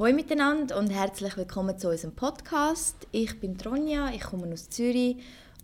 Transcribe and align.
Hallo 0.00 0.14
miteinander 0.14 0.78
und 0.78 0.88
herzlich 0.88 1.36
willkommen 1.36 1.78
zu 1.78 1.90
unserem 1.90 2.16
Podcast. 2.16 3.06
Ich 3.12 3.38
bin 3.38 3.58
Tronja, 3.58 4.08
ich 4.14 4.22
komme 4.22 4.50
aus 4.50 4.70
Zürich 4.70 5.16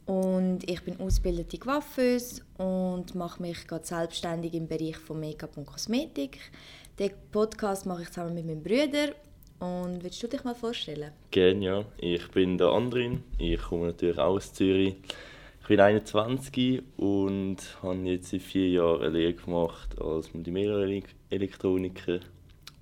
und 0.04 0.58
ich 0.68 0.82
bin 0.82 1.00
ausgebildete 1.00 1.56
Coiffeuse 1.56 2.42
und 2.58 3.14
mache 3.14 3.40
mich 3.40 3.66
gerade 3.66 3.86
selbstständig 3.86 4.52
im 4.52 4.68
Bereich 4.68 4.98
von 4.98 5.20
Make-up 5.20 5.56
und 5.56 5.64
Kosmetik. 5.64 6.38
Den 6.98 7.12
Podcast 7.32 7.86
mache 7.86 8.02
ich 8.02 8.10
zusammen 8.10 8.34
mit 8.34 8.44
meinem 8.44 8.62
Bruder 8.62 9.14
und 9.58 10.04
willst 10.04 10.22
du 10.22 10.26
dich 10.26 10.44
mal 10.44 10.54
vorstellen? 10.54 11.12
Gerne, 11.30 11.64
ja. 11.64 11.84
Ich 11.96 12.28
bin 12.28 12.58
der 12.58 12.68
Andrin, 12.68 13.22
ich 13.38 13.62
komme 13.62 13.86
natürlich 13.86 14.18
auch 14.18 14.34
aus 14.34 14.52
Zürich. 14.52 14.96
Ich 15.62 15.66
bin 15.66 15.80
21 15.80 16.82
und 16.98 17.56
habe 17.82 18.00
jetzt 18.00 18.28
seit 18.28 18.42
vier 18.42 18.68
Jahren 18.68 19.00
eine 19.00 19.16
Lehre 19.16 19.32
gemacht 19.32 19.98
als 19.98 20.34
Multimedia-Elektroniker 20.34 22.20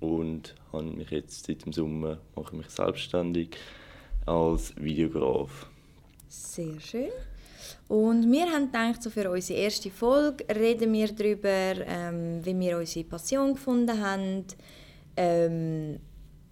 und 0.05 0.55
habe 0.71 0.83
mich 0.83 1.09
jetzt 1.09 1.45
seit 1.45 1.65
dem 1.65 1.73
Sommer 1.73 2.19
mache 2.35 2.55
mich 2.55 2.69
selbstständig 2.69 3.57
als 4.25 4.75
Videograf. 4.75 5.67
Sehr 6.27 6.79
schön. 6.79 7.11
Und 7.87 8.31
wir 8.31 8.51
haben 8.51 8.67
gedacht, 8.67 9.01
so 9.03 9.09
für 9.09 9.29
unsere 9.29 9.59
erste 9.59 9.91
Folge 9.91 10.43
reden 10.53 10.91
wir 10.93 11.07
darüber, 11.07 11.85
ähm, 11.85 12.43
wie 12.43 12.59
wir 12.59 12.77
unsere 12.77 13.05
Passion 13.05 13.53
gefunden 13.53 14.01
haben, 14.01 14.45
ähm, 15.15 15.99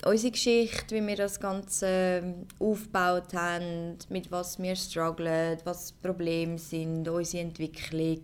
unsere 0.06 0.32
Geschichte, 0.32 0.96
wie 0.96 1.08
wir 1.08 1.16
das 1.16 1.40
Ganze 1.40 2.36
aufgebaut 2.60 3.34
haben, 3.34 3.98
mit 4.10 4.32
was 4.32 4.62
wir 4.62 4.76
strugglen, 4.76 5.58
was 5.64 5.92
Probleme 5.92 6.58
sind, 6.58 7.08
unsere 7.08 7.44
Entwicklung. 7.44 8.22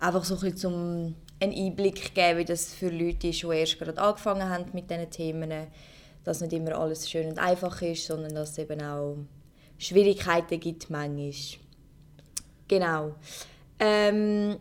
Einfach 0.00 0.24
so 0.24 0.34
ein 0.34 0.40
bisschen 0.40 0.56
zum 0.56 1.14
einen 1.44 1.66
Einblick 1.66 2.14
geben, 2.14 2.38
wie 2.38 2.44
das 2.44 2.74
für 2.74 2.90
Leute 2.90 3.28
ist, 3.28 3.42
die 3.42 3.46
erst 3.46 3.78
gerade 3.78 4.00
angefangen 4.00 4.48
haben 4.48 4.66
mit 4.72 4.90
diesen 4.90 5.10
Themen, 5.10 5.50
dass 6.24 6.40
nicht 6.40 6.52
immer 6.52 6.76
alles 6.76 7.08
schön 7.08 7.28
und 7.28 7.38
einfach 7.38 7.80
ist, 7.82 8.06
sondern 8.06 8.34
dass 8.34 8.52
es 8.52 8.58
eben 8.58 8.80
auch 8.82 9.16
Schwierigkeiten 9.78 10.58
gibt 10.60 10.90
manchmal. 10.90 11.32
Genau. 12.68 13.14
Ähm, 13.78 14.56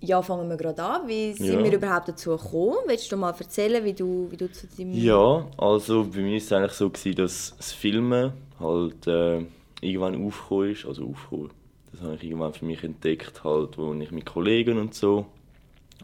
ja, 0.00 0.20
fangen 0.22 0.48
wir 0.48 0.56
gerade 0.56 0.82
an. 0.82 1.08
Wie 1.08 1.32
sind 1.32 1.60
ja. 1.60 1.64
wir 1.64 1.72
überhaupt 1.72 2.08
dazu 2.08 2.30
gekommen? 2.30 2.78
Willst 2.86 3.10
du 3.10 3.16
mal 3.16 3.34
erzählen, 3.38 3.84
wie 3.84 3.92
du, 3.92 4.30
wie 4.30 4.36
du 4.36 4.50
zu 4.50 4.66
deinem... 4.66 4.92
Ja, 4.92 5.46
also 5.56 6.04
bei 6.04 6.20
mir 6.20 6.32
war 6.32 6.36
es 6.38 6.52
eigentlich 6.52 6.72
so, 6.72 6.90
gewesen, 6.90 7.16
dass 7.16 7.54
das 7.56 7.72
Filmen 7.72 8.32
halt 8.58 9.06
äh, 9.06 9.44
irgendwann 9.80 10.26
aufgekommen 10.26 10.72
ist. 10.72 10.84
Also 10.84 11.06
aufgekommen. 11.06 11.50
Das 11.92 12.02
habe 12.02 12.16
ich 12.16 12.24
irgendwann 12.24 12.52
für 12.52 12.64
mich 12.64 12.82
entdeckt, 12.82 13.44
halt, 13.44 13.78
wo 13.78 13.94
ich 13.94 14.10
mit 14.10 14.26
Kollegen 14.26 14.78
und 14.78 14.94
so 14.94 15.26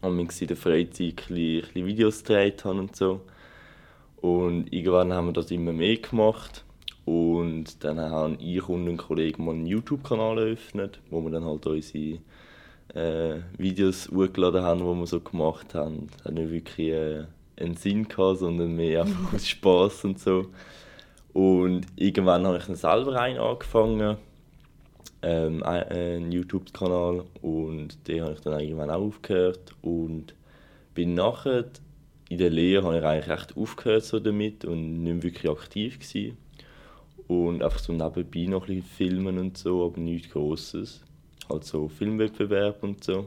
und 0.01 0.41
in 0.41 0.47
der 0.47 0.57
Freizeit 0.57 1.01
ein 1.29 1.35
bisschen 1.35 1.87
Videos 1.87 2.23
gedreht 2.23 2.65
habe 2.65 2.79
und 2.79 2.97
so. 2.97 3.21
Und 4.21 4.73
irgendwann 4.73 5.13
haben 5.13 5.29
wir 5.29 5.33
das 5.33 5.51
immer 5.51 5.73
mehr 5.73 5.97
gemacht. 5.97 6.65
Und 7.05 7.83
dann 7.83 7.99
haben 7.99 8.37
ich 8.41 8.69
und 8.69 8.89
ein 8.89 8.97
Kollege 8.97 9.41
mal 9.43 9.55
einen 9.55 9.67
YouTube-Kanal 9.67 10.39
eröffnet, 10.39 11.01
wo 11.11 11.21
wir 11.23 11.31
dann 11.31 11.45
halt 11.45 11.67
unsere 11.67 12.19
äh, 12.95 13.41
Videos 13.57 14.11
hochgeladen 14.11 14.63
haben, 14.63 14.81
die 14.81 14.85
wir 14.85 15.07
so 15.07 15.21
gemacht 15.21 15.75
haben. 15.75 16.09
Das 16.17 16.27
hat 16.27 16.35
nicht 16.35 16.51
wirklich 16.51 16.89
äh, 16.89 17.25
einen 17.59 17.77
Sinn 17.77 18.07
gehabt, 18.07 18.41
sondern 18.41 18.77
mehr 18.77 19.03
einfach 19.03 19.35
aus 19.35 19.49
Spass 19.49 20.05
und 20.05 20.19
so. 20.19 20.47
Und 21.33 21.87
irgendwann 21.97 22.47
habe 22.47 22.59
ich 22.59 22.65
dann 22.65 22.77
selber 22.77 23.19
einen 23.21 23.39
angefangen, 23.39 24.19
ähm, 25.23 25.63
einen 25.63 26.33
YouTube-Kanal 26.33 27.25
und 27.43 28.09
den 28.09 28.23
habe 28.23 28.33
ich 28.33 28.41
dann 28.41 28.61
irgendwann 28.61 28.91
auch 28.91 29.03
aufgehört 29.03 29.75
und 29.83 30.35
bin 30.95 31.15
nachher 31.15 31.67
in 32.29 32.39
der 32.39 32.51
Lehre 32.51 32.85
habe 32.85 32.99
ich 32.99 33.05
eigentlich 33.05 33.29
recht 33.29 33.57
aufgehört 33.57 34.05
so 34.05 34.21
damit 34.21 34.65
und 34.65 35.03
nicht 35.03 35.23
wirklich 35.23 35.51
aktiv 35.51 35.99
gewesen. 35.99 36.37
und 37.27 37.63
einfach 37.63 37.81
so 37.81 37.93
nebenbei 37.93 38.47
noch 38.47 38.69
ein 38.69 38.77
bisschen 38.77 38.83
filmen 38.83 39.39
und 39.39 39.59
so, 39.59 39.85
aber 39.87 40.01
nichts 40.01 40.31
Grosses. 40.31 41.03
Halt 41.49 41.65
so 41.65 41.89
Filmwettbewerb 41.89 42.83
und 42.83 43.03
so. 43.03 43.27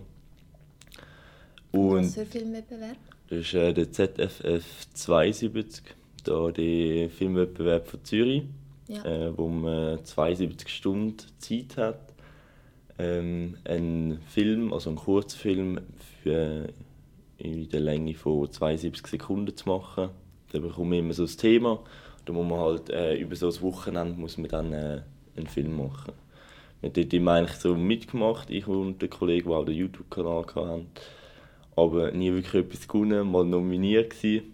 Und 1.72 2.06
Was 2.06 2.16
für 2.16 2.26
Filmwettbewerb? 2.26 2.98
Das 3.30 3.40
ist 3.40 3.54
äh, 3.54 3.74
der 3.74 3.92
ZFF 3.92 4.88
72, 4.94 5.84
da 6.24 6.52
der 6.52 7.10
Filmwettbewerb 7.10 7.88
von 7.88 8.04
Zürich 8.04 8.44
ja. 8.88 9.04
äh, 9.06 9.38
wo 9.38 9.48
man 9.48 10.04
72 10.04 10.70
Stunden 10.70 11.18
Zeit 11.40 11.78
hat, 11.78 12.14
ähm, 13.00 13.58
einen 13.66 14.20
Film, 14.28 14.74
also 14.74 14.90
einen 14.90 15.00
Kurzfilm 15.00 15.80
für 16.22 16.70
in 17.38 17.70
der 17.70 17.82
Länge 17.82 18.14
von 18.14 18.50
72 18.50 19.08
Sekunden 19.08 19.56
zu 19.56 19.68
machen. 19.68 20.10
Da 20.52 20.60
bekommt 20.60 20.90
man 20.90 21.00
immer 21.00 21.14
so 21.14 21.24
ein 21.24 21.38
Thema. 21.38 21.80
Da 22.26 22.34
muss 22.34 22.48
man 22.48 22.60
halt 22.60 22.90
äh, 22.90 23.16
über 23.16 23.36
so 23.36 23.48
ein 23.48 23.62
Wochenende 23.62 24.20
muss 24.20 24.38
man 24.38 24.50
dann 24.50 24.72
äh, 24.72 25.02
einen 25.36 25.48
Film 25.48 25.76
machen. 25.76 26.14
Wir 26.80 26.90
haben 26.90 26.94
dort 26.94 27.14
immer 27.14 27.32
eigentlich 27.34 27.58
so 27.58 27.76
mitgemacht, 27.76 28.50
ich 28.50 28.68
und 28.68 29.02
der 29.02 29.10
Kollege, 29.10 29.50
der 29.50 29.58
auch 29.58 29.66
den 29.66 29.76
YouTube-Kanal 29.76 30.46
hatten. 30.56 30.88
Aber 31.76 32.12
nie 32.12 32.32
wirklich 32.32 32.66
etwas 32.66 32.88
gewonnen, 32.88 33.30
mal 33.30 33.46
nominiert 33.46 34.12
gewesen. 34.12 34.53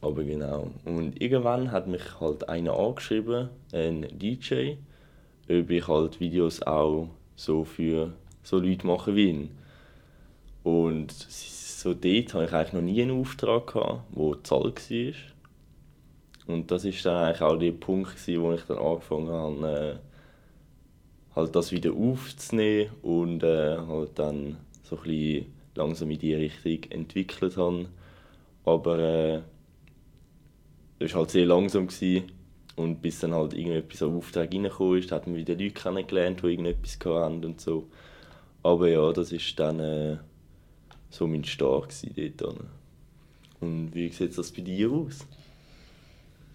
Aber 0.00 0.24
genau. 0.24 0.70
Und 0.84 1.20
irgendwann 1.20 1.72
hat 1.72 1.86
mich 1.86 2.20
halt 2.20 2.48
einer 2.48 2.78
angeschrieben, 2.78 3.50
ein 3.72 4.06
DJ, 4.18 4.76
ob 5.48 5.70
ich 5.70 5.88
halt 5.88 6.20
Videos 6.20 6.62
auch 6.62 7.08
so 7.36 7.64
für 7.64 8.12
so 8.42 8.58
Leute 8.58 8.86
machen 8.86 9.14
will. 9.14 9.48
Und 10.62 11.12
so 11.12 11.94
dort 11.94 12.34
hatte 12.34 12.44
ich 12.44 12.52
eigentlich 12.52 12.72
noch 12.72 12.82
nie 12.82 13.02
einen 13.02 13.20
Auftrag, 13.20 13.68
gehabt, 13.68 14.02
der 14.16 14.44
zahlt 14.44 14.90
war. 14.90 15.14
Und 16.46 16.70
das 16.70 16.84
war 16.84 16.92
dann 17.04 17.24
eigentlich 17.24 17.40
auch 17.42 17.58
der 17.58 17.72
Punkt, 17.72 18.28
wo 18.28 18.52
ich 18.52 18.62
dann 18.62 18.78
angefangen 18.78 19.28
habe, 19.28 19.98
äh, 20.00 21.36
halt 21.36 21.54
das 21.54 21.72
wieder 21.72 21.92
aufzunehmen 21.92 22.90
und 23.02 23.42
äh, 23.42 23.76
halt 23.76 24.18
dann 24.18 24.56
so 24.82 24.96
ein 24.96 25.02
bisschen 25.02 25.46
langsam 25.74 26.10
in 26.10 26.18
die 26.18 26.34
Richtung 26.34 26.90
entwickelt 26.90 27.56
habe. 27.56 27.86
Aber 28.64 28.98
äh, 28.98 29.40
das 31.00 31.12
war 31.12 31.20
halt 31.20 31.30
sehr 31.30 31.46
langsam. 31.46 31.88
Gewesen. 31.88 32.30
Und 32.76 33.02
bis 33.02 33.18
dann 33.18 33.34
halt 33.34 33.52
irgendetwas 33.52 34.02
auf 34.02 34.14
Auftrag 34.14 34.52
reingekommen 34.52 34.98
ist, 34.98 35.10
hat 35.10 35.26
man 35.26 35.36
wieder 35.36 35.54
Leute 35.54 35.72
kennengelernt, 35.72 36.40
die 36.42 36.46
irgendetwas 36.46 36.98
hatten 37.04 37.44
und 37.44 37.60
so. 37.60 37.88
Aber 38.62 38.88
ja, 38.88 39.12
das 39.12 39.32
war 39.32 39.38
dann 39.56 39.80
äh, 39.80 40.16
so 41.10 41.26
mein 41.26 41.44
Start 41.44 41.94
dort. 42.36 42.56
Und 43.60 43.94
wie 43.94 44.08
sieht 44.10 44.38
das 44.38 44.52
bei 44.52 44.62
dir 44.62 44.90
aus? 44.90 45.26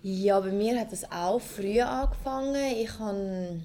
Ja, 0.02 0.40
bei 0.40 0.52
mir 0.52 0.80
hat 0.80 0.92
das 0.92 1.12
auch 1.12 1.42
früh 1.42 1.82
angefangen. 1.82 2.56
Ich 2.80 2.98
habe, 3.00 3.62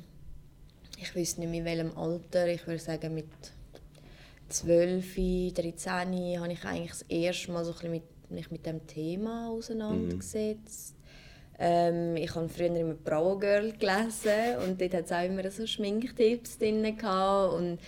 ich 0.99 1.15
weiß 1.15 1.39
nicht 1.39 1.51
mehr 1.51 1.61
in 1.61 1.65
welchem 1.65 1.99
Alter, 1.99 2.49
ich 2.49 2.67
würde 2.67 2.81
sagen 2.81 3.15
mit 3.15 3.29
12, 4.49 5.15
13 5.55 6.41
habe 6.41 6.53
ich 6.53 6.65
eigentlich 6.65 6.91
das 6.91 7.03
erste 7.03 7.53
Mal 7.53 7.65
so 7.65 7.71
ein 7.71 7.75
bisschen 7.75 7.91
mit 7.93 8.03
mich 8.31 8.51
mit 8.51 8.67
dem 8.67 8.87
Thema 8.87 9.51
auseinandergesetzt. 9.51 10.95
Mhm. 10.95 11.01
Ähm, 11.59 12.17
ich 12.17 12.35
habe 12.35 12.49
früher 12.49 12.75
immer 12.75 12.95
Brow 12.95 13.39
Girl 13.39 13.73
gelesen 13.73 14.57
und 14.67 14.81
dort 14.81 14.95
hat 14.95 15.05
es 15.05 15.13
auch 15.13 15.25
immer 15.25 15.51
so 15.51 15.67
Schminktipps 15.67 16.59
drin 16.59 16.83
und 16.83 17.79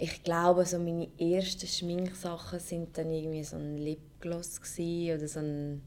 ich 0.00 0.22
glaube, 0.22 0.64
so 0.64 0.78
meine 0.78 1.08
ersten 1.18 1.66
Schminksachen 1.66 2.60
sind 2.60 2.96
dann 2.96 3.10
irgendwie 3.10 3.42
so 3.42 3.56
ein 3.56 3.76
Lipgloss 3.78 4.60
oder 4.78 5.26
so 5.26 5.40
ein 5.40 5.82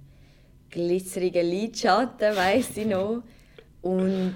glitzeriger 0.70 1.44
Lidschatten, 1.44 2.36
weiß 2.36 2.76
ich 2.78 2.88
noch. 2.88 3.24
Und 3.82 4.36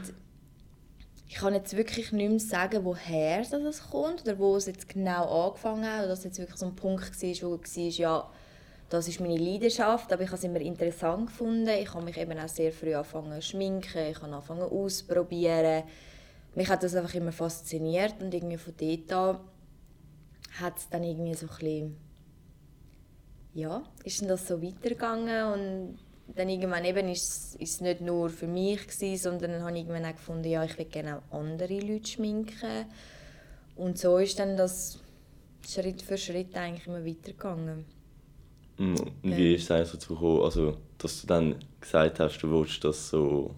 ich 1.27 1.35
kann 1.35 1.53
jetzt 1.53 1.75
wirklich 1.75 2.13
nicht 2.13 2.29
mehr 2.29 2.39
sagen, 2.39 2.85
woher 2.85 3.43
das 3.43 3.89
kommt 3.89 4.21
oder 4.21 4.39
wo 4.39 4.55
es 4.55 4.67
jetzt 4.67 4.87
genau 4.87 5.47
angefangen 5.47 5.85
hat 5.85 5.99
oder 5.99 6.07
dass 6.07 6.19
es 6.19 6.25
jetzt 6.25 6.39
wirklich 6.39 6.57
so 6.57 6.67
ein 6.67 6.75
Punkt 6.75 7.03
war, 7.03 7.49
wo 7.49 7.57
war, 7.57 7.89
ja, 7.89 8.31
das 8.89 9.07
ist 9.07 9.19
meine 9.19 9.37
Leidenschaft, 9.37 10.13
aber 10.13 10.21
ich 10.21 10.27
habe 10.27 10.37
es 10.37 10.43
immer 10.43 10.61
interessant 10.61 11.27
gefunden. 11.27 11.69
Ich 11.69 11.93
habe 11.93 12.05
mich 12.05 12.17
eben 12.17 12.37
auch 12.37 12.47
sehr 12.47 12.71
früh 12.71 12.93
angefangen 12.93 13.41
zu 13.41 13.49
schminken, 13.49 14.11
ich 14.11 14.21
habe 14.21 14.31
angefangen 14.31 14.61
auszuprobieren. 14.61 15.83
Mich 16.53 16.69
hat 16.69 16.83
das 16.83 16.95
einfach 16.95 17.13
immer 17.15 17.31
fasziniert 17.31 18.15
und 18.21 18.33
irgendwie 18.33 18.57
von 18.57 18.73
dort 18.77 19.11
an 19.13 19.39
hat 20.61 20.77
es 20.77 20.89
dann 20.89 21.03
irgendwie 21.03 21.33
so 21.33 21.47
ein 21.47 21.55
bisschen, 21.57 21.97
ja, 23.53 23.83
ist 24.03 24.21
dann 24.21 24.29
das 24.29 24.47
so 24.47 24.61
weitergegangen 24.61 25.53
und 25.53 25.99
dann 26.33 26.49
irgendwann 26.49 26.85
eben 26.85 27.09
ist 27.09 27.57
es 27.59 27.81
nicht 27.81 28.01
nur 28.01 28.29
für 28.29 28.47
mich 28.47 28.87
gewesen, 28.87 29.17
sondern 29.17 29.51
dann 29.51 29.63
habe 29.63 29.73
ich 29.73 29.83
irgendwann 29.83 30.05
auch 30.05 30.15
gefunden, 30.15 30.47
ja, 30.47 30.63
ich 30.63 30.77
will 30.77 30.85
gerne 30.85 31.17
auch 31.17 31.37
andere 31.37 31.79
Leute 31.79 32.07
schminken 32.07 32.85
und 33.75 33.97
so 33.97 34.17
ist 34.17 34.39
dann 34.39 34.55
das 34.55 34.99
Schritt 35.67 36.01
für 36.01 36.17
Schritt 36.17 36.55
eigentlich 36.55 36.87
immer 36.87 37.05
weitergegangen. 37.05 37.94
Und 38.77 39.13
wie 39.23 39.55
ist 39.55 39.63
es 39.63 39.71
eigentlich 39.71 39.91
dazu 39.91 40.13
gekommen, 40.13 40.43
also, 40.43 40.77
dass 40.97 41.21
du 41.21 41.27
dann 41.27 41.55
gesagt 41.79 42.19
hast, 42.19 42.39
du 42.39 42.51
willst 42.51 42.83
das 42.83 43.09
so... 43.09 43.51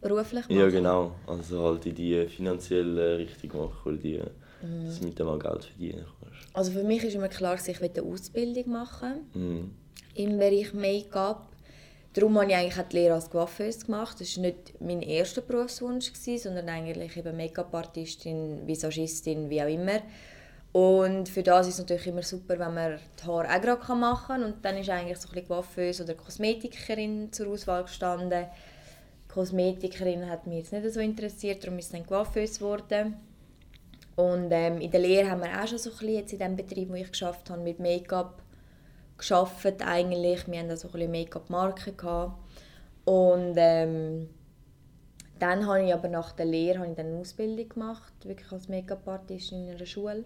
Beruflich 0.00 0.42
machen? 0.48 0.58
Ja, 0.58 0.68
genau. 0.68 1.12
Also 1.26 1.62
halt 1.62 1.86
in 1.86 1.94
die 1.94 2.26
finanzielle 2.26 3.18
Richtung 3.18 3.58
machen, 3.58 3.88
oder 3.88 3.96
die, 3.96 4.20
mhm. 4.62 4.86
dass 4.86 5.00
du 5.00 5.06
mit 5.06 5.18
dem 5.18 5.28
auch 5.28 5.38
Geld 5.38 5.64
verdienen 5.64 6.04
kannst. 6.20 6.54
Also 6.54 6.72
für 6.72 6.84
mich 6.84 7.02
ist 7.04 7.14
immer 7.14 7.28
klar, 7.28 7.56
dass 7.56 7.66
ich 7.68 7.82
eine 7.82 8.02
Ausbildung 8.02 8.70
machen 8.70 9.12
mhm. 9.32 9.70
im 10.14 10.38
Bereich 10.38 10.74
Make-up. 10.74 11.48
Darum 12.12 12.38
habe 12.38 12.50
ich 12.50 12.56
eigentlich 12.56 12.78
auch 12.78 12.88
die 12.88 12.96
Lehre 12.96 13.14
als 13.14 13.30
Coiffeuse 13.30 13.86
gemacht. 13.86 14.20
Das 14.20 14.36
war 14.36 14.42
nicht 14.42 14.74
mein 14.78 15.00
erster 15.00 15.40
Berufswunsch, 15.40 16.12
sondern 16.14 16.68
eigentlich 16.68 17.16
eben 17.16 17.36
Make-up-Artistin, 17.36 18.66
Visagistin, 18.66 19.48
wie 19.50 19.62
auch 19.62 19.68
immer. 19.68 20.00
Und 20.74 21.28
für 21.28 21.44
das 21.44 21.68
ist 21.68 21.74
es 21.74 21.78
natürlich 21.78 22.08
immer 22.08 22.24
super, 22.24 22.58
wenn 22.58 22.74
man 22.74 22.98
die 22.98 23.24
Haare 23.24 23.48
auch 23.48 23.60
gerade 23.60 23.94
machen 23.94 24.26
kann. 24.26 24.42
Und 24.42 24.64
dann 24.64 24.76
ist 24.76 24.90
eigentlich 24.90 25.18
so 25.18 25.28
ein 25.28 25.34
bisschen 25.34 25.46
Coiffeuse 25.46 26.02
oder 26.02 26.14
Kosmetikerin 26.14 27.32
zur 27.32 27.46
Auswahl 27.46 27.84
gestanden. 27.84 28.46
Kosmetikerin 29.28 30.28
hat 30.28 30.48
mich 30.48 30.58
jetzt 30.58 30.72
nicht 30.72 30.92
so 30.92 30.98
interessiert, 30.98 31.62
darum 31.62 31.78
ist 31.78 31.86
es 31.86 31.92
dann 31.92 32.04
Coiffeuse 32.04 32.58
geworden. 32.58 33.14
Und 34.16 34.48
ähm, 34.50 34.80
in 34.80 34.90
der 34.90 34.98
Lehre 34.98 35.30
haben 35.30 35.42
wir 35.42 35.62
auch 35.62 35.68
schon 35.68 35.78
so 35.78 35.90
ein 35.90 35.96
bisschen 35.96 36.14
jetzt 36.16 36.32
in 36.32 36.40
dem 36.40 36.56
Betrieb, 36.56 36.88
wo 36.90 36.94
ich 36.94 37.08
geschafft 37.08 37.50
habe, 37.50 37.62
mit 37.62 37.78
Make-up 37.78 38.42
geschafft 39.16 39.80
eigentlich. 39.80 40.48
Wir 40.48 40.58
hatten 40.58 40.70
da 40.70 40.76
so 40.76 40.88
ein 40.92 41.08
Make-up-Marken 41.08 42.34
Und 43.04 43.54
ähm, 43.58 44.28
dann 45.38 45.68
habe 45.68 45.84
ich 45.84 45.94
aber 45.94 46.08
nach 46.08 46.32
der 46.32 46.46
Lehre 46.46 46.80
habe 46.80 46.90
ich 46.90 46.96
dann 46.96 47.06
eine 47.06 47.18
Ausbildung 47.18 47.68
gemacht, 47.68 48.12
wirklich 48.24 48.50
als 48.50 48.68
Make-up-Artistin 48.68 49.68
in 49.68 49.76
einer 49.76 49.86
Schule. 49.86 50.24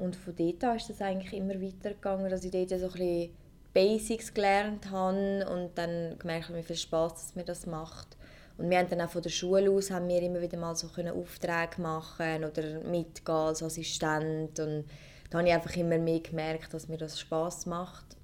Und 0.00 0.16
von 0.16 0.34
dort 0.34 0.64
an 0.64 0.76
ist 0.76 0.88
das 0.88 1.02
eigentlich 1.02 1.34
immer 1.34 1.60
weitergegangen, 1.60 2.30
dass 2.30 2.42
ich 2.42 2.50
dort 2.50 2.70
so 2.70 2.74
ein 2.74 2.80
bisschen 2.80 3.30
Basics 3.74 4.32
gelernt 4.32 4.90
habe 4.90 5.46
und 5.48 5.76
dann 5.76 6.18
gemerkt 6.18 6.48
habe, 6.48 6.58
wie 6.58 6.62
viel 6.62 6.76
Spaß 6.76 7.34
mir 7.36 7.44
das 7.44 7.66
macht. 7.66 8.16
Und 8.56 8.70
wir 8.70 8.78
haben 8.78 8.88
dann 8.88 9.02
auch 9.02 9.10
von 9.10 9.22
der 9.22 9.30
Schule 9.30 9.70
aus 9.70 9.90
haben 9.90 10.08
wir 10.08 10.22
immer 10.22 10.40
wieder 10.40 10.58
mal 10.58 10.74
so 10.74 10.88
Aufträge 10.88 11.80
machen 11.82 12.44
oder 12.44 12.80
mitgehen 12.80 13.36
als 13.36 13.62
Assistent 13.62 14.58
und 14.58 14.86
da 15.28 15.38
habe 15.38 15.48
ich 15.48 15.54
einfach 15.54 15.76
immer 15.76 15.98
mehr 15.98 16.20
gemerkt, 16.20 16.74
dass 16.74 16.88
mir 16.88 16.98
das 16.98 17.20
Spaß 17.20 17.66
macht 17.66 18.16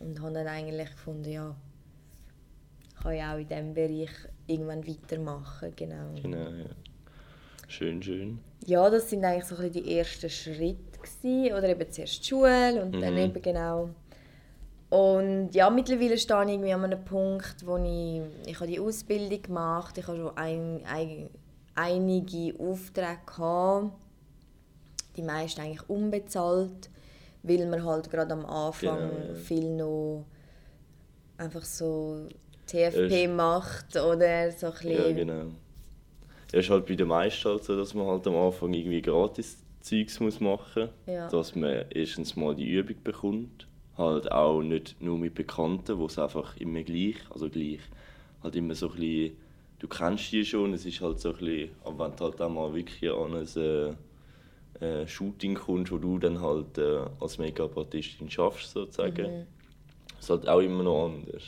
und 0.00 0.20
habe 0.20 0.34
dann 0.34 0.46
eigentlich 0.46 0.90
gefunden, 0.90 1.30
ja, 1.30 1.56
kann 3.00 3.12
ich 3.12 3.22
auch 3.22 3.38
in 3.38 3.48
diesem 3.48 3.74
Bereich 3.74 4.10
irgendwann 4.46 4.86
weitermachen, 4.86 5.72
genau. 5.74 6.14
Genau, 6.20 6.50
ja. 6.50 6.66
Schön, 7.68 8.02
schön. 8.02 8.40
Ja, 8.66 8.90
das 8.90 9.08
sind 9.08 9.24
eigentlich 9.24 9.44
so 9.44 9.56
ein 9.56 9.70
die 9.70 9.96
ersten 9.96 10.28
Schritte 10.28 10.98
gewesen. 11.00 11.54
oder 11.54 11.68
eben 11.68 11.92
zuerst 11.92 12.24
die 12.24 12.28
Schule 12.28 12.82
und 12.82 12.96
mhm. 12.96 13.00
dann 13.00 13.16
eben 13.16 13.40
genau 13.40 13.90
und 14.90 15.50
ja, 15.52 15.68
mittlerweile 15.68 16.16
stehe 16.16 16.44
ich 16.44 16.50
irgendwie 16.50 16.72
an 16.72 16.84
einem 16.84 17.04
Punkt, 17.04 17.66
wo 17.66 17.76
ich, 17.76 18.22
ich 18.46 18.56
habe 18.58 18.70
die 18.70 18.80
Ausbildung 18.80 19.42
gemacht, 19.42 19.98
ich 19.98 20.06
habe 20.06 20.16
schon 20.16 20.36
ein, 20.36 20.80
ein, 20.86 21.28
einige 21.74 22.58
Aufträge 22.58 23.18
gehabt, 23.26 23.92
die 25.16 25.22
meisten 25.22 25.60
eigentlich 25.60 25.88
unbezahlt, 25.90 26.88
weil 27.42 27.66
man 27.66 27.84
halt 27.84 28.10
gerade 28.10 28.32
am 28.32 28.46
Anfang 28.46 29.10
genau. 29.10 29.34
viel 29.34 29.76
noch 29.76 30.24
einfach 31.36 31.64
so 31.64 32.26
TFP 32.66 33.28
macht 33.28 33.94
oder 33.96 34.50
so 34.52 34.68
ein 34.68 34.72
bisschen. 34.72 34.90
Ja, 34.90 35.12
genau. 35.12 35.44
Ja, 36.52 36.60
ist 36.60 36.70
halt 36.70 36.86
bei 36.86 36.94
den 36.94 37.08
meisten 37.08 37.48
halt 37.48 37.64
so, 37.64 37.76
dass 37.76 37.94
man 37.94 38.06
halt 38.06 38.26
am 38.26 38.36
Anfang 38.36 38.72
irgendwie 38.72 39.02
gratis 39.02 39.58
Zeugs 39.80 40.18
muss 40.20 40.40
machen 40.40 40.88
muss, 41.06 41.14
ja. 41.14 41.28
dass 41.28 41.54
man 41.54 41.84
erstens 41.90 42.36
mal 42.36 42.54
die 42.54 42.70
Übung 42.70 42.96
bekommt 43.02 43.68
halt 43.98 44.30
auch 44.30 44.62
nicht 44.62 45.00
nur 45.00 45.18
mit 45.18 45.34
Bekannten, 45.34 45.98
wo 45.98 46.06
es 46.06 46.18
einfach 46.18 46.56
immer 46.56 46.82
gleich, 46.82 47.16
also 47.30 47.50
gleich, 47.50 47.80
halt 48.42 48.54
immer 48.56 48.74
so 48.74 48.88
ein 48.90 48.96
bisschen, 48.96 49.36
du 49.80 49.88
kennst 49.88 50.32
die 50.32 50.44
schon, 50.44 50.72
es 50.72 50.86
ist 50.86 51.00
halt 51.00 51.18
so 51.20 51.30
ein 51.30 51.36
bisschen, 51.36 51.70
aber 51.84 52.06
wenn 52.06 52.16
du 52.16 52.24
halt 52.24 52.40
auch 52.40 52.48
mal 52.48 52.72
wirklich 52.72 53.12
an 53.12 53.34
ein 53.34 53.96
äh, 54.80 55.02
äh, 55.02 55.06
Shooting 55.06 55.54
kommst, 55.56 55.90
wo 55.90 55.98
du 55.98 56.18
dann 56.18 56.40
halt 56.40 56.78
äh, 56.78 57.00
als 57.20 57.38
Make-up-Artistin 57.38 58.30
schaffst, 58.30 58.70
sozusagen, 58.70 59.40
mhm. 59.40 59.46
ist 60.18 60.30
halt 60.30 60.48
auch 60.48 60.60
immer 60.60 60.84
noch 60.84 61.06
anders. 61.06 61.42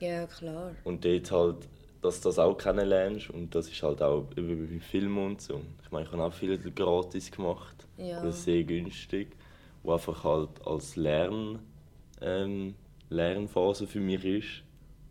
Ja, 0.00 0.26
klar. 0.26 0.74
Und 0.84 1.04
dort 1.04 1.30
halt, 1.30 1.68
dass 2.02 2.20
du 2.20 2.28
das 2.28 2.38
auch 2.38 2.56
kennenlernst 2.56 3.30
und 3.30 3.54
das 3.54 3.68
ist 3.68 3.82
halt 3.82 4.02
auch 4.02 4.26
über 4.36 4.80
Film 4.80 5.18
und 5.18 5.40
so. 5.40 5.60
Ich 5.82 5.90
meine, 5.90 6.06
ich 6.06 6.12
habe 6.12 6.22
auch 6.22 6.32
viel 6.32 6.58
gratis 6.58 7.30
gemacht, 7.30 7.86
ja. 7.98 8.20
oder 8.20 8.32
sehr 8.32 8.64
günstig, 8.64 9.36
wo 9.82 9.92
einfach 9.92 10.24
halt 10.24 10.66
als 10.66 10.96
Lern 10.96 11.58
ähm, 12.20 12.74
Lernphase 13.10 13.86
für 13.86 14.00
mich 14.00 14.24
ist. 14.24 14.62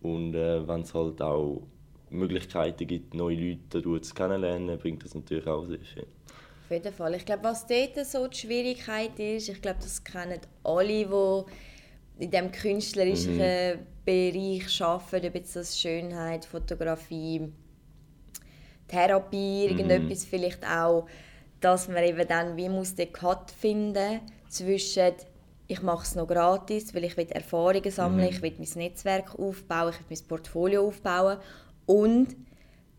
Und 0.02 0.34
äh, 0.34 0.68
wenn 0.68 0.82
es 0.82 0.94
halt 0.94 1.22
auch 1.22 1.62
Möglichkeiten 2.10 2.88
gibt, 2.88 3.14
neue 3.14 3.58
Leute 3.74 4.02
zu 4.02 4.14
kennenlernen, 4.14 4.78
bringt 4.80 5.04
das 5.04 5.14
natürlich 5.14 5.46
auch 5.48 5.66
sehr 5.66 5.80
viel. 5.80 6.08
Auf 6.64 6.72
jeden 6.72 6.94
Fall. 6.94 7.16
Ich 7.16 7.26
glaube, 7.26 7.44
was 7.44 7.68
dort 7.68 8.06
so 8.06 8.28
die 8.28 8.38
Schwierigkeit 8.38 9.20
ist, 9.20 9.50
ich 9.50 9.62
glaube, 9.62 9.80
das 9.82 10.04
kennen 10.04 10.40
alle, 10.64 11.06
die 11.06 12.24
in 12.24 12.32
diesem 12.32 12.52
künstlerischen 12.52 13.38
mhm. 13.38 13.80
Bereich 14.10 14.82
arbeiten, 14.82 15.28
ob 15.28 15.36
jetzt 15.36 15.56
das 15.56 15.80
Schönheit, 15.80 16.46
Fotografie, 16.46 17.52
Therapie, 18.88 19.66
irgendetwas 19.66 20.26
vielleicht 20.26 20.66
auch, 20.66 21.06
dass 21.62 21.88
man 21.88 22.04
eben 22.04 22.28
dann 22.28 22.58
wie 22.58 22.70
muss 22.70 22.96
den 22.96 23.14
Cut 23.14 23.52
finden 23.52 24.22
zwischen 24.48 25.14
ich 25.68 25.84
mache 25.84 26.04
es 26.04 26.16
noch 26.16 26.28
gratis, 26.28 26.96
weil 26.96 27.04
ich 27.04 27.16
will 27.16 27.28
Erfahrungen 27.30 27.92
sammeln, 27.92 28.26
mhm. 28.26 28.32
ich 28.32 28.42
will 28.42 28.56
mein 28.58 28.68
Netzwerk 28.78 29.38
aufbauen, 29.38 29.94
ich 29.94 30.00
will 30.00 30.18
mein 30.18 30.28
Portfolio 30.28 30.88
aufbauen 30.88 31.38
und 31.86 32.36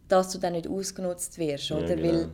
dass 0.07 0.31
du 0.31 0.39
dann 0.39 0.53
nicht 0.53 0.69
ausgenutzt 0.69 1.37
wirst, 1.39 1.73
oder? 1.73 1.89
Ja, 1.89 1.95
genau. 1.97 2.09
Weil 2.09 2.29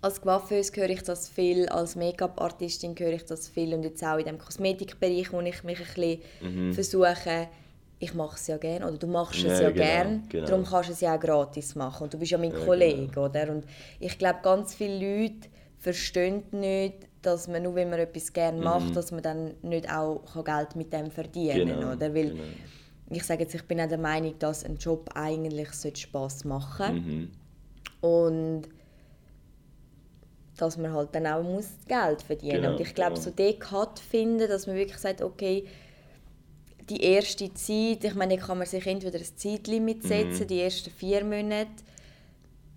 als 0.00 0.22
Coiffeuse 0.22 0.72
höre 0.76 0.88
ich 0.88 1.02
das 1.02 1.28
viel, 1.28 1.68
als 1.68 1.96
Make-up-Artistin 1.96 2.94
höre 2.98 3.12
ich 3.12 3.26
das 3.26 3.48
viel 3.48 3.74
und 3.74 3.82
jetzt 3.82 4.02
auch 4.02 4.16
in 4.16 4.24
dem 4.24 4.38
Kosmetikbereich, 4.38 5.30
wo 5.30 5.42
ich 5.42 5.62
mich 5.62 5.80
ein 5.80 5.86
bisschen 5.86 6.22
mhm. 6.40 6.72
versuche, 6.72 7.48
ich 7.98 8.14
mache 8.14 8.36
es 8.36 8.46
ja 8.46 8.56
gerne 8.56 8.86
oder 8.86 8.98
du 8.98 9.06
machst 9.06 9.38
es 9.38 9.60
ja, 9.60 9.62
ja 9.62 9.70
genau, 9.70 9.84
gerne, 9.84 10.22
genau. 10.28 10.46
darum 10.46 10.64
kannst 10.64 10.88
du 10.88 10.92
es 10.92 11.00
ja 11.00 11.14
auch 11.16 11.20
gratis 11.20 11.74
machen 11.74 12.04
und 12.04 12.14
du 12.14 12.18
bist 12.18 12.32
ja 12.32 12.38
mein 12.38 12.52
ja, 12.52 12.58
Kollege, 12.58 13.06
genau. 13.06 13.26
oder? 13.26 13.50
Und 13.50 13.64
ich 14.00 14.18
glaube, 14.18 14.40
ganz 14.42 14.74
viele 14.74 15.22
Leute 15.22 15.48
verstehen 15.78 16.42
nicht, 16.50 16.94
dass 17.22 17.48
man 17.48 17.62
nur, 17.62 17.74
wenn 17.74 17.90
man 17.90 18.00
etwas 18.00 18.32
gerne 18.32 18.60
macht, 18.60 18.90
mhm. 18.90 18.94
dass 18.94 19.12
man 19.12 19.22
dann 19.22 19.54
nicht 19.62 19.90
auch 19.90 20.22
Geld 20.44 20.76
mit 20.76 20.92
dem 20.92 21.10
verdienen 21.10 21.68
genau, 21.68 21.92
oder? 21.92 22.14
Weil 22.14 22.30
genau. 22.30 22.42
ich 23.10 23.24
sage 23.24 23.42
jetzt, 23.42 23.54
ich 23.54 23.64
bin 23.64 23.80
auch 23.80 23.88
der 23.88 23.98
Meinung, 23.98 24.34
dass 24.38 24.64
ein 24.64 24.76
Job 24.76 25.10
eigentlich 25.14 25.68
Spaß 25.94 26.44
machen 26.44 26.94
mhm. 26.94 27.30
und 28.00 28.62
dass 30.56 30.76
man 30.76 30.92
halt 30.92 31.14
dann 31.14 31.26
auch 31.26 31.42
muss 31.42 31.68
Geld 31.88 32.22
verdienen 32.22 32.62
genau, 32.62 32.72
und 32.72 32.80
ich 32.80 32.94
glaube, 32.94 33.14
genau. 33.14 33.24
so 33.24 33.30
den 33.30 33.58
Cut 33.58 33.98
finden, 33.98 34.48
dass 34.48 34.66
man 34.66 34.76
wirklich 34.76 34.98
sagt, 34.98 35.22
okay, 35.22 35.64
die 36.88 37.02
erste 37.02 37.52
Zeit, 37.54 38.04
ich 38.04 38.14
meine, 38.14 38.36
kann 38.36 38.58
man 38.58 38.66
sich 38.66 38.86
entweder 38.86 39.18
ein 39.18 39.36
Zeitlimit 39.36 40.02
setzen, 40.02 40.42
mhm. 40.42 40.46
die 40.48 40.60
ersten 40.60 40.90
vier 40.90 41.24
Monate, 41.24 41.70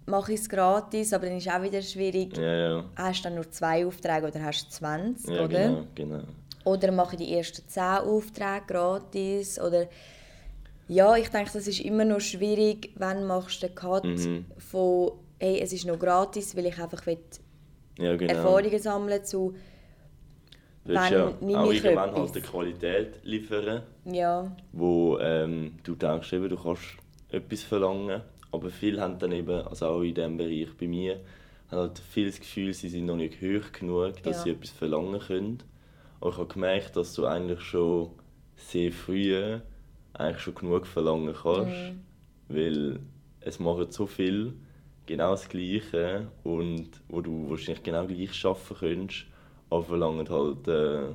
mache 0.06 0.34
ich 0.34 0.40
es 0.40 0.50
gratis, 0.50 1.14
aber 1.14 1.26
dann 1.28 1.38
ist 1.38 1.48
es 1.48 1.54
auch 1.54 1.62
wieder 1.62 1.82
schwierig. 1.82 2.38
Ja, 2.38 2.56
ja. 2.56 2.86
Hast 2.96 3.20
du 3.20 3.24
dann 3.24 3.36
nur 3.36 3.52
zwei 3.52 3.86
Aufträge 3.86 4.28
oder 4.28 4.44
hast 4.44 4.66
du 4.68 4.70
20, 4.72 5.30
ja, 5.30 5.44
oder? 5.44 5.68
Genau, 5.68 5.84
genau. 5.96 6.24
Oder 6.64 6.92
mache 6.92 7.16
ich 7.16 7.26
die 7.26 7.34
ersten 7.34 7.68
10 7.68 7.84
Aufträge 7.84 8.64
gratis, 8.68 9.60
oder... 9.60 9.88
Ja, 10.90 11.18
ich 11.18 11.28
denke, 11.28 11.52
das 11.52 11.68
ist 11.68 11.82
immer 11.82 12.06
noch 12.06 12.22
schwierig, 12.22 12.92
wenn 12.96 13.26
machst 13.26 13.62
du 13.62 13.68
den 13.68 13.76
Cut 13.76 14.06
mhm. 14.06 14.46
von 14.58 15.12
«Hey, 15.38 15.60
es 15.60 15.74
ist 15.74 15.86
noch 15.86 16.00
gratis, 16.00 16.56
weil 16.56 16.68
ich 16.68 16.80
einfach 16.82 17.06
will 17.06 17.20
ja, 17.98 18.16
genau. 18.16 18.34
Erfahrungen 18.34 18.80
sammeln 18.80 19.24
zu 19.26 19.54
Du 20.88 20.94
willst 20.94 21.12
ja 21.12 21.27
auch 21.27 21.72
irgendwann 21.72 22.15
halt 22.15 22.36
die 22.36 22.41
Qualität 22.41 23.20
liefern, 23.24 23.84
ja. 24.06 24.51
wo 24.72 25.20
ähm, 25.20 25.74
du 25.84 25.96
denkst, 25.96 26.34
eben, 26.34 26.50
du 26.50 26.56
kannst 26.56 26.96
etwas 27.29 27.63
verlangen 27.63 28.22
aber 28.51 28.70
viele 28.70 29.01
haben 29.01 29.20
dann 29.20 29.32
eben, 29.32 29.67
also 29.67 29.88
auch 29.88 30.01
in 30.01 30.13
diesem 30.15 30.38
Bereich 30.38 30.70
bei 30.79 30.88
mir, 30.88 31.20
haben 31.70 31.79
halt 31.79 32.00
viel 32.00 32.27
das 32.27 32.39
Gefühl, 32.39 32.74
sie 32.74 32.89
sind 32.89 33.06
noch 33.06 33.15
nicht 33.15 33.41
hoch 33.41 33.72
genug, 33.72 34.22
dass 34.24 34.38
ja. 34.38 34.44
sie 34.44 34.50
etwas 34.51 34.70
verlangen 34.72 35.20
können. 35.20 35.63
Aber 36.22 36.32
ich 36.32 36.38
habe 36.38 36.53
gemerkt, 36.53 36.96
dass 36.96 37.13
du 37.13 37.25
eigentlich 37.25 37.62
schon 37.62 38.12
sehr 38.56 38.91
früh 38.91 39.60
eigentlich 40.13 40.41
schon 40.41 40.56
genug 40.56 40.88
verlangen 40.88 41.36
kannst, 41.39 41.72
mhm. 41.72 42.00
weil 42.48 43.00
es 43.41 43.60
machen 43.60 43.91
so 43.91 44.08
viel 44.08 44.53
genau 45.06 45.32
das 45.32 45.48
Gleiche 45.48 46.27
und 46.44 46.89
wo 47.08 47.22
du 47.22 47.50
wahrscheinlich 47.50 47.84
genau 47.84 48.08
gleich 48.08 48.34
schaffen 48.34 48.77
könntest, 48.77 49.25
aber 49.70 49.84
verlangen 49.84 50.30
halt 50.30 50.68
äh, 50.68 51.14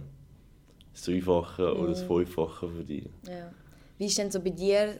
das 0.93 1.03
Dreifache 1.05 1.75
oder 1.77 1.91
das 1.91 2.03
mhm. 2.03 2.07
Fünffache 2.07 2.69
von 2.69 2.87
dir. 2.87 3.09
Ja. 3.27 3.51
Wie 3.99 4.07
ist 4.07 4.19
denn 4.19 4.31
so 4.31 4.41
bei 4.41 4.51
dir 4.51 4.99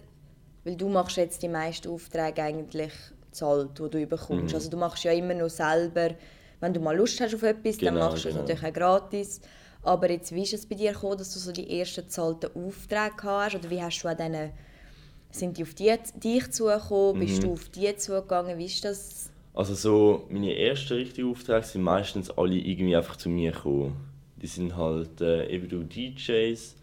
weil 0.65 0.77
du 0.77 0.89
machst 0.89 1.17
jetzt 1.17 1.43
die 1.43 1.49
meisten 1.49 1.89
Aufträge 1.89 2.43
eigentlich 2.43 2.93
zahlt, 3.33 3.79
die 3.79 3.91
du 3.91 4.07
bekommst. 4.07 4.51
Mhm. 4.51 4.55
Also 4.55 4.71
du 4.71 4.77
machst 4.77 5.05
ja 5.05 5.13
immer 5.13 5.35
noch 5.35 5.49
selber, 5.49 6.11
wenn 6.61 6.73
du 6.73 6.81
mal 6.81 6.97
Lust 6.97 7.21
hast 7.21 7.35
auf 7.35 7.43
etwas, 7.43 7.79
genau, 7.79 7.93
dann 7.93 8.11
machst 8.11 8.25
du 8.25 8.29
genau. 8.29 8.43
es 8.43 8.49
natürlich 8.49 8.71
auch 8.71 8.79
gratis. 8.79 9.41
Aber 9.83 10.09
jetzt, 10.11 10.33
wie 10.33 10.43
ist 10.43 10.53
es 10.53 10.67
bei 10.67 10.77
dir 10.77 10.93
gekommen, 10.93 11.19
dass 11.19 11.33
du 11.33 11.41
so 11.41 11.51
die 11.51 11.81
ersten 11.81 12.09
zahlten 12.09 12.51
Aufträge 12.55 13.23
hast? 13.25 13.57
Oder 13.57 13.69
wie 13.69 13.83
hast 13.83 14.01
du 14.01 14.09
an 14.09 14.17
denen, 14.17 14.53
sind 15.33 15.59
die 15.59 15.63
auf 15.65 15.75
die, 15.75 15.93
dich 16.23 16.53
zugekommen? 16.53 17.17
Mhm. 17.17 17.27
Bist 17.27 17.43
du 17.43 17.53
auf 17.53 17.69
die 17.71 17.97
zugegangen? 17.97 18.59
Wie 18.59 18.67
ist 18.67 18.85
das? 18.85 19.31
Also 19.55 19.75
so, 19.75 20.27
meine 20.31 20.57
ersten 20.57 20.95
richtigen 20.95 21.31
Aufträge 21.31 21.67
sind 21.67 21.83
meistens 21.83 22.31
alle 22.31 22.57
irgendwie 22.57 22.97
einfach 22.97 23.17
zu 23.17 23.29
mir 23.29 23.53
gekommen. 23.53 23.97
Die 24.41 24.47
sind 24.47 24.77
halt 24.77 25.21
äh, 25.21 25.47
eben 25.51 25.69
durch 25.69 25.89
DJs, 25.89 26.77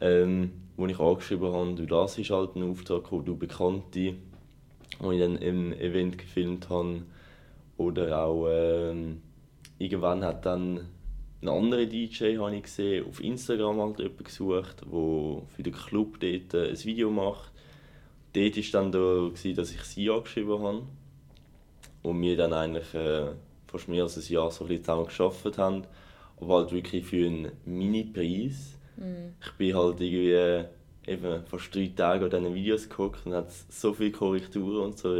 ähm, 0.00 0.50
wo 0.76 0.86
ich 0.86 0.98
angeschrieben 0.98 1.52
habe. 1.52 1.74
Du, 1.74 1.86
das 1.86 2.18
ist 2.18 2.30
halt 2.30 2.56
ein 2.56 2.68
Auftrag, 2.68 3.12
wo 3.12 3.20
du 3.20 3.36
Bekannte, 3.36 4.14
wo 4.98 5.12
ich 5.12 5.20
dann 5.20 5.36
im 5.36 5.72
Event 5.72 6.18
gefilmt 6.18 6.68
habe. 6.70 7.02
Oder 7.76 8.24
auch 8.24 8.48
ähm, 8.50 9.22
irgendwann 9.78 10.24
hat 10.24 10.44
dann 10.44 10.88
ein 11.40 11.48
anderer 11.48 11.86
DJ 11.86 12.36
habe 12.38 12.54
ich 12.56 12.64
gesehen, 12.64 13.06
auf 13.08 13.22
Instagram 13.22 13.80
halt 13.80 13.98
jemanden 13.98 14.24
gesucht, 14.24 14.82
der 14.82 15.42
für 15.54 15.62
den 15.62 15.72
Club 15.72 16.18
dort 16.20 16.54
äh, 16.54 16.70
ein 16.70 16.84
Video 16.84 17.10
macht. 17.10 17.52
Dort 18.32 18.56
war 18.56 18.80
dann 18.80 18.92
da, 18.92 19.30
dass 19.54 19.72
ich 19.72 19.82
sie 19.82 20.10
angeschrieben 20.10 20.62
habe 20.62 20.82
und 22.02 22.20
wir 22.20 22.36
dann 22.36 22.52
eigentlich 22.52 22.94
äh, 22.94 23.28
fast 23.66 23.88
mehr 23.88 24.04
als 24.04 24.16
ein 24.16 24.32
Jahr 24.32 24.50
so 24.50 24.64
ein 24.64 24.78
zusammen 24.78 25.06
gearbeitet 25.06 25.58
haben. 25.58 25.84
Aber 26.40 26.56
halt 26.56 26.72
wirklich 26.72 27.04
für 27.06 27.26
einen 27.26 27.52
Mini-Preis. 27.64 28.76
Mhm. 28.96 29.34
Ich 29.40 29.52
bin 29.52 29.76
halt 29.76 30.00
irgendwie 30.00 30.32
äh, 30.32 30.64
eben 31.06 31.44
fast 31.46 31.74
drei 31.74 31.90
Tage 31.94 32.24
an 32.24 32.30
diesen 32.30 32.54
Videos 32.54 32.88
geguckt 32.88 33.24
und 33.24 33.34
hatte 33.34 33.52
so 33.68 33.92
viele 33.92 34.12
Korrekturen 34.12 34.86
und 34.86 34.98
so. 34.98 35.10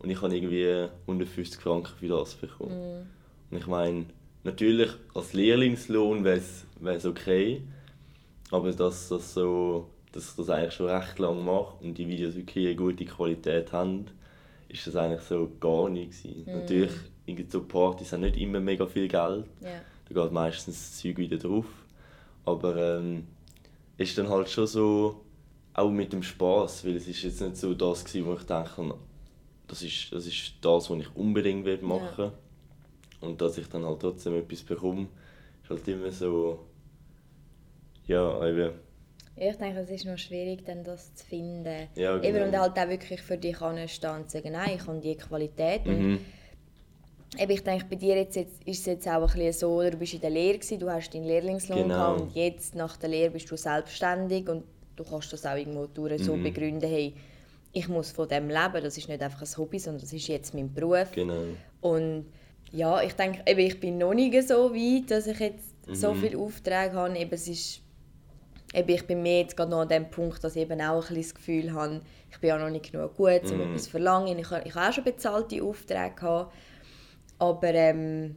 Und 0.00 0.10
ich 0.10 0.22
habe 0.22 0.36
irgendwie 0.36 0.88
150 1.06 1.60
Franken 1.60 1.92
für 1.98 2.08
das 2.08 2.34
bekommen. 2.34 2.72
Mhm. 2.72 3.06
Und 3.50 3.58
ich 3.58 3.66
meine, 3.66 4.06
natürlich 4.44 4.90
als 5.14 5.32
Lehrlingslohn 5.32 6.24
wäre 6.24 6.40
es 6.40 7.06
okay, 7.06 7.62
aber 8.50 8.72
dass, 8.72 9.08
das 9.08 9.34
so, 9.34 9.88
dass 10.12 10.30
ich 10.30 10.36
das 10.36 10.50
eigentlich 10.50 10.74
schon 10.74 10.88
recht 10.88 11.18
lange 11.18 11.42
mache 11.42 11.74
und 11.82 11.98
die 11.98 12.08
Videos 12.08 12.36
wirklich 12.36 12.66
eine 12.66 12.76
gute 12.76 13.04
Qualität 13.04 13.72
haben, 13.72 14.06
ist 14.68 14.86
das 14.86 14.96
eigentlich 14.96 15.22
so 15.22 15.50
gar 15.60 15.88
nicht 15.88 16.22
gewesen. 16.22 16.44
Mm. 16.44 16.58
Natürlich, 16.60 16.92
so 17.50 17.62
Partys 17.62 18.12
haben 18.12 18.20
nicht 18.20 18.36
immer 18.36 18.60
mega 18.60 18.86
viel 18.86 19.08
Geld, 19.08 19.46
yeah. 19.62 19.80
da 20.08 20.22
geht 20.22 20.32
meistens 20.32 20.76
das 20.76 20.98
Zeug 20.98 21.18
wieder 21.18 21.36
drauf, 21.36 21.66
aber 22.44 22.98
ähm, 22.98 23.26
ist 23.96 24.16
dann 24.16 24.28
halt 24.28 24.48
schon 24.48 24.66
so, 24.66 25.24
auch 25.74 25.90
mit 25.90 26.12
dem 26.12 26.22
Spaß, 26.22 26.84
weil 26.84 26.96
es 26.96 27.06
ist 27.06 27.22
jetzt 27.22 27.40
nicht 27.40 27.56
so 27.56 27.72
das 27.74 28.04
gewesen, 28.04 28.26
wo 28.26 28.34
ich 28.34 28.42
denke, 28.42 28.94
das 29.66 29.82
ist 29.82 30.12
das, 30.12 30.26
ist 30.26 30.54
das 30.60 30.90
was 30.90 30.98
ich 30.98 31.14
unbedingt 31.14 31.82
machen 31.82 32.16
will. 32.16 32.24
Yeah. 32.24 32.32
Und 33.20 33.40
dass 33.40 33.58
ich 33.58 33.68
dann 33.68 33.84
halt 33.84 34.00
trotzdem 34.00 34.34
etwas 34.34 34.62
bekomme, 34.62 35.08
ist 35.62 35.70
halt 35.70 35.86
immer 35.88 36.10
so, 36.10 36.66
ja, 38.06 38.46
eben. 38.46 38.72
Ich 39.40 39.56
denke, 39.56 39.80
es 39.80 39.90
ist 39.90 40.04
noch 40.04 40.18
schwierig, 40.18 40.64
dann 40.64 40.84
das 40.84 41.14
zu 41.14 41.24
finden. 41.24 41.88
Ja, 41.94 42.16
genau. 42.16 42.28
Eben, 42.28 42.48
und 42.48 42.58
halt 42.58 42.78
auch 42.78 42.88
wirklich 42.88 43.22
für 43.22 43.36
dich 43.36 43.60
anstehen 43.60 44.10
und 44.10 44.30
sagen, 44.30 44.52
nein, 44.52 44.72
ich 44.76 44.86
habe 44.86 44.98
die 45.00 45.16
Qualität. 45.16 45.86
Mhm. 45.86 46.18
Eben, 47.38 47.52
ich 47.52 47.62
denke, 47.62 47.84
bei 47.88 47.96
dir 47.96 48.16
jetzt, 48.16 48.36
jetzt, 48.36 48.62
ist 48.64 48.80
es 48.80 48.86
jetzt 48.86 49.08
auch 49.08 49.20
ein 49.20 49.26
bisschen 49.26 49.52
so, 49.52 49.82
du 49.82 49.96
bist 49.96 50.14
in 50.14 50.20
der 50.20 50.30
Lehre, 50.30 50.58
gewesen, 50.58 50.78
du 50.78 50.90
hast 50.90 51.12
deinen 51.14 51.24
Lehrlingslohn 51.24 51.82
genau. 51.82 51.94
gehabt 51.94 52.20
und 52.20 52.34
jetzt 52.34 52.74
nach 52.74 52.96
der 52.96 53.10
Lehre 53.10 53.30
bist 53.30 53.50
du 53.50 53.56
selbstständig 53.56 54.48
und 54.48 54.64
du 54.96 55.04
kannst 55.04 55.32
das 55.32 55.44
auch 55.44 55.56
irgendwo 55.56 55.86
durch 55.86 56.22
so 56.22 56.34
mhm. 56.34 56.42
begründen, 56.42 56.88
hey, 56.88 57.14
ich 57.72 57.88
muss 57.88 58.10
von 58.10 58.28
dem 58.28 58.48
leben, 58.48 58.82
das 58.82 58.96
ist 58.96 59.08
nicht 59.08 59.22
einfach 59.22 59.42
ein 59.42 59.56
Hobby, 59.56 59.78
sondern 59.78 60.00
das 60.00 60.12
ist 60.12 60.26
jetzt 60.26 60.54
mein 60.54 60.72
Beruf. 60.72 61.12
Genau. 61.12 61.42
Und 61.80 62.26
ja, 62.72 63.02
ich 63.02 63.12
denke, 63.12 63.42
eben, 63.46 63.60
ich 63.60 63.78
bin 63.78 63.98
noch 63.98 64.14
nicht 64.14 64.48
so 64.48 64.74
weit, 64.74 65.10
dass 65.10 65.26
ich 65.26 65.38
jetzt 65.38 65.86
mhm. 65.86 65.94
so 65.94 66.14
viele 66.14 66.38
Aufträge 66.38 66.92
habe. 66.94 67.16
Eben, 67.16 67.32
es 67.32 67.48
ist, 67.48 67.80
eben, 68.74 68.88
ich 68.90 69.06
bin 69.06 69.22
mir 69.22 69.40
jetzt 69.40 69.56
gerade 69.56 69.70
noch 69.70 69.80
an 69.80 69.88
dem 69.88 70.10
Punkt, 70.10 70.42
dass 70.44 70.56
ich 70.56 70.62
eben 70.62 70.80
auch 70.80 71.08
ein 71.08 71.16
das 71.16 71.34
Gefühl 71.34 71.72
habe, 71.72 72.00
ich 72.30 72.38
bin 72.38 72.48
ja 72.48 72.58
noch 72.58 72.70
nicht 72.70 72.92
genug 72.92 73.16
gut, 73.16 73.44
um 73.50 73.56
mhm. 73.56 73.70
etwas 73.70 73.84
zu 73.84 73.90
verlangen. 73.90 74.38
Ich, 74.38 74.50
ich 74.50 74.74
habe 74.74 74.88
auch 74.88 74.92
schon 74.92 75.04
bezahlte 75.04 75.62
Aufträge 75.62 76.14
gehabt, 76.14 76.52
aber 77.38 77.74
ähm, 77.74 78.36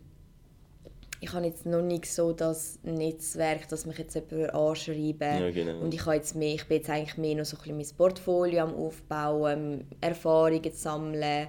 ich 1.19 1.33
habe 1.33 1.45
jetzt 1.45 1.65
noch 1.67 1.83
nicht 1.83 2.07
so 2.07 2.33
das 2.33 2.79
Netzwerk, 2.83 3.67
dass 3.69 3.85
mich 3.85 3.97
jetzt 3.99 4.15
jemand 4.15 4.55
anschreiben 4.55 5.39
ja, 5.39 5.51
genau. 5.51 5.79
und 5.79 5.93
ich, 5.93 6.01
habe 6.05 6.15
jetzt 6.15 6.35
mehr, 6.35 6.55
ich 6.55 6.65
bin 6.65 6.77
jetzt 6.77 6.89
eigentlich 6.89 7.17
mehr 7.17 7.35
noch 7.35 7.45
so 7.45 7.57
ein 7.57 7.61
bisschen 7.61 7.77
mein 7.77 7.97
Portfolio 7.97 8.63
am 8.63 8.73
Aufbauen, 8.73 9.85
Erfahrungen 10.01 10.71
sammeln 10.71 11.47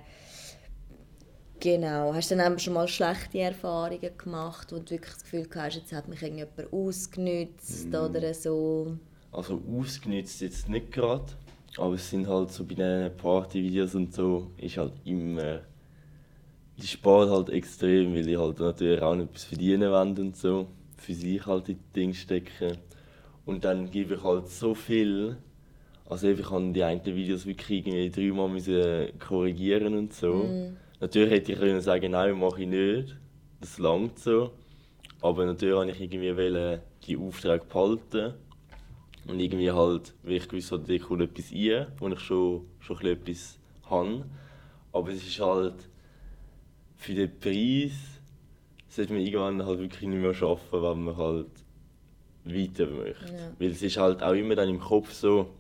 Genau. 1.63 2.13
Hast 2.13 2.33
du 2.33 2.37
dann 2.37 2.59
schon 2.59 2.75
mal 2.75 2.89
schlechte 2.89 3.39
Erfahrungen 3.39 4.01
gemacht, 4.19 4.73
wo 4.73 4.81
du 4.81 4.91
wirklich 4.91 5.13
das 5.13 5.23
Gefühl 5.23 5.47
hast, 5.55 5.77
jetzt 5.77 5.93
hat 5.93 6.09
mich 6.09 6.21
irgendjemand 6.21 6.73
ausgenützt 6.73 7.89
mm. 7.89 7.95
oder 7.95 8.35
so? 8.35 8.97
Also 9.31 9.63
ausgenützt 9.73 10.41
jetzt 10.41 10.69
nicht 10.69 10.91
gerade, 10.91 11.27
aber 11.79 11.95
es 11.95 12.11
sind 12.11 12.27
halt 12.27 12.51
so 12.51 12.65
bei 12.65 12.75
diesen 12.75 13.17
Partyvideos 13.17 13.95
und 13.95 14.13
so, 14.13 14.51
ist 14.57 14.77
halt 14.77 14.95
immer 15.05 15.61
die 16.79 16.87
sparen 16.89 17.31
halt 17.31 17.51
extrem, 17.51 18.13
weil 18.13 18.29
ich 18.29 18.37
halt 18.37 18.59
natürlich 18.59 19.01
auch 19.01 19.15
noch 19.15 19.27
etwas 19.27 19.45
verdienen 19.45 19.83
will 19.83 20.21
und 20.21 20.37
so, 20.37 20.67
für 20.97 21.15
sich 21.15 21.47
halt 21.47 21.69
in 21.69 21.77
die 21.77 22.01
Dinge 22.01 22.15
stecken. 22.15 22.77
Und 23.47 23.65
dann 23.65 23.89
gebe 23.89 24.17
ich 24.17 24.25
halt 24.25 24.49
so 24.49 24.75
viel, 24.75 25.37
also 26.11 26.27
ich 26.27 26.43
kann 26.43 26.73
die 26.73 26.83
einen 26.83 27.05
Videos 27.05 27.47
wirklich 27.47 27.87
irgendwie 27.87 28.11
dreimal 28.11 29.13
korrigieren 29.21 29.97
und 29.97 30.13
so. 30.13 30.35
Mm 30.35 30.82
Natürlich 31.03 31.33
hätte 31.33 31.53
ich 31.53 31.59
können 31.59 31.81
sagen, 31.81 32.13
nein, 32.13 32.39
mache 32.39 32.63
ich 32.63 32.69
nicht. 32.69 33.17
Das 33.61 33.81
langt 33.81 34.21
so. 34.21 34.53
Aber 35.21 35.45
natürlich 35.45 35.75
wollte 35.75 35.91
ich 35.91 36.01
irgendwie 36.01 36.79
die 37.05 37.17
Aufträge 37.17 37.65
behalten. 37.65 38.35
Und 39.27 39.41
irgendwie 39.41 39.73
halt, 39.73 40.15
weil 40.23 40.35
ich 40.35 40.49
gewusst 40.49 40.71
habe, 40.71 40.85
da 40.87 41.05
kommt 41.05 41.23
etwas 41.23 41.53
rein, 41.53 41.89
wo 41.99 42.07
ich 42.07 42.21
schon, 42.21 42.67
schon 42.79 43.01
etwas 43.01 43.59
habe. 43.91 44.25
Aber 44.93 45.09
es 45.11 45.27
ist 45.27 45.41
halt, 45.41 45.89
für 46.95 47.15
den 47.15 47.37
Preis 47.41 48.21
sollte 48.89 49.13
man 49.13 49.23
irgendwann 49.23 49.67
halt 49.67 49.81
wirklich 49.81 50.09
nicht 50.09 50.21
mehr 50.21 50.41
arbeiten, 50.41 50.83
wenn 50.83 51.03
man 51.03 51.17
halt 51.17 51.51
weiter 52.45 52.87
möchte. 52.87 53.33
Ja. 53.33 53.53
Weil 53.59 53.71
es 53.73 53.83
ist 53.83 53.97
halt 53.97 54.23
auch 54.23 54.35
immer 54.35 54.55
dann 54.55 54.69
im 54.69 54.79
Kopf 54.79 55.13
so, 55.13 55.51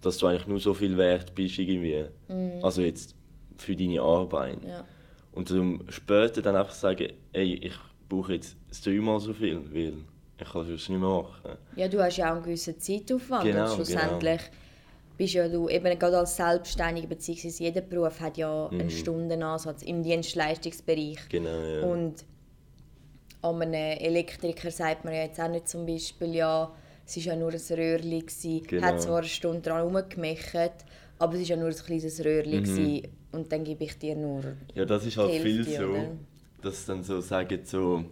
dass 0.00 0.16
du 0.16 0.26
eigentlich 0.26 0.46
nur 0.46 0.58
so 0.58 0.72
viel 0.72 0.96
wert 0.96 1.34
bist 1.34 1.58
irgendwie. 1.58 2.06
Mhm. 2.28 2.64
Also 2.64 2.80
jetzt 2.80 3.15
für 3.56 3.76
deine 3.76 4.00
Arbeit. 4.00 4.64
Ja. 4.64 4.84
Und 5.32 5.50
um 5.50 5.84
später 5.88 6.40
dann 6.42 6.56
einfach 6.56 6.72
sagen, 6.72 7.12
ey, 7.32 7.54
ich 7.54 7.74
brauche 8.08 8.34
jetzt 8.34 8.56
dreimal 8.84 9.20
so 9.20 9.34
viel, 9.34 9.60
weil 9.72 9.94
ich 10.38 10.52
kann 10.52 10.62
es 10.62 10.88
nicht 10.88 10.88
mehr 10.88 10.98
machen. 10.98 11.58
Ja, 11.76 11.88
du 11.88 12.02
hast 12.02 12.16
ja 12.16 12.30
auch 12.30 12.36
einen 12.36 12.42
gewissen 12.42 12.78
Zeitaufwand 12.78 13.44
genau, 13.44 13.64
und 13.64 13.74
schlussendlich 13.74 14.38
genau. 14.38 14.56
bist 15.16 15.34
ja 15.34 15.48
du, 15.48 15.68
eben 15.68 15.98
gerade 15.98 16.18
als 16.18 16.36
Selbstständiger, 16.36 17.08
beziehungsweise 17.08 17.64
jeder 17.64 17.80
Beruf 17.80 18.20
hat 18.20 18.36
ja 18.36 18.68
mhm. 18.70 18.80
einen 18.80 18.90
Stundenansatz 18.90 19.82
im 19.82 20.02
Dienstleistungsbereich. 20.02 21.28
Genau, 21.28 21.48
ja. 21.48 21.82
Und 21.82 22.24
an 23.42 23.62
einem 23.62 23.98
Elektriker 23.98 24.70
sagt 24.70 25.04
man 25.04 25.14
ja 25.14 25.22
jetzt 25.22 25.40
auch 25.40 25.48
nicht 25.48 25.68
zum 25.68 25.86
Beispiel, 25.86 26.34
ja, 26.34 26.72
es 27.06 27.16
war 27.16 27.22
ja 27.24 27.36
nur 27.36 27.52
ein 27.52 27.60
Röhrchen, 27.78 28.62
genau. 28.66 28.86
hat 28.86 29.00
zwar 29.00 29.18
eine 29.18 29.26
Stunde 29.26 29.60
dran 29.60 29.76
herumgemacht, 29.76 30.84
aber 31.18 31.34
es 31.34 31.40
war 31.40 31.46
ja 31.46 31.56
nur 31.56 31.68
ein 31.68 31.74
kleines 31.74 32.24
Röhrchen 32.24 32.62
mhm. 32.62 33.02
und 33.32 33.50
dann 33.50 33.64
gebe 33.64 33.84
ich 33.84 33.98
dir 33.98 34.14
nur 34.16 34.42
Ja, 34.74 34.84
das 34.84 35.06
ist 35.06 35.16
halt 35.16 35.40
viel 35.42 35.64
so, 35.64 35.84
oder? 35.84 36.12
dass 36.62 36.84
sie 36.84 36.92
dann 36.92 37.02
so 37.02 37.20
sagen, 37.20 37.60
so, 37.64 38.04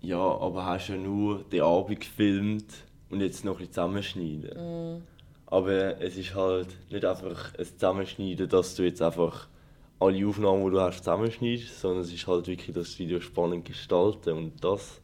ja, 0.00 0.18
aber 0.18 0.64
hast 0.66 0.88
ja 0.88 0.96
nur 0.96 1.44
den 1.44 1.62
Abend 1.62 2.00
gefilmt 2.00 2.72
und 3.10 3.20
jetzt 3.20 3.44
noch 3.44 3.54
ein 3.54 3.58
bisschen 3.58 3.72
zusammenschneiden. 3.72 4.96
Mhm. 4.96 5.02
Aber 5.46 6.00
es 6.00 6.16
ist 6.16 6.34
halt 6.34 6.68
nicht 6.90 7.04
einfach 7.04 7.54
ein 7.58 7.64
Zusammenschneiden, 7.64 8.48
dass 8.48 8.76
du 8.76 8.84
jetzt 8.84 9.02
einfach 9.02 9.48
alle 9.98 10.26
Aufnahmen, 10.26 10.64
die 10.64 10.70
du 10.70 10.80
hast, 10.80 10.98
zusammenschneidest, 10.98 11.80
sondern 11.80 12.00
es 12.02 12.12
ist 12.12 12.26
halt 12.26 12.46
wirklich 12.46 12.74
das 12.74 12.98
Video 12.98 13.20
spannend 13.20 13.64
gestalten 13.64 14.36
und 14.36 14.64
das 14.64 15.00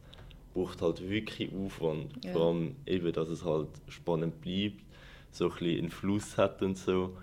braucht 0.53 0.81
halt 0.81 1.07
wirklich 1.07 1.51
Aufwand. 1.53 2.25
Ja. 2.25 2.33
Vor 2.33 2.47
allem 2.47 2.75
eben, 2.85 3.11
dass 3.11 3.29
es 3.29 3.45
halt 3.45 3.67
spannend 3.89 4.41
bleibt, 4.41 4.83
so 5.31 5.45
ein 5.45 5.51
bisschen 5.51 5.77
einen 5.79 5.89
Fluss 5.91 6.37
hat 6.37 6.61
und 6.63 6.77
so. 6.77 7.15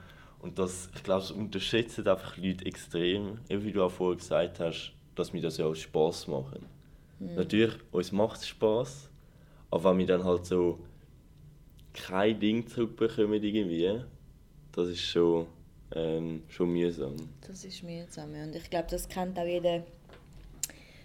Und 0.44 0.58
das, 0.58 0.90
ich 0.94 1.02
glaube, 1.02 1.22
das 1.22 1.30
unterschätzen 1.30 2.06
einfach 2.06 2.36
Leute 2.36 2.66
extrem. 2.66 3.38
Eben 3.48 3.64
wie 3.64 3.72
du 3.72 3.82
auch 3.82 3.90
vorher 3.90 4.18
gesagt 4.18 4.60
hast, 4.60 4.92
dass 5.14 5.32
wir 5.32 5.40
das 5.40 5.56
ja 5.56 5.64
aus 5.64 5.78
Spass 5.78 6.26
machen. 6.26 6.66
Mhm. 7.18 7.34
Natürlich, 7.34 7.72
uns 7.90 8.12
macht 8.12 8.40
es 8.40 8.48
Spass, 8.48 9.08
aber 9.70 9.90
wenn 9.90 10.00
wir 10.00 10.06
dann 10.06 10.22
halt 10.22 10.44
so 10.44 10.80
kein 11.94 12.38
Ding 12.38 12.66
zurückbekommen 12.66 13.42
irgendwie, 13.42 14.02
das 14.72 14.88
ist 14.88 15.00
schon, 15.00 15.46
ähm, 15.94 16.42
schon 16.48 16.70
mühsam. 16.70 17.14
Das 17.46 17.64
ist 17.64 17.82
mühsam, 17.82 18.34
ja. 18.34 18.42
Und 18.42 18.54
ich 18.54 18.68
glaube, 18.68 18.88
das 18.90 19.08
kennt 19.08 19.38
auch 19.38 19.46
jeder 19.46 19.82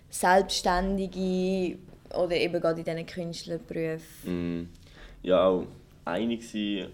Selbstständige 0.10 1.77
oder 2.13 2.36
eben 2.36 2.60
gerade 2.60 2.81
in 2.81 2.86
diesen 2.86 3.05
Künstlerberufen. 3.05 4.63
Mm. 4.63 4.69
Ja, 5.24 5.48
auch 5.48 5.65
einige, 6.03 6.43
die 6.43 6.88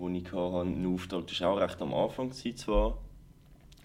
die 0.00 0.18
ich 0.18 0.32
hatte, 0.32 0.60
einen 0.60 0.94
Auftrag, 0.94 1.26
das 1.26 1.40
war 1.40 1.50
auch 1.50 1.60
recht 1.60 1.80
am 1.80 1.94
Anfang 1.94 2.32
zwar. 2.32 2.98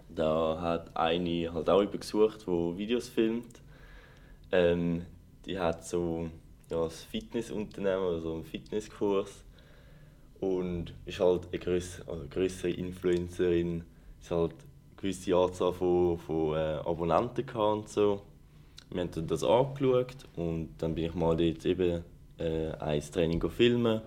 Da 0.09 0.59
hat 0.61 0.95
eine 0.95 1.53
halt 1.53 1.69
auch 1.69 1.81
jemanden 1.81 1.99
gesucht, 1.99 2.47
der 2.47 2.77
Videos 2.77 3.09
filmt. 3.09 3.61
Ähm, 4.51 5.05
die 5.45 5.59
hat 5.59 5.85
so 5.85 6.29
ja, 6.69 6.83
ein 6.83 6.89
Fitnessunternehmen 6.89 8.03
oder 8.03 8.21
so 8.21 8.33
einen 8.33 8.43
Fitnesskurs 8.43 9.43
und 10.39 10.93
ist 11.05 11.19
halt 11.19 11.47
eine 11.51 11.59
größere, 11.59 12.11
also 12.11 12.25
größere 12.29 12.71
Influencerin. 12.71 13.83
Hat 14.23 14.31
halt 14.31 14.51
eine 14.51 14.61
gewisse 14.97 15.35
Anzahl 15.35 15.73
von, 15.73 16.17
von 16.17 16.55
äh, 16.55 16.79
Abonnenten 16.85 17.49
und 17.55 17.89
so. 17.89 18.21
Wir 18.89 19.01
haben 19.01 19.27
das 19.27 19.43
angeschaut 19.43 20.15
und 20.35 20.69
dann 20.77 20.95
bin 20.95 21.05
ich 21.05 21.13
mal 21.13 21.35
dort 21.35 21.65
eben 21.65 22.03
äh, 22.37 22.71
ein 22.79 23.01
Training 23.01 23.49
filmen. 23.49 24.01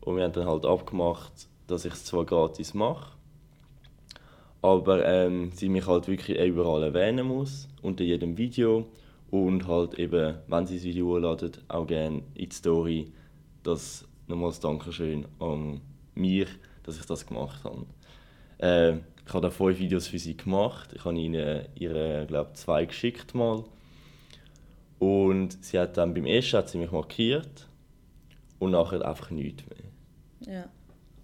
Und 0.00 0.16
wir 0.16 0.24
haben 0.24 0.32
dann 0.32 0.46
halt 0.46 0.64
abgemacht, 0.64 1.32
dass 1.66 1.84
ich 1.84 1.92
es 1.92 2.04
zwar 2.04 2.24
gratis 2.24 2.74
mache, 2.74 3.12
aber 4.62 5.06
ähm, 5.06 5.52
sie 5.52 5.68
mich 5.68 5.86
halt 5.86 6.08
wirklich 6.08 6.38
überall 6.38 6.82
erwähnen 6.82 7.26
muss, 7.26 7.68
unter 7.82 8.04
jedem 8.04 8.36
Video. 8.36 8.86
Und 9.30 9.68
halt 9.68 9.94
eben, 9.94 10.38
wenn 10.48 10.66
sie 10.66 10.76
das 10.76 10.84
Video 10.84 11.16
laden, 11.16 11.52
auch 11.68 11.86
gerne 11.86 12.22
in 12.34 12.48
die 12.48 12.54
Story, 12.54 13.12
das 13.62 14.04
nochmals 14.26 14.58
Dankeschön 14.58 15.26
an 15.38 15.80
mir, 16.14 16.46
dass 16.82 16.98
ich 16.98 17.06
das 17.06 17.26
gemacht 17.26 17.62
habe. 17.62 17.86
Äh, 18.58 19.00
ich 19.26 19.34
habe 19.34 19.42
da 19.42 19.50
fünf 19.50 19.78
Videos 19.78 20.08
für 20.08 20.18
sie 20.18 20.36
gemacht. 20.36 20.92
Ich 20.94 21.04
habe 21.04 21.16
ihnen 21.16 21.66
ihre, 21.76 22.26
glaube 22.26 22.52
zwei 22.54 22.84
geschickt 22.86 23.34
mal. 23.34 23.62
Und 24.98 25.64
sie 25.64 25.78
hat 25.78 25.96
dann 25.96 26.12
beim 26.12 26.26
ersten 26.26 26.58
hat 26.58 26.68
sie 26.68 26.78
mich 26.78 26.90
markiert 26.90 27.68
und 28.58 28.72
nachher 28.72 29.06
einfach 29.06 29.30
nichts 29.30 29.62
mehr. 29.68 29.89
Ja. 30.46 30.68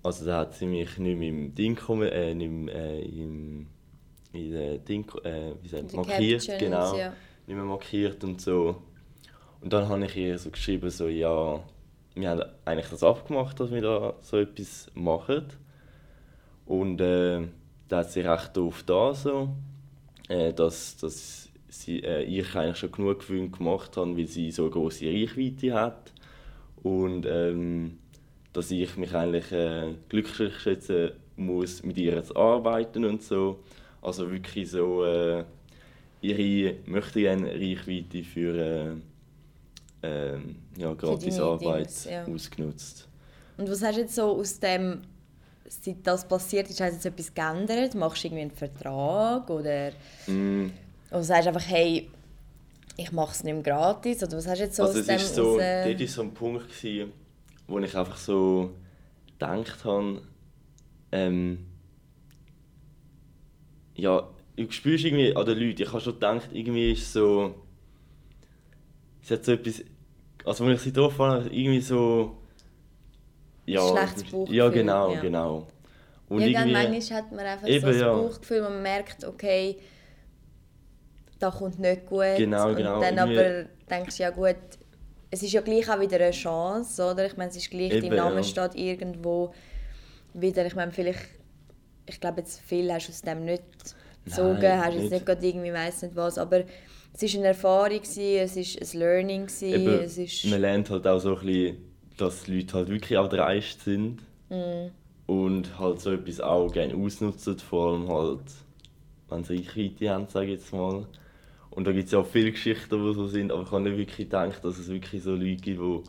Also 0.02 0.24
da 0.24 0.38
hat 0.40 0.54
sie 0.54 0.66
mich 0.66 0.98
nicht 0.98 1.18
mehr 1.18 1.28
im 1.28 1.54
Ding 1.54 1.74
kommen, 1.74 2.08
äh, 2.08 2.34
nicht 2.34 2.50
mehr, 2.50 2.74
äh, 2.74 3.02
im, 3.02 3.66
in 4.32 4.52
der 4.52 4.78
Ding, 4.78 5.10
äh, 5.24 5.52
wie 5.62 5.68
sagt, 5.68 5.92
markiert, 5.94 6.48
genau, 6.58 6.96
ja. 6.96 7.12
nicht 7.46 7.56
mehr 7.56 7.64
markiert 7.64 8.22
und 8.22 8.40
so. 8.40 8.82
Und 9.60 9.72
dann 9.72 9.88
habe 9.88 10.04
ich 10.04 10.16
ihr 10.16 10.38
so 10.38 10.50
geschrieben, 10.50 10.90
so, 10.90 11.08
ja, 11.08 11.60
wir 12.14 12.30
haben 12.30 12.42
eigentlich 12.64 12.88
das 12.88 13.02
abgemacht, 13.02 13.58
dass 13.58 13.70
wir 13.70 13.82
da 13.82 14.14
so 14.20 14.38
etwas 14.38 14.90
machen. 14.94 15.46
Und 16.66 17.00
äh, 17.00 17.42
da 17.88 17.98
hat 17.98 18.10
sie 18.10 18.20
recht 18.20 18.56
doof 18.56 18.82
da 18.84 19.14
so, 19.14 19.48
äh, 20.28 20.52
dass, 20.52 20.96
dass 20.98 21.48
sie, 21.68 22.00
äh, 22.02 22.22
ich 22.22 22.54
eigentlich 22.54 22.78
schon 22.78 22.92
genug 22.92 23.20
Gewinn 23.20 23.52
gemacht 23.52 23.96
habe, 23.96 24.16
weil 24.16 24.26
sie 24.26 24.50
so 24.50 24.62
eine 24.62 24.70
große 24.70 25.06
Reichweite 25.06 25.74
hat. 25.74 26.12
Und 26.82 27.26
ähm, 27.26 27.98
dass 28.56 28.70
ich 28.70 28.96
mich 28.96 29.14
eigentlich 29.14 29.52
äh, 29.52 29.94
glücklich 30.08 30.58
schätzen 30.58 31.10
muss, 31.36 31.82
mit 31.82 31.98
ihr 31.98 32.22
zu 32.24 32.34
arbeiten 32.36 33.04
und 33.04 33.22
so. 33.22 33.60
Also 34.00 34.30
wirklich 34.30 34.70
so 34.70 35.04
äh, 35.04 35.44
ihre 36.22 36.76
möchte 36.86 37.20
gerne 37.20 37.50
Reichweite 37.52 38.22
für 38.22 38.98
äh, 40.02 40.06
äh, 40.06 40.38
ja, 40.76 40.94
gratis 40.94 41.38
Arbeit 41.38 41.86
Dings, 41.86 42.04
ja. 42.06 42.24
ausgenutzt. 42.24 43.08
Und 43.58 43.70
was 43.70 43.82
hast 43.82 43.96
du 43.96 44.00
jetzt 44.00 44.14
so 44.14 44.22
aus 44.22 44.58
dem, 44.58 45.02
seit 45.68 46.06
das 46.06 46.26
passiert 46.26 46.70
ist, 46.70 46.80
hast 46.80 46.90
du 46.90 46.94
jetzt 46.94 47.06
etwas 47.06 47.34
geändert? 47.34 47.94
Machst 47.94 48.24
du 48.24 48.28
irgendwie 48.28 48.42
einen 48.42 48.50
Vertrag 48.52 49.50
oder, 49.50 49.90
mm. 50.26 50.70
oder 51.10 51.22
sagst 51.22 51.46
du 51.46 51.48
einfach, 51.48 51.68
hey, 51.68 52.10
ich 52.96 53.12
mache 53.12 53.32
es 53.32 53.44
nicht 53.44 53.54
mehr 53.54 53.62
gratis? 53.62 54.22
Oder 54.22 54.36
was 54.36 54.46
hast 54.46 54.58
du 54.58 54.64
jetzt 54.64 54.76
so 54.76 54.82
also 54.84 55.00
aus 55.00 55.06
dem 55.06 55.16
ist 55.16 55.34
so, 55.34 55.52
raus... 55.52 55.62
Dort 55.84 56.00
war 56.00 56.06
so 56.06 56.22
ein 56.22 56.34
Punkt, 56.34 56.68
gewesen, 56.68 57.12
wo 57.66 57.78
ich 57.78 57.96
einfach 57.96 58.16
so 58.16 58.70
gedacht 59.26 59.84
habe, 59.84 60.22
ähm, 61.12 61.66
ja, 63.94 64.28
du 64.56 64.70
spürst 64.70 65.04
irgendwie 65.04 65.34
an 65.34 65.46
den 65.46 65.58
Leuten, 65.58 65.82
ich 65.82 65.88
habe 65.88 66.00
schon 66.00 66.14
gedacht, 66.14 66.48
irgendwie 66.52 66.92
ist 66.92 67.12
so, 67.12 67.54
es 69.22 69.30
hat 69.30 69.44
so 69.44 69.52
etwas, 69.52 69.82
also 70.44 70.66
wenn 70.66 70.74
ich 70.74 70.80
sie 70.80 70.92
drauf 70.92 71.18
habe, 71.18 71.48
irgendwie 71.48 71.80
so, 71.80 72.36
ja, 73.66 73.80
schlechtes 73.80 74.24
Bauchgefühl. 74.24 74.56
Ja, 74.56 74.68
genau, 74.68 75.12
ja. 75.12 75.20
genau. 75.20 75.66
Und 76.28 76.40
ja, 76.40 76.46
irgendwie, 76.46 76.72
manchmal 76.72 77.18
hat 77.18 77.32
man 77.32 77.46
einfach 77.46 77.68
eben, 77.68 77.80
so 77.80 77.88
ein 77.88 77.98
ja. 77.98 78.12
Bauchgefühl, 78.14 78.62
man 78.62 78.82
merkt, 78.82 79.24
okay, 79.24 79.76
da 81.38 81.50
kommt 81.50 81.78
nicht 81.78 82.06
gut. 82.06 82.36
Genau, 82.36 82.74
genau. 82.74 82.96
Und 82.96 83.02
dann 83.02 83.18
aber 83.18 83.64
denkst 83.90 84.16
du, 84.16 84.22
ja 84.22 84.30
gut, 84.30 84.56
es 85.36 85.42
ist 85.42 85.52
ja 85.52 85.60
gleich 85.60 85.88
auch 85.90 86.00
wieder 86.00 86.16
eine 86.16 86.30
Chance, 86.30 87.04
oder? 87.04 87.26
Ich 87.26 87.36
meine, 87.36 87.50
es 87.50 87.56
ist 87.56 87.70
gleich, 87.70 87.92
Eben, 87.92 88.08
dein 88.08 88.16
Name 88.16 88.36
ja. 88.36 88.42
steht 88.42 88.74
irgendwo 88.74 89.52
wieder, 90.32 90.64
ich 90.64 90.74
meine, 90.74 90.92
vielleicht, 90.92 91.28
ich 92.06 92.20
glaube 92.20 92.40
jetzt 92.40 92.60
viel 92.60 92.90
hast 92.90 93.08
du 93.08 93.12
aus 93.12 93.22
dem 93.22 93.44
nicht 93.44 93.62
gezogen, 94.24 94.60
Nein, 94.60 94.84
hast 94.84 94.94
jetzt 94.94 95.10
nicht 95.10 95.26
gerade 95.26 95.46
irgendwie, 95.46 95.72
weiss 95.72 96.02
nicht 96.02 96.16
was, 96.16 96.38
aber 96.38 96.64
es 97.12 97.22
war 97.22 97.38
eine 97.38 97.48
Erfahrung, 97.48 98.00
gewesen, 98.00 98.38
es 98.38 98.56
war 98.56 98.82
ein 98.82 98.98
Learning, 98.98 99.46
gewesen, 99.46 99.74
Eben, 99.74 100.04
es 100.04 100.18
ist... 100.18 100.44
Man 100.46 100.60
lernt 100.60 100.88
halt 100.88 101.06
auch 101.06 101.18
so 101.18 101.36
ein 101.36 101.46
bisschen, 101.46 101.76
dass 102.16 102.44
die 102.44 102.56
Leute 102.56 102.74
halt 102.74 102.88
wirklich 102.88 103.18
auch 103.18 103.28
dreist 103.28 103.84
sind 103.84 104.22
mm. 104.48 104.88
und 105.26 105.78
halt 105.78 106.00
so 106.00 106.12
etwas 106.12 106.40
auch 106.40 106.72
gerne 106.72 106.94
ausnutzen, 106.94 107.58
vor 107.58 107.92
allem 107.92 108.08
halt, 108.08 108.40
wenn 109.28 109.44
sie 109.44 109.56
Reichweite 109.56 110.10
haben, 110.10 110.28
sage 110.28 110.46
ich 110.46 110.60
jetzt 110.60 110.72
mal. 110.72 111.06
Und 111.76 111.86
da 111.86 111.92
gibt 111.92 112.06
es 112.06 112.12
ja 112.12 112.20
auch 112.20 112.26
viele 112.26 112.52
Geschichten, 112.52 112.88
die 112.88 113.14
so 113.14 113.26
sind, 113.26 113.52
aber 113.52 113.62
ich 113.62 113.70
habe 113.70 113.82
nicht 113.82 113.98
wirklich 113.98 114.28
gedacht, 114.28 114.64
dass 114.64 114.78
es 114.78 114.88
wirklich 114.88 115.22
so 115.22 115.32
Leute 115.32 115.56
gibt, 115.56 115.78
die 115.78 116.02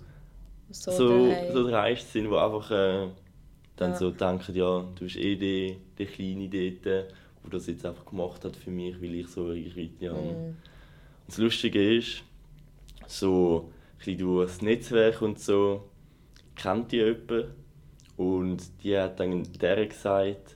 so, 0.71 0.91
so, 0.91 1.35
so 1.51 1.69
dreist 1.69 2.13
sind, 2.13 2.31
die 2.31 2.35
einfach 2.37 2.71
äh, 2.71 3.09
dann 3.75 3.91
ja. 3.91 3.97
so 3.97 4.09
denken, 4.09 4.55
ja, 4.55 4.85
du 4.95 5.03
bist 5.03 5.17
eh 5.17 5.35
der, 5.35 5.75
der 5.97 6.05
Kleine 6.05 6.47
dort, 6.47 6.85
der 6.85 7.07
das 7.49 7.67
jetzt 7.67 7.85
einfach 7.85 8.05
gemacht 8.05 8.45
hat 8.45 8.55
für 8.55 8.71
mich, 8.71 9.01
weil 9.01 9.15
ich 9.15 9.27
so 9.27 9.47
Reichweite 9.47 10.09
habe. 10.09 10.21
Mm. 10.21 10.29
Und 10.29 10.55
das 11.27 11.37
Lustige 11.37 11.97
ist, 11.97 12.23
so 13.05 13.69
ein 14.05 14.17
durch 14.17 14.47
das 14.47 14.61
Netzwerk 14.61 15.21
und 15.21 15.39
so, 15.39 15.89
kennt 16.55 16.93
die 16.93 16.97
jemanden 16.97 17.53
und 18.15 18.63
die 18.83 18.97
hat 18.97 19.19
dann 19.19 19.43
der 19.59 19.85
gesagt, 19.85 20.55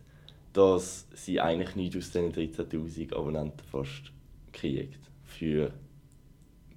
dass 0.53 1.07
sie 1.13 1.41
eigentlich 1.41 1.75
nicht 1.75 1.97
aus 1.97 2.11
diesen 2.11 2.31
13'000 2.31 3.13
Abonnenten 3.13 3.65
fast 3.69 4.11
kriegt 4.51 4.99
für 5.25 5.71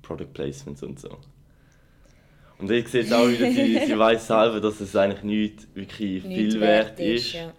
Product 0.02 0.32
Placements 0.32 0.82
und 0.82 0.98
so. 1.00 1.18
Und 2.58 2.70
ich 2.70 2.88
sehe 2.88 3.04
auch 3.16 3.28
wieder, 3.28 3.50
sie, 3.50 3.78
sie 3.87 3.98
weiß 3.98 4.26
selber, 4.26 4.60
dass 4.60 4.80
es 4.80 4.94
eigentlich 4.94 5.22
nicht 5.22 5.74
wirklich 5.74 6.24
nicht 6.24 6.52
viel 6.52 6.60
wert, 6.60 7.00
ist. 7.00 7.32
Ja. 7.32 7.52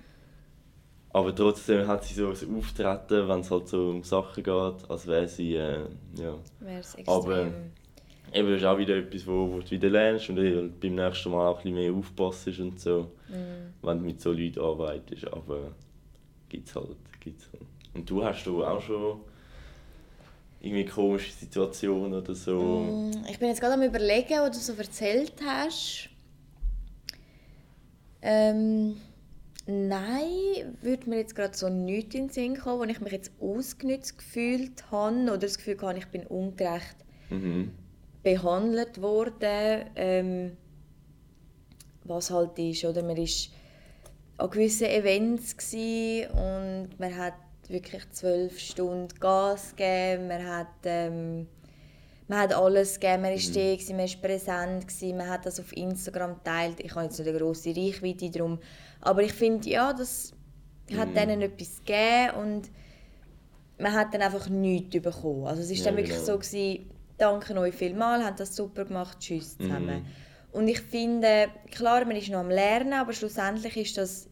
Aber 1.10 1.34
trotzdem 1.34 1.88
hat 1.88 2.04
sie 2.04 2.14
so 2.14 2.28
ein 2.28 2.58
Auftreten, 2.58 3.28
wenn 3.28 3.40
es 3.40 3.52
halt 3.52 3.68
so 3.68 3.90
um 3.90 4.04
Sachen 4.04 4.44
geht, 4.44 4.90
als 4.90 5.08
wäre 5.08 5.28
sie, 5.28 5.56
äh, 5.56 5.80
ja. 6.18 6.36
Wär's 6.60 6.96
extrem. 6.96 7.16
Aber 7.16 7.52
eben, 8.34 8.50
das 8.50 8.62
ist 8.62 8.66
auch 8.66 8.78
wieder 8.78 8.98
etwas, 8.98 9.26
wo, 9.26 9.52
wo 9.52 9.60
du 9.60 9.72
wieder 9.72 9.90
lernst 9.90 10.30
und 10.30 10.80
beim 10.80 10.96
nächsten 10.96 11.32
Mal 11.32 11.48
auch 11.48 11.58
ein 11.58 11.64
bisschen 11.64 11.76
mehr 11.76 11.94
aufpassen 11.94 12.56
und 12.60 12.80
so, 12.80 13.12
mm. 13.30 13.86
wenn 13.86 14.00
du 14.00 14.06
mit 14.06 14.20
so 14.20 14.32
Leuten 14.32 14.60
arbeitest. 14.60 15.32
Aber 15.32 15.72
gibt's 16.50 16.76
halt, 16.76 16.98
gibt's 17.22 17.48
halt. 17.54 17.64
Und 17.94 18.10
du 18.10 18.24
hast 18.24 18.46
du 18.46 18.66
auch 18.66 18.82
schon 18.82 19.22
irgendwie 20.66 20.86
komische 20.86 21.32
Situation 21.32 22.14
oder 22.14 22.34
so? 22.34 22.60
Mm, 22.60 23.12
ich 23.30 23.38
bin 23.38 23.50
jetzt 23.50 23.62
gerade 23.62 23.76
am 23.76 23.84
überlegen, 23.84 24.40
was 24.40 24.52
du 24.52 24.74
so 24.74 24.74
erzählt 24.74 25.34
hast. 25.46 26.10
Ähm, 28.22 28.98
nein, 29.68 30.78
würde 30.82 31.10
mir 31.10 31.18
jetzt 31.18 31.36
gerade 31.36 31.56
so 31.56 31.70
nichts 31.70 32.16
in 32.16 32.28
den 32.28 32.30
Sinn 32.30 32.58
kommen, 32.58 32.80
wo 32.80 32.84
ich 32.84 33.00
mich 33.00 33.14
jetzt 33.14 33.32
ausgenutzt 33.40 34.18
gefühlt 34.18 34.92
habe 34.92 35.22
oder 35.22 35.38
das 35.38 35.58
Gefühl 35.58 35.78
habe, 35.82 36.00
ich 36.00 36.08
bin 36.08 36.26
ungerecht 36.26 36.96
mhm. 37.30 37.72
behandelt 38.24 39.02
worden. 39.02 39.86
Ähm, 39.96 40.58
was 42.06 42.30
halt 42.30 42.58
ist, 42.60 42.86
oder 42.86 43.04
man 43.04 43.18
war 43.18 43.26
an 44.38 44.50
gewissen 44.52 44.88
Events 44.88 45.56
und 45.74 46.90
man 47.00 47.18
hat 47.18 47.34
wirklich 47.70 48.10
zwölf 48.12 48.60
Stunden 48.60 49.20
Gas 49.20 49.76
gegeben. 49.76 50.28
Man 50.28 50.46
hat, 50.46 50.68
ähm, 50.84 51.48
man 52.28 52.40
hat 52.40 52.54
alles 52.54 53.00
gegeben. 53.00 53.24
Man 53.24 53.34
war 53.34 53.40
mhm. 53.40 53.54
da, 53.54 53.94
man 53.94 54.10
war 54.10 54.22
präsent, 54.22 54.88
gewesen, 54.88 55.18
man 55.18 55.30
hat 55.30 55.46
das 55.46 55.60
auf 55.60 55.76
Instagram 55.76 56.36
geteilt. 56.36 56.80
Ich 56.80 56.96
habe 56.96 57.06
jetzt 57.06 57.20
nicht 57.20 57.28
eine 57.28 57.38
grosse 57.38 57.76
Reichweite 57.76 58.30
darum. 58.30 58.60
Aber 59.02 59.24
ich 59.24 59.34
finde, 59.34 59.70
ja, 59.70 59.94
das 59.94 60.34
mhm. 60.90 60.98
hat 60.98 61.16
denen 61.16 61.42
etwas 61.42 61.80
gegeben 61.80 62.38
und 62.40 62.72
man 63.78 63.94
hat 63.94 64.14
dann 64.14 64.22
einfach 64.22 64.50
nichts 64.50 65.02
bekommen. 65.02 65.46
Also 65.46 65.62
es 65.62 65.70
war 65.70 65.78
ja, 65.78 65.84
dann 65.86 65.98
wirklich 65.98 66.18
genau. 66.18 66.26
so, 66.26 66.38
gewesen, 66.40 66.90
danke 67.18 67.58
euch 67.60 67.76
vielmals, 67.76 68.24
habt 68.24 68.40
das 68.40 68.56
super 68.56 68.86
gemacht, 68.86 69.20
tschüss 69.20 69.58
zusammen. 69.58 70.00
Mhm. 70.00 70.06
Und 70.52 70.68
ich 70.70 70.80
finde, 70.80 71.50
klar, 71.72 72.06
man 72.06 72.16
ist 72.16 72.30
noch 72.30 72.40
am 72.40 72.50
Lernen, 72.50 72.94
aber 72.94 73.12
schlussendlich 73.12 73.76
ist 73.76 73.98
das, 73.98 74.30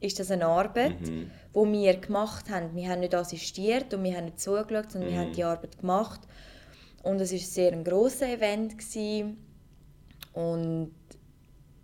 ist 0.00 0.18
das 0.18 0.30
eine 0.30 0.46
Arbeit. 0.46 1.00
Mhm 1.00 1.30
wir 1.54 1.96
gemacht 1.96 2.48
haben. 2.50 2.74
Wir 2.74 2.88
haben 2.88 3.00
nicht 3.00 3.14
assistiert 3.14 3.92
und 3.94 4.04
wir 4.04 4.16
haben 4.16 4.26
nicht 4.26 4.40
zugeschaut, 4.40 4.92
sondern 4.92 5.10
mm. 5.10 5.12
wir 5.12 5.18
haben 5.20 5.28
mhm. 5.28 5.34
die 5.34 5.44
Arbeit 5.44 5.78
gemacht. 5.78 6.20
Und 7.02 7.20
es 7.20 7.32
war 7.32 7.38
sehr 7.38 7.72
ein 7.72 7.84
grosses 7.84 8.22
Event. 8.22 8.78
Gewesen. 8.78 9.38
Und 10.32 10.92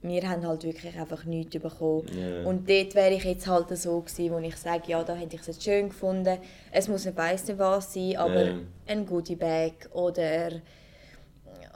wir 0.03 0.29
haben 0.29 0.47
halt 0.47 0.63
wirklich 0.63 0.97
einfach 0.97 1.25
nichts 1.25 1.59
bekommen. 1.59 2.07
Yeah. 2.15 2.47
Und 2.47 2.69
dort 2.69 2.95
wäre 2.95 3.15
ich 3.15 3.25
jetzt 3.25 3.49
halt 3.49 3.77
so 3.77 4.01
gewesen, 4.01 4.31
wo 4.31 4.39
ich 4.39 4.57
sage, 4.57 4.85
ja, 4.87 5.03
da 5.03 5.17
hätte 5.17 5.35
ich 5.35 5.41
es 5.41 5.49
jetzt 5.49 5.65
schön 5.65 5.89
gefunden. 5.89 6.39
Es 6.71 6.87
muss 6.87 7.07
nicht 7.07 7.17
weiss 7.17 7.47
was 7.59 7.93
sein, 7.93 8.17
aber 8.17 8.45
yeah. 8.45 8.59
ein 8.87 9.07
Goodie 9.07 9.35
Bag 9.35 9.89
oder, 9.93 10.51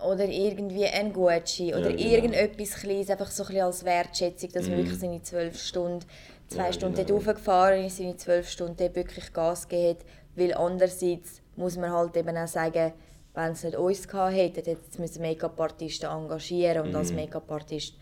oder 0.03 0.25
irgendwie 0.25 0.87
ein 0.87 1.13
Gucci 1.13 1.75
oder 1.75 1.91
ja, 1.91 1.97
genau. 1.97 2.11
irgendetwas 2.11 2.81
Kleines, 2.81 3.11
einfach 3.11 3.31
so 3.31 3.43
ein 3.45 3.49
bisschen 3.49 3.65
als 3.65 3.85
Wertschätzung, 3.85 4.53
dass 4.53 4.69
man 4.69 4.73
mhm. 4.73 4.85
wirklich 4.85 4.99
seine 4.99 5.23
zwölf 5.23 5.61
Stunden 5.61 6.07
zwei 6.49 6.67
ja, 6.67 6.73
Stunden 6.73 6.97
genau. 6.97 7.09
dort 7.09 7.29
hochgefahren 7.29 7.85
ist, 7.85 7.97
seine 7.99 8.17
zwölf 8.17 8.49
Stunden 8.49 8.77
dort 8.77 8.97
wirklich 8.97 9.33
Gas 9.33 9.69
gegeben 9.69 9.99
hat. 9.99 10.07
Weil 10.37 10.55
andererseits 10.55 11.41
muss 11.57 11.77
man 11.77 11.93
halt 11.93 12.17
eben 12.17 12.37
auch 12.37 12.47
sagen, 12.47 12.93
wenn 13.35 13.53
es 13.53 13.63
nicht 13.63 13.77
uns 13.77 14.09
gehabt 14.09 14.35
hätte, 14.35 14.63
hätten 14.71 15.07
sie 15.07 15.21
Make-up-Artisten 15.21 16.11
engagieren 16.11 16.83
und 16.83 16.91
mhm. 16.91 16.97
als 16.97 17.13
Make-up-Artist 17.13 17.95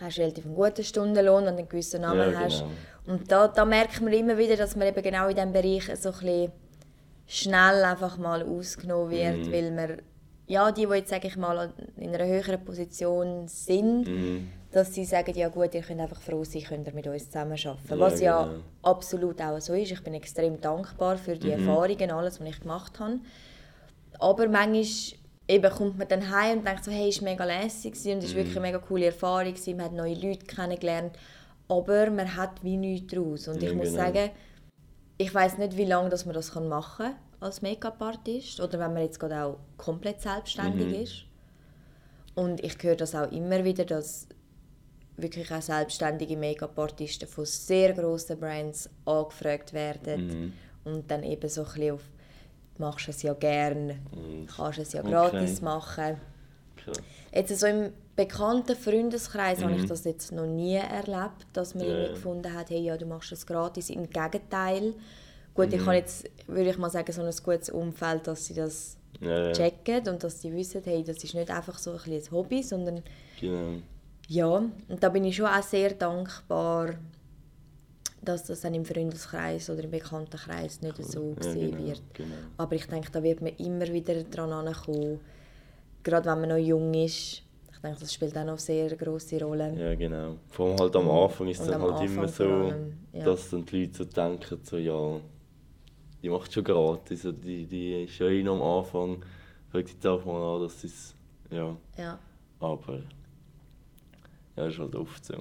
hast 0.00 0.16
du 0.16 0.22
relativ 0.22 0.46
einen 0.46 0.54
guten 0.54 0.82
Stundenlohn 0.82 1.42
und 1.42 1.48
einen 1.48 1.68
gewissen 1.68 2.00
Namen 2.00 2.18
ja, 2.18 2.26
genau. 2.26 2.40
hast. 2.40 2.64
Und 3.06 3.30
da, 3.30 3.48
da 3.48 3.64
merkt 3.64 4.00
man 4.00 4.12
immer 4.12 4.36
wieder, 4.36 4.56
dass 4.56 4.76
man 4.76 4.88
eben 4.88 5.02
genau 5.02 5.28
in 5.28 5.34
diesem 5.34 5.52
Bereich 5.52 5.84
so 5.96 6.10
ein 6.10 6.18
bisschen 6.18 6.52
schnell 7.26 7.84
einfach 7.84 8.18
mal 8.18 8.42
ausgenommen 8.42 9.10
wird, 9.10 9.46
mhm. 9.46 9.52
weil 9.52 9.70
man 9.70 10.02
ja, 10.50 10.72
die, 10.72 10.84
die 10.84 10.94
jetzt, 10.94 11.10
sage 11.10 11.28
ich 11.28 11.36
mal, 11.36 11.72
in 11.96 12.12
einer 12.12 12.26
höheren 12.26 12.64
Position 12.64 13.46
sind, 13.46 14.08
mhm. 14.08 14.48
dass 14.72 14.92
sie 14.92 15.04
sagen, 15.04 15.32
ja 15.36 15.48
gut, 15.48 15.72
ihr 15.74 15.82
könnt 15.82 16.00
einfach 16.00 16.20
froh 16.20 16.42
sein, 16.42 16.64
könnt 16.64 16.88
ihr 16.88 16.92
mit 16.92 17.06
uns 17.06 17.26
zusammenarbeiten. 17.26 17.88
Ja, 17.88 17.98
was 18.00 18.20
ja 18.20 18.42
genau. 18.42 18.58
absolut 18.82 19.40
auch 19.40 19.60
so 19.60 19.74
ist. 19.74 19.92
Ich 19.92 20.02
bin 20.02 20.12
extrem 20.14 20.60
dankbar 20.60 21.18
für 21.18 21.36
die 21.36 21.54
mhm. 21.54 21.68
Erfahrungen, 21.68 22.10
alles, 22.10 22.40
was 22.40 22.48
ich 22.48 22.60
gemacht 22.60 22.98
habe. 22.98 23.20
Aber 24.18 24.48
manchmal 24.48 24.84
eben 25.46 25.72
kommt 25.72 25.98
man 25.98 26.08
dann 26.08 26.28
heim 26.28 26.58
und 26.58 26.66
denkt 26.66 26.82
so, 26.82 26.90
hey, 26.90 27.10
es 27.10 27.22
war 27.22 27.30
mega 27.30 27.44
lässig 27.44 27.94
und 27.94 28.00
es 28.00 28.06
war 28.06 28.16
mhm. 28.16 28.34
wirklich 28.34 28.56
eine 28.56 28.66
mega 28.66 28.78
coole 28.78 29.06
Erfahrung, 29.06 29.54
man 29.54 29.84
hat 29.84 29.92
neue 29.92 30.14
Leute 30.14 30.46
kennengelernt, 30.46 31.16
aber 31.68 32.10
man 32.10 32.36
hat 32.36 32.64
wie 32.64 32.76
nichts 32.76 33.14
daraus. 33.14 33.46
Und 33.46 33.62
ich 33.62 33.70
ja, 33.70 33.74
muss 33.76 33.92
genau. 33.92 34.04
sagen, 34.04 34.30
ich 35.16 35.32
weiß 35.32 35.58
nicht, 35.58 35.76
wie 35.76 35.84
lange 35.84 36.08
dass 36.08 36.26
man 36.26 36.34
das 36.34 36.52
machen 36.56 37.06
kann 37.06 37.14
als 37.40 37.62
Make-up-Artist 37.62 38.60
oder 38.60 38.78
wenn 38.78 38.92
man 38.92 39.02
jetzt 39.02 39.18
gerade 39.18 39.44
auch 39.44 39.58
komplett 39.76 40.20
selbstständig 40.20 40.86
mhm. 40.86 41.02
ist. 41.02 41.24
Und 42.34 42.62
ich 42.62 42.76
höre 42.82 42.96
das 42.96 43.14
auch 43.14 43.30
immer 43.32 43.64
wieder, 43.64 43.84
dass 43.84 44.26
wirklich 45.16 45.50
auch 45.52 45.62
selbstständige 45.62 46.36
Make-up-Artisten 46.36 47.28
von 47.28 47.44
sehr 47.44 47.92
grossen 47.92 48.38
Brands 48.38 48.88
angefragt 49.04 49.72
werden 49.72 50.26
mhm. 50.26 50.52
und 50.84 51.10
dann 51.10 51.22
eben 51.22 51.48
so 51.48 51.62
ein 51.62 51.66
bisschen 51.66 51.94
auf 51.94 52.02
machst 52.80 53.08
es 53.08 53.22
ja 53.22 53.34
gern, 53.34 53.86
mhm. 53.86 54.46
kannst 54.46 54.80
es 54.80 54.92
ja 54.92 55.02
gratis 55.02 55.56
okay. 55.58 55.64
machen. 55.64 56.16
Klar. 56.76 56.96
Jetzt 57.32 57.60
so 57.60 57.66
im 57.66 57.92
bekannten 58.16 58.74
Freundeskreis 58.74 59.60
mhm. 59.60 59.64
habe 59.64 59.74
ich 59.76 59.86
das 59.86 60.04
jetzt 60.04 60.32
noch 60.32 60.46
nie 60.46 60.76
erlebt, 60.76 61.46
dass 61.52 61.74
man 61.74 61.86
yeah. 61.86 62.08
gefunden 62.08 62.52
hat, 62.52 62.70
hey, 62.70 62.80
ja, 62.80 62.96
du 62.96 63.06
machst 63.06 63.30
es 63.30 63.46
gratis. 63.46 63.90
Im 63.90 64.08
Gegenteil, 64.08 64.94
Gut, 65.54 65.68
mhm. 65.68 65.74
ich 65.74 65.80
habe 65.80 65.96
jetzt, 65.96 66.30
würde 66.46 66.70
ich 66.70 66.78
mal 66.78 66.90
sagen, 66.90 67.12
so 67.12 67.22
ein 67.22 67.34
gutes 67.44 67.70
Umfeld, 67.70 68.26
dass 68.26 68.46
sie 68.46 68.54
das 68.54 68.96
ja, 69.20 69.52
checken 69.52 70.08
und 70.08 70.22
dass 70.22 70.40
sie 70.40 70.52
wissen, 70.52 70.82
hey, 70.84 71.02
das 71.02 71.22
ist 71.22 71.34
nicht 71.34 71.50
einfach 71.50 71.78
so 71.78 71.92
ein, 71.92 72.12
ein 72.12 72.30
Hobby, 72.30 72.62
sondern 72.62 73.02
genau. 73.40 73.82
ja, 74.28 74.46
und 74.48 75.02
da 75.02 75.08
bin 75.08 75.24
ich 75.24 75.36
schon 75.36 75.46
auch 75.46 75.62
sehr 75.62 75.90
dankbar, 75.90 76.94
dass 78.22 78.44
das 78.44 78.60
dann 78.60 78.74
im 78.74 78.84
Freundeskreis 78.84 79.70
oder 79.70 79.84
im 79.84 79.90
Bekanntenkreis 79.90 80.82
nicht 80.82 80.98
cool. 80.98 81.04
so 81.04 81.34
gesehen 81.34 81.70
ja, 81.70 81.76
genau, 81.76 81.86
wird. 81.86 82.02
Genau. 82.14 82.34
Aber 82.58 82.74
ich 82.74 82.86
denke, 82.86 83.10
da 83.10 83.22
wird 83.22 83.40
man 83.40 83.54
immer 83.56 83.86
wieder 83.88 84.22
dran 84.24 84.52
ankommen, 84.52 85.20
gerade 86.02 86.30
wenn 86.30 86.40
man 86.40 86.48
noch 86.50 86.56
jung 86.56 86.92
ist. 86.94 87.42
Ich 87.72 87.82
denke, 87.82 88.00
das 88.00 88.12
spielt 88.12 88.36
auch 88.36 88.44
noch 88.44 88.52
eine 88.52 88.58
sehr 88.58 88.94
grosse 88.94 89.42
Rolle. 89.42 89.74
Ja, 89.74 89.94
genau. 89.94 90.36
Vor 90.48 90.68
allem 90.68 90.80
halt 90.80 90.96
am 90.96 91.10
Anfang 91.10 91.48
ist 91.48 91.60
es 91.60 91.66
dann 91.66 91.80
halt 91.80 91.92
Anfang 91.92 92.16
immer 92.16 92.28
so, 92.28 92.44
allem, 92.44 92.92
ja. 93.12 93.24
dass 93.24 93.48
dann 93.50 93.64
die 93.64 93.84
Leute 93.84 93.94
so 93.94 94.04
denken, 94.04 94.58
so, 94.62 94.76
ja, 94.76 95.20
die 96.22 96.28
macht 96.28 96.52
schon 96.52 96.64
gratis. 96.64 97.24
Also 97.24 97.32
die, 97.32 97.66
die 97.66 98.04
ist 98.04 98.18
ja 98.18 98.26
eh 98.26 98.46
am 98.46 98.62
Anfang, 98.62 99.24
fängt 99.70 99.88
jetzt 99.88 100.06
auch 100.06 100.24
mal 100.24 100.56
an, 100.56 100.62
dass 100.62 100.84
es. 100.84 101.14
Ja. 101.50 101.76
ja. 101.96 102.18
Aber. 102.60 103.00
Ja, 104.56 104.66
ist 104.66 104.78
halt 104.78 104.94
oft 104.94 105.24
so. 105.24 105.34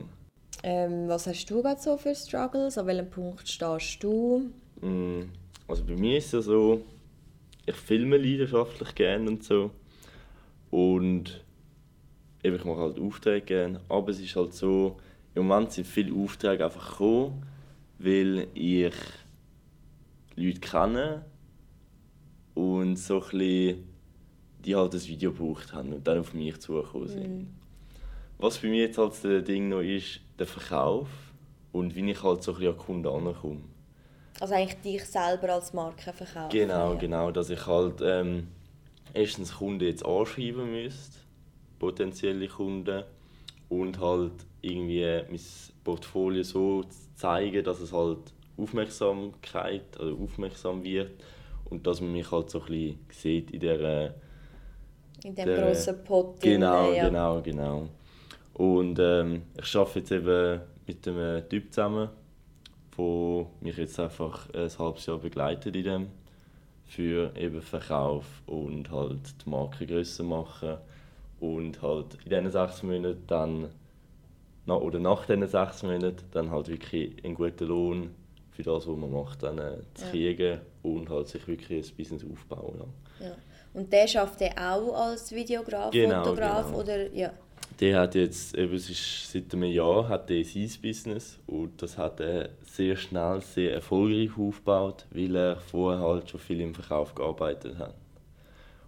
Ähm, 0.64 1.08
was 1.08 1.28
hast 1.28 1.46
du 1.50 1.62
gerade 1.62 1.80
so 1.80 1.98
für 1.98 2.14
Struggles? 2.14 2.78
An 2.78 2.88
welchem 2.88 3.10
Punkt 3.10 3.48
stehst 3.48 4.04
du? 4.04 4.50
Mm, 4.82 5.22
also 5.68 5.84
bei 5.86 5.96
mir 5.96 6.18
ist 6.18 6.28
es 6.28 6.32
ja 6.34 6.42
so, 6.42 6.82
ich 7.66 7.76
filme 7.76 8.18
leidenschaftlich 8.18 8.94
gerne 8.96 9.30
und 9.30 9.44
so. 9.44 9.72
Und 10.70 11.44
eben, 12.44 12.56
ich 12.56 12.66
mache 12.66 12.80
halt 12.80 13.00
Aufträge 13.00 13.46
gerne. 13.46 13.82
Aber 13.90 14.10
es 14.10 14.20
ist 14.20 14.36
halt 14.36 14.54
so, 14.54 14.98
im 15.36 15.48
Moment 15.48 15.72
sind 15.72 15.88
viele 15.88 16.14
Aufträge 16.14 16.66
einfach 16.66 16.92
gekommen, 16.92 17.46
weil 17.98 18.48
ich 18.54 18.94
Leute 20.40 20.60
kennen 20.60 21.22
und 22.56 22.96
so 22.98 23.16
ein 23.16 23.30
bisschen, 23.30 23.90
die 24.66 24.76
halt 24.76 24.94
das 24.94 25.08
Video 25.08 25.32
gebraucht 25.32 25.74
haben 25.74 25.94
und 25.94 26.08
dann 26.08 26.20
auf 26.20 26.34
mich 26.34 26.60
zugekommen 26.60 27.08
sind. 27.08 27.40
Mhm. 27.40 27.48
Was 28.38 28.58
bei 28.58 28.70
mir 28.70 28.84
jetzt 28.84 28.98
halt 28.98 29.48
Ding 29.48 29.70
noch 29.70 29.82
ist, 29.82 30.22
der 30.38 30.48
Verkauf 30.48 31.10
und 31.72 31.96
wie 31.96 32.10
ich 32.10 32.24
halt 32.24 32.44
so 32.44 32.52
ein 32.52 32.58
bisschen 32.58 32.74
an 32.74 32.78
Kunden 32.78 33.08
ankomme. 33.08 33.62
Also 34.40 34.54
eigentlich 34.54 34.82
dich 34.82 35.06
selber 35.06 35.54
als 35.54 35.74
Marke 35.74 36.14
verkaufen? 36.14 36.50
Genau, 36.50 36.94
ja. 36.94 37.00
genau, 37.00 37.32
dass 37.32 37.50
ich 37.50 37.66
halt 37.66 38.02
ähm, 38.02 38.48
erstens 39.14 39.56
Kunden 39.56 39.84
jetzt 39.84 40.06
anschreiben 40.06 40.72
müsste, 40.72 41.18
potenzielle 41.78 42.48
Kunden, 42.48 43.04
und 43.70 44.00
halt 44.00 44.34
irgendwie 44.62 45.06
mein 45.30 45.40
Portfolio 45.84 46.44
so 46.44 46.84
zeigen, 47.16 47.64
dass 47.64 47.80
es 47.80 47.94
halt 47.94 48.34
Aufmerksamkeit 48.62 50.00
oder 50.00 50.14
aufmerksam 50.14 50.84
wird 50.84 51.12
und 51.70 51.86
dass 51.86 52.02
man 52.02 52.12
mich 52.12 52.32
halt 52.32 52.50
so 52.50 52.62
ein 52.62 52.66
bisschen 52.68 53.00
sieht 53.12 53.52
in 53.52 53.60
der 53.60 54.16
in 55.24 55.36
dem 55.36 55.46
der, 55.46 55.66
grossen 55.66 56.04
Pot. 56.04 56.42
Genau, 56.42 56.92
ja. 56.92 57.08
genau, 57.08 57.42
genau. 57.42 57.90
Und 58.54 59.00
ähm, 59.00 59.44
ich 59.62 59.76
arbeite 59.76 60.00
jetzt 60.00 60.12
eben 60.12 60.62
mit 60.88 61.08
einem 61.08 61.48
Typ 61.50 61.74
zusammen, 61.74 62.10
der 62.98 63.46
mich 63.62 63.78
jetzt 63.78 64.00
einfach 64.00 64.50
ein 64.54 64.70
halbes 64.78 65.06
Jahr 65.06 65.18
begleitet 65.18 65.76
in 65.76 65.84
dem 65.84 66.08
für 66.86 67.32
eben 67.38 67.62
Verkauf 67.62 68.26
und 68.48 68.90
halt 68.90 69.46
die 69.46 69.50
Marke 69.50 69.86
grösser 69.86 70.24
machen 70.24 70.78
und 71.40 71.82
halt 71.82 72.18
in 72.26 72.30
diesen 72.30 72.50
sechs 72.50 72.82
Monaten 72.84 73.24
dann 73.28 73.70
oder 74.68 75.00
nach 75.00 75.26
diesen 75.26 75.48
sechs 75.48 75.84
Monaten 75.84 76.24
dann 76.32 76.52
halt 76.52 76.68
wirklich 76.68 77.24
einen 77.24 77.36
guten 77.36 77.68
Lohn 77.68 78.10
für 78.60 78.64
das, 78.64 78.88
was 78.88 78.98
man 78.98 79.10
macht, 79.10 79.42
dann 79.42 79.58
äh, 79.58 79.78
zu 79.94 80.04
ja. 80.04 80.12
kriegen 80.12 80.60
und 80.84 81.10
halt 81.10 81.30
sich 81.30 81.48
wirklich 81.48 81.90
ein 81.90 81.96
Business 81.96 82.26
aufbauen. 82.30 82.92
Ja. 83.22 83.28
ja. 83.28 83.36
Und 83.74 83.94
der 83.94 84.06
schafft 84.06 84.42
er 84.42 84.52
auch 84.74 84.94
als 84.94 85.32
Videograf, 85.32 85.92
genau, 85.92 86.24
Fotograf 86.26 86.66
genau. 86.66 86.80
oder 86.80 87.14
ja? 87.14 87.32
Der 87.80 88.00
hat 88.02 88.16
jetzt, 88.16 88.58
eben, 88.58 88.74
es 88.74 88.90
ist 88.90 89.32
seit 89.32 89.54
einem 89.54 89.72
Jahr 89.72 90.10
hat 90.10 90.30
er 90.30 90.44
sein 90.44 90.70
Business 90.82 91.40
und 91.48 91.82
das 91.82 91.98
hat 91.98 92.20
er 92.20 92.50
sehr 92.66 92.98
schnell, 92.98 93.42
sehr 93.42 93.76
erfolgreich 93.76 94.32
aufgebaut, 94.38 95.06
weil 95.12 95.36
er 95.38 95.56
vorher 95.56 96.02
halt 96.02 96.30
schon 96.30 96.42
viel 96.42 96.60
im 96.60 96.76
Verkauf 96.76 97.16
gearbeitet 97.16 97.78
hat. 97.78 97.96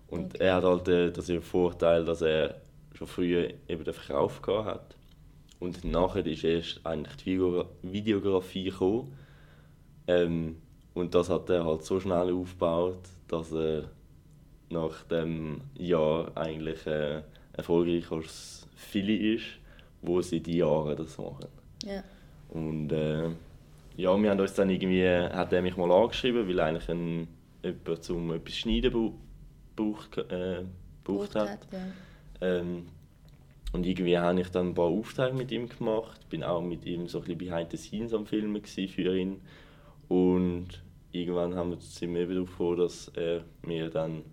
Und 0.10 0.36
okay. 0.36 0.44
er 0.44 0.56
hat 0.56 0.64
halt 0.66 0.88
äh, 0.90 1.12
den 1.12 1.42
Vorteil, 1.42 2.04
dass 2.04 2.22
er 2.22 2.56
schon 2.94 3.08
früher 3.08 3.52
eben 3.70 3.86
den 3.86 3.94
Verkauf 3.94 4.42
gehabt 4.42 4.68
hat. 4.68 4.96
Und 5.62 5.86
nachher 5.86 6.26
ist 6.26 6.44
erst 6.44 6.86
eigentlich 6.86 7.16
die 7.24 7.40
Videografie 7.84 8.66
gekommen 8.66 9.16
ähm, 10.08 10.58
und 10.94 11.16
das 11.16 11.30
hat 11.30 11.50
er 11.50 11.66
halt 11.66 11.84
so 11.84 12.00
schnell 12.00 12.34
aufgebaut, 12.34 13.00
dass 13.28 13.52
er 13.52 13.86
nach 14.70 15.04
dem 15.04 15.62
Jahr 15.78 16.36
eigentlich 16.36 16.86
äh, 16.86 17.22
erfolgreicher 17.54 18.16
als 18.16 18.68
viele 18.76 19.16
ist, 19.36 19.46
wo 20.02 20.22
seit 20.22 20.48
Jahren 20.48 20.98
das 20.98 21.18
machen. 21.18 21.48
Ja. 21.86 22.04
Und 22.50 22.92
äh, 22.92 23.30
ja, 23.98 24.22
wir 24.22 24.30
haben 24.30 24.40
uns 24.40 24.54
dann 24.54 24.70
irgendwie, 24.70 25.08
hat 25.08 25.54
er 25.54 25.62
mich 25.62 25.78
mal 25.78 25.92
angeschrieben, 25.92 26.48
weil 26.48 26.60
eigentlich 26.60 26.90
ein, 26.90 27.28
jemand 27.64 28.04
zum 28.04 28.34
etwas 28.34 28.56
schneiden 28.56 29.14
braucht, 29.76 30.18
äh, 30.18 30.64
braucht 31.04 31.36
hat. 31.36 31.50
hat 31.50 31.68
ja. 31.72 32.48
ähm, 32.48 32.88
und 33.74 33.86
irgendwie 33.86 34.18
habe 34.18 34.42
ich 34.42 34.50
dann 34.50 34.70
ein 34.70 34.74
paar 34.74 34.86
Aufträge 34.86 35.36
mit 35.36 35.52
ihm 35.52 35.70
gemacht, 35.70 36.28
bin 36.30 36.44
auch 36.44 36.62
mit 36.62 36.86
ihm 36.86 37.08
so 37.08 37.20
ein 37.20 37.24
bisschen 37.24 37.38
behind 37.38 37.72
the 37.72 37.78
scenes 37.78 38.14
am 38.14 38.26
Filmen 38.26 38.62
für 38.66 39.18
ihn 39.18 39.40
und 40.12 40.68
irgendwann 41.14 41.56
haben 41.56 41.70
wir, 41.70 41.78
sind 41.80 42.14
wir 42.14 42.28
wieder 42.28 42.46
froh, 42.46 42.76
dass 42.76 43.08
er 43.16 43.46
mir 43.66 43.90
dann 43.90 44.24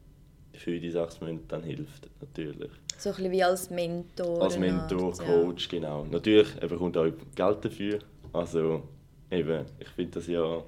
für 0.53 0.81
die 0.81 0.91
sechs 0.91 1.21
Monate 1.21 1.45
dann 1.47 1.63
hilft, 1.63 2.11
natürlich. 2.21 2.73
So 2.97 3.11
ein 3.11 3.15
bisschen 3.15 3.31
wie 3.31 3.45
als 3.45 3.71
Mentor. 3.71 4.43
Als 4.43 4.59
Mentor, 4.59 5.13
Coach, 5.13 5.67
ja. 5.67 5.79
genau. 5.79 6.05
Natürlich, 6.07 6.49
er 6.61 6.67
bekommt 6.67 6.97
auch 6.97 7.07
Geld 7.37 7.65
dafür. 7.65 8.01
Also 8.33 8.83
eben, 9.31 9.67
ich 9.79 9.87
finde 9.91 10.11
das 10.15 10.27
ja, 10.27 10.65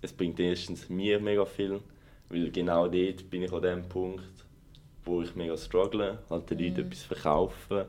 es 0.00 0.14
bringt 0.14 0.40
erstens 0.40 0.88
mir 0.88 1.20
mega 1.20 1.44
viel, 1.44 1.80
weil 2.30 2.50
genau 2.50 2.88
dort 2.88 3.28
bin 3.28 3.42
ich 3.42 3.52
an 3.52 3.60
dem 3.60 3.86
Punkt, 3.86 4.46
wo 5.04 5.20
ich 5.20 5.36
mega 5.36 5.58
struggle, 5.58 6.20
halt 6.30 6.48
den 6.48 6.56
mhm. 6.56 6.64
Leuten 6.64 6.86
etwas 6.86 7.02
verkaufen 7.02 7.84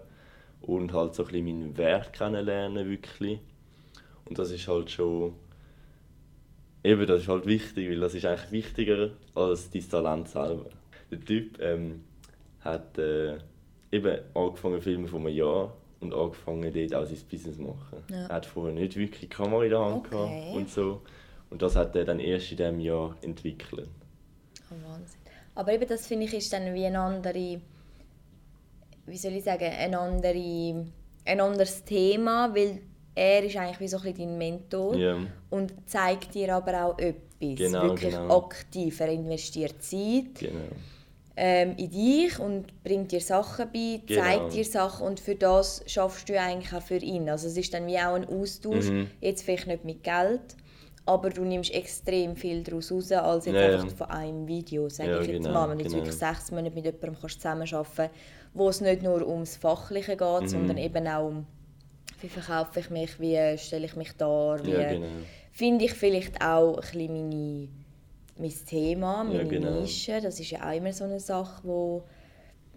und 0.63 0.91
halt 0.91 1.15
so 1.15 1.23
ein 1.23 1.29
bisschen 1.29 1.45
meinen 1.45 1.77
Wert 1.77 2.11
kennenlernen 2.11 2.89
wirklich. 2.89 3.39
Und 4.25 4.37
das 4.37 4.51
ist 4.51 4.67
halt 4.67 4.91
schon 4.91 5.35
Eben, 6.83 7.05
das 7.05 7.21
ist 7.21 7.27
halt 7.27 7.45
wichtig, 7.45 7.89
weil 7.89 7.99
das 7.99 8.13
ist 8.13 8.25
eigentlich 8.25 8.51
wichtiger 8.51 9.09
als 9.35 9.69
dein 9.69 9.89
Talent 9.89 10.29
selber. 10.29 10.69
Der 11.11 11.19
Typ 11.19 11.59
ähm, 11.59 12.03
hat 12.61 12.97
äh, 12.97 13.37
eben 13.91 14.19
angefangen 14.33 14.81
filmen 14.81 15.07
vor 15.07 15.19
einem 15.19 15.35
Jahr 15.35 15.75
und 15.99 16.13
angefangen 16.13 16.71
dort 16.73 16.95
auch 16.95 17.05
sein 17.05 17.19
Business 17.29 17.57
zu 17.57 17.63
machen. 17.63 18.03
Ja. 18.09 18.27
Er 18.27 18.35
hat 18.35 18.45
vorher 18.45 18.73
nicht 18.73 18.95
wirklich 18.95 19.29
Kamera 19.29 19.63
in 19.63 19.69
der 19.71 19.79
Hand 19.79 20.07
okay. 20.07 20.53
und 20.55 20.69
so. 20.69 21.01
Und 21.49 21.61
das 21.61 21.75
hat 21.75 21.95
er 21.95 22.05
dann 22.05 22.19
erst 22.19 22.51
in 22.51 22.57
diesem 22.57 22.79
Jahr 22.79 23.15
entwickelt. 23.21 23.89
Oh, 24.71 24.89
Wahnsinn. 24.89 25.19
Aber 25.55 25.73
eben 25.73 25.87
das 25.87 26.07
finde 26.07 26.25
ich 26.25 26.33
ist 26.33 26.53
dann 26.53 26.73
wie 26.73 26.85
eine 26.85 26.99
andere, 26.99 27.59
wie 29.05 29.17
soll 29.17 29.33
ich 29.33 29.43
sagen, 29.43 29.65
ein, 29.65 29.95
andere, 29.95 30.85
ein 31.25 31.41
anderes 31.41 31.83
Thema, 31.83 32.55
weil 32.55 32.81
er 33.19 33.43
ist 33.43 33.57
eigentlich 33.57 33.79
wie 33.81 33.87
so 33.87 33.97
ein 33.97 34.03
bisschen 34.03 34.29
dein 34.29 34.37
Mentor 34.37 34.95
Ja. 34.95 35.17
und 35.49 35.73
zeigt 35.85 36.33
dir 36.33 36.55
aber 36.55 36.85
auch 36.85 36.97
etwas, 36.97 37.19
Genau, 37.39 37.83
wirklich 37.83 38.13
genau. 38.15 38.37
aktiv. 38.37 38.99
Er 38.99 39.09
investiert 39.09 39.81
Zeit 39.81 40.35
Genau. 40.39 40.59
ähm, 41.35 41.75
in 41.77 41.89
dich 41.89 42.37
und 42.39 42.83
bringt 42.83 43.11
dir 43.11 43.21
Sachen 43.21 43.67
bei, 43.73 44.01
Genau. 44.05 44.21
zeigt 44.21 44.53
dir 44.53 44.65
Sachen 44.65 45.07
und 45.07 45.19
für 45.19 45.35
das 45.35 45.81
schaffst 45.85 46.27
du 46.29 46.33
ja 46.33 46.43
eigentlich 46.45 46.73
auch 46.73 46.81
für 46.81 46.97
ihn. 46.97 47.29
Also 47.29 47.47
es 47.47 47.55
ist 47.57 47.73
dann 47.73 47.87
wie 47.87 47.97
auch 47.97 48.13
ein 48.15 48.25
Austausch, 48.27 48.89
Mhm. 48.89 49.07
jetzt 49.21 49.43
vielleicht 49.43 49.67
nicht 49.67 49.85
mit 49.85 50.03
Geld, 50.03 50.41
aber 51.05 51.29
du 51.29 51.43
nimmst 51.45 51.73
extrem 51.73 52.35
viel 52.35 52.61
daraus 52.63 52.91
raus, 52.91 53.11
als 53.11 53.45
jetzt 53.45 53.55
Ja, 53.55 53.69
ja. 53.71 53.81
einfach 53.81 53.95
von 53.97 54.09
einem 54.11 54.47
Video, 54.47 54.89
sage 54.89 55.11
Ja, 55.11 55.21
ich 55.21 55.27
jetzt 55.27 55.43
genau, 55.43 55.53
mal. 55.53 55.69
Wenn 55.69 55.77
du 55.77 55.83
jetzt 55.85 55.93
genau. 55.93 56.03
wirklich 56.05 56.19
sechs 56.19 56.51
Monate 56.51 56.75
mit 56.75 56.85
jemandem 56.85 57.15
kannst 57.19 57.35
zusammenarbeiten 57.41 57.89
kannst, 57.95 58.11
wo 58.53 58.69
es 58.69 58.81
nicht 58.81 59.01
nur 59.01 59.25
ums 59.27 59.55
Fachliche 59.57 60.17
geht, 60.17 60.41
Mhm. 60.41 60.47
sondern 60.47 60.77
eben 60.77 61.07
auch 61.07 61.27
um 61.27 61.45
wie 62.21 62.29
verkaufe 62.29 62.79
ich 62.79 62.89
mich, 62.89 63.19
wie 63.19 63.57
stelle 63.57 63.85
ich 63.85 63.95
mich 63.95 64.13
dar, 64.13 64.63
wie 64.65 64.71
Ja, 64.71 64.93
genau. 64.93 65.07
finde 65.51 65.85
ich 65.85 65.93
vielleicht 65.93 66.41
auch 66.43 66.77
ein 66.77 66.81
bisschen 66.81 67.29
meine, 67.29 67.67
mein 68.37 68.53
Thema, 68.67 69.23
meine 69.23 69.47
genau. 69.49 69.81
Nische. 69.81 70.19
Das 70.21 70.39
ist 70.39 70.51
ja 70.51 70.67
auch 70.69 70.75
immer 70.75 70.93
so 70.93 71.03
eine 71.05 71.19
Sache, 71.19 71.61
wo, 71.63 72.03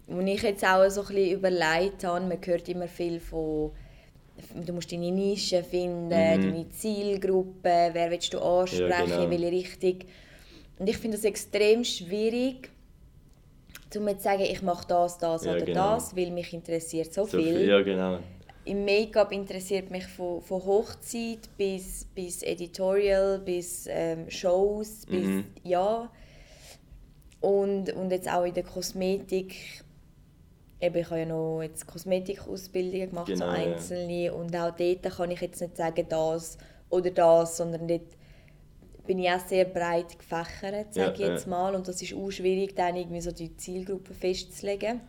wo 0.07 0.19
ich 0.21 0.41
jetzt 0.41 0.63
auch 0.65 0.87
so 0.89 1.01
ein 1.01 1.07
bisschen 1.07 1.31
überlegt 1.31 2.03
habe. 2.03 2.25
Man 2.25 2.37
hört 2.45 2.67
immer 2.69 2.87
viel 2.87 3.19
von 3.19 3.71
du 4.65 4.73
musst 4.73 4.91
deine 4.91 5.11
Nische 5.11 5.63
finden, 5.63 6.09
deine 6.09 6.67
Zielgruppe, 6.69 7.89
wer 7.93 8.09
willst 8.11 8.33
du 8.33 8.39
ansprechen, 8.39 8.87
Mhm. 8.87 8.89
Ja, 8.89 9.05
genau. 9.05 9.21
in 9.23 9.29
welche 9.31 9.51
Richtung. 9.51 9.99
Und 10.79 10.89
ich 10.89 10.97
finde 10.97 11.17
es 11.17 11.23
extrem 11.23 11.83
schwierig, 11.83 12.69
um 13.95 14.07
zu 14.07 14.23
sagen, 14.23 14.41
ich 14.41 14.61
mache 14.63 14.87
das, 14.87 15.17
das 15.19 15.45
Ja, 15.45 15.51
oder 15.51 15.65
genau. 15.65 15.95
das, 15.95 16.15
weil 16.15 16.31
mich 16.31 16.51
interessiert 16.51 17.13
so, 17.13 17.25
So 17.25 17.37
viel. 17.37 17.53
viel, 17.57 17.67
ja, 17.69 17.81
genau. 17.81 18.19
Im 18.65 18.85
Make-up 18.85 19.31
interessiert 19.33 19.91
mich 19.91 20.05
von, 20.07 20.41
von 20.41 20.63
Hochzeit 20.63 21.49
bis, 21.57 22.05
bis 22.15 22.43
Editorial, 22.43 23.39
bis 23.39 23.87
ähm, 23.89 24.29
Shows, 24.29 25.05
bis 25.05 25.25
Mhm. 25.27 25.45
ja. 25.63 26.09
Und, 27.41 27.91
und 27.93 28.11
jetzt 28.11 28.29
auch 28.31 28.45
in 28.45 28.53
der 28.53 28.63
Kosmetik. 28.63 29.83
Eben, 30.79 30.95
ich 30.97 31.05
habe 31.09 31.19
ja 31.19 31.25
noch 31.25 31.61
jetzt 31.61 31.85
Kosmetikausbildungen 31.87 33.09
gemacht, 33.09 33.27
Genau, 33.27 33.45
so 33.51 33.51
ja. 33.51 33.73
einzelne. 33.73 34.33
Und 34.33 34.55
auch 34.55 34.71
dort 34.75 35.03
kann 35.03 35.31
ich 35.31 35.41
jetzt 35.41 35.61
nicht 35.61 35.75
sagen, 35.77 36.05
das 36.07 36.57
oder 36.89 37.11
das, 37.11 37.57
sondern 37.57 37.87
dort 37.87 38.01
bin 39.05 39.19
ich 39.19 39.29
auch 39.29 39.45
sehr 39.45 39.65
breit 39.65 40.17
gefächert, 40.17 40.93
sage 40.93 41.07
Ja, 41.07 41.11
ich 41.13 41.19
jetzt 41.19 41.45
ja. 41.45 41.49
mal. 41.49 41.75
Und 41.75 41.87
das 41.89 42.01
ist 42.01 42.13
auch 42.13 42.31
schwierig, 42.31 42.75
dann 42.75 42.95
irgendwie 42.95 43.19
so 43.21 43.31
die 43.31 43.55
Zielgruppe 43.57 44.13
festzulegen. 44.13 45.01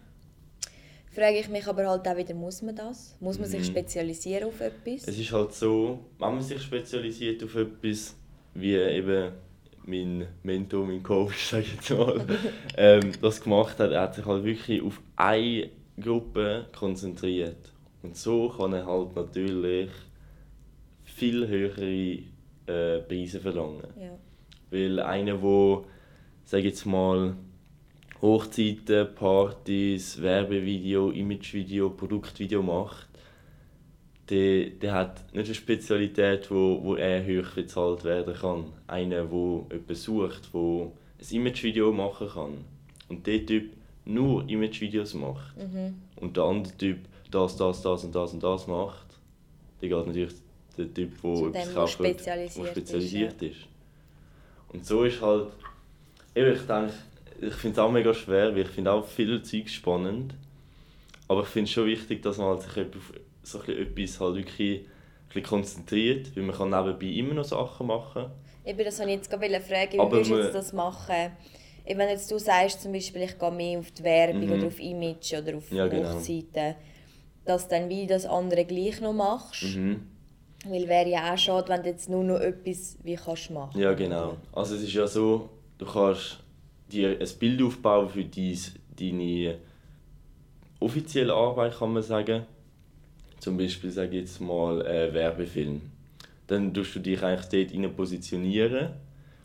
Frage 1.15 1.39
ich 1.39 1.49
mich 1.49 1.67
aber 1.67 1.87
halt 1.89 2.07
auch 2.09 2.17
wieder, 2.17 2.35
muss 2.35 2.61
man 2.63 2.75
das? 2.75 3.17
Muss 3.21 3.39
man 3.39 3.49
sich 3.49 3.61
Mhm. 3.61 3.65
spezialisieren 3.73 4.49
auf 4.49 4.61
etwas? 4.61 5.07
Es 5.07 5.19
ist 5.19 5.31
halt 5.33 5.53
so, 5.53 6.01
wenn 6.19 6.35
man 6.35 6.43
sich 6.43 6.61
spezialisiert 6.63 7.43
auf 7.45 7.55
etwas, 7.55 8.17
wie 8.55 8.75
eben 8.75 9.33
mein 9.87 10.27
Mentor, 10.43 10.87
mein 10.87 11.03
Coach, 11.03 11.47
sag 11.51 11.61
ich 11.61 11.75
jetzt 11.75 11.91
mal, 11.91 12.25
ähm, 12.77 13.13
das 13.21 13.41
gemacht 13.41 13.79
hat, 13.79 13.93
er 13.93 14.01
hat 14.03 14.15
sich 14.17 14.25
halt 14.27 14.45
wirklich 14.45 14.83
auf 14.83 15.01
eine 15.17 15.71
Gruppe 16.01 16.67
konzentriert. 16.77 17.73
Und 18.03 18.17
so 18.17 18.49
kann 18.49 18.73
er 18.73 18.85
halt 18.87 19.15
natürlich 19.15 19.91
viel 21.05 21.47
höhere 21.47 22.19
äh, 22.67 23.01
Preise 23.03 23.41
verlangen. 23.41 23.87
Ja. 24.01 24.11
Weil 24.71 24.99
einer, 25.01 25.37
der, 25.39 25.85
sag 26.45 26.59
ich 26.61 26.67
jetzt 26.67 26.87
mal, 26.87 27.35
Hochzeiten, 28.25 29.15
Partys, 29.15 30.21
Werbevideo, 30.21 31.11
Imagevideo, 31.11 31.91
Produktvideo 31.91 32.63
macht, 32.63 33.07
der, 34.31 34.71
der 34.71 34.93
hat 34.95 35.35
nicht 35.35 35.45
eine 35.45 35.55
Spezialität, 35.55 36.51
wo, 36.51 36.83
wo 36.83 36.95
er 36.95 37.23
hoch 37.23 37.51
bezahlt 37.55 38.03
werden 38.05 38.35
kann. 38.35 38.65
Einer, 38.87 39.25
der 39.25 39.27
jemanden 39.27 39.95
sucht, 39.95 40.55
der 40.55 40.61
ein 40.61 41.37
Imagevideo 41.37 41.93
machen 41.93 42.29
kann. 42.29 42.65
Und 43.11 43.27
der 43.27 43.45
Typ 43.45 43.75
nur 44.07 44.49
Imagevideos 44.49 45.13
macht. 45.13 45.55
Und 46.17 46.35
der 46.35 46.45
andere 46.45 46.75
Typ 46.79 46.99
das, 47.31 47.57
das, 47.57 47.83
das 47.83 48.05
und 48.05 48.15
das 48.15 48.33
und 48.33 48.43
das 48.43 48.67
macht, 48.67 49.07
der 49.83 49.89
geht 49.91 50.07
natürlich 50.07 50.35
der 50.79 50.95
Typ, 50.95 51.11
der 51.21 51.35
Zu 51.35 51.49
etwas 51.49 51.75
kauft, 51.75 51.93
spezialisiert 51.93 52.57
wo 52.57 52.63
ist, 52.63 52.71
spezialisiert 52.71 53.43
ist. 53.43 53.61
Und 54.73 54.87
so 54.87 55.05
ist 55.05 55.21
halt, 55.21 55.49
eben, 56.35 56.55
ich 56.55 56.63
denke, 56.63 56.95
ich 57.41 57.55
finde 57.55 57.73
es 57.75 57.79
auch 57.79 57.91
mega 57.91 58.13
schwer, 58.15 58.55
weil 58.55 58.63
ich 58.63 58.69
finde 58.69 58.93
auch 58.93 59.07
viele 59.07 59.43
Zeug 59.43 59.69
spannend. 59.69 60.35
Aber 61.29 61.43
ich 61.43 61.49
finde 61.49 61.69
es 61.69 61.73
schon 61.73 61.87
wichtig, 61.87 62.23
dass 62.23 62.39
man 62.39 62.49
halt 62.49 62.63
sich 62.63 62.77
auf 62.79 63.13
so 63.43 63.63
etwas 63.63 64.21
halt 64.21 64.37
wirklich 64.37 64.87
bisschen 65.29 65.43
konzentriert, 65.43 66.35
weil 66.37 66.45
man 66.45 66.57
kann 66.57 66.71
nebenbei 66.71 67.07
immer 67.07 67.35
noch 67.35 67.45
Sachen 67.45 67.87
machen. 67.87 68.27
Eben, 68.65 68.85
das 68.85 68.99
wollte 68.99 69.11
ich 69.13 69.17
jetzt 69.19 69.31
gerade 69.31 69.61
fragen, 69.61 69.93
wie 69.93 69.99
Aber 70.01 70.27
würdest 70.27 70.49
du 70.51 70.53
das 70.53 70.73
machen? 70.73 71.33
Wenn 71.87 72.09
jetzt 72.09 72.31
du 72.31 72.39
sagst, 72.39 72.81
zum 72.81 72.93
Beispiel, 72.93 73.23
ich 73.23 73.39
gehe 73.39 73.51
mehr 73.51 73.79
auf 73.79 73.91
die 73.91 74.05
Werbung 74.05 74.47
Mhm. 74.47 74.53
oder 74.53 74.67
auf 74.69 74.81
Image 74.81 75.35
oder 75.35 75.57
auf 75.57 75.71
Ja, 75.71 75.87
genau. 75.87 76.15
Hochzeiten, 76.15 76.77
dass 77.45 77.69
dann 77.69 77.91
wie 77.91 78.07
das 78.07 78.25
andere 78.25 78.65
gleich 78.65 79.01
noch 79.03 79.13
machst. 79.13 79.63
Mhm. 79.77 80.07
Weil 80.67 80.89
wäre 80.89 81.11
ja 81.11 81.35
auch 81.35 81.37
schade, 81.39 81.69
wenn 81.69 81.83
du 81.83 81.91
jetzt 81.91 82.09
nur 82.09 82.25
noch 82.25 82.41
etwas 82.41 82.97
wie 83.03 83.17
kannst 83.17 83.51
machen. 83.51 83.79
Ja, 83.79 83.93
genau. 83.93 84.37
Also 84.53 84.77
es 84.77 84.83
ist 84.83 84.95
ja 84.95 85.07
so, 85.07 85.51
du 85.77 85.85
kannst 85.85 86.39
dir 86.91 87.19
ein 87.19 87.39
Bild 87.39 87.63
aufbauen 87.63 88.09
für 88.09 88.25
dies, 88.25 88.75
deine 88.99 89.59
offizielle 90.81 91.33
Arbeit, 91.33 91.79
kann 91.79 91.93
man 91.93 92.03
sagen. 92.03 92.43
Zum 93.39 93.57
Beispiel, 93.57 93.91
sage 93.91 94.17
ich 94.17 94.23
jetzt 94.23 94.41
mal, 94.41 94.85
äh, 94.87 95.13
Werbefilm. 95.13 95.83
Dann 96.47 96.73
tust 96.73 96.95
du 96.95 97.01
dich 97.01 97.23
eigentlich 97.23 97.69
dort 97.69 97.75
rein 97.85 97.97
positionieren 97.97 98.91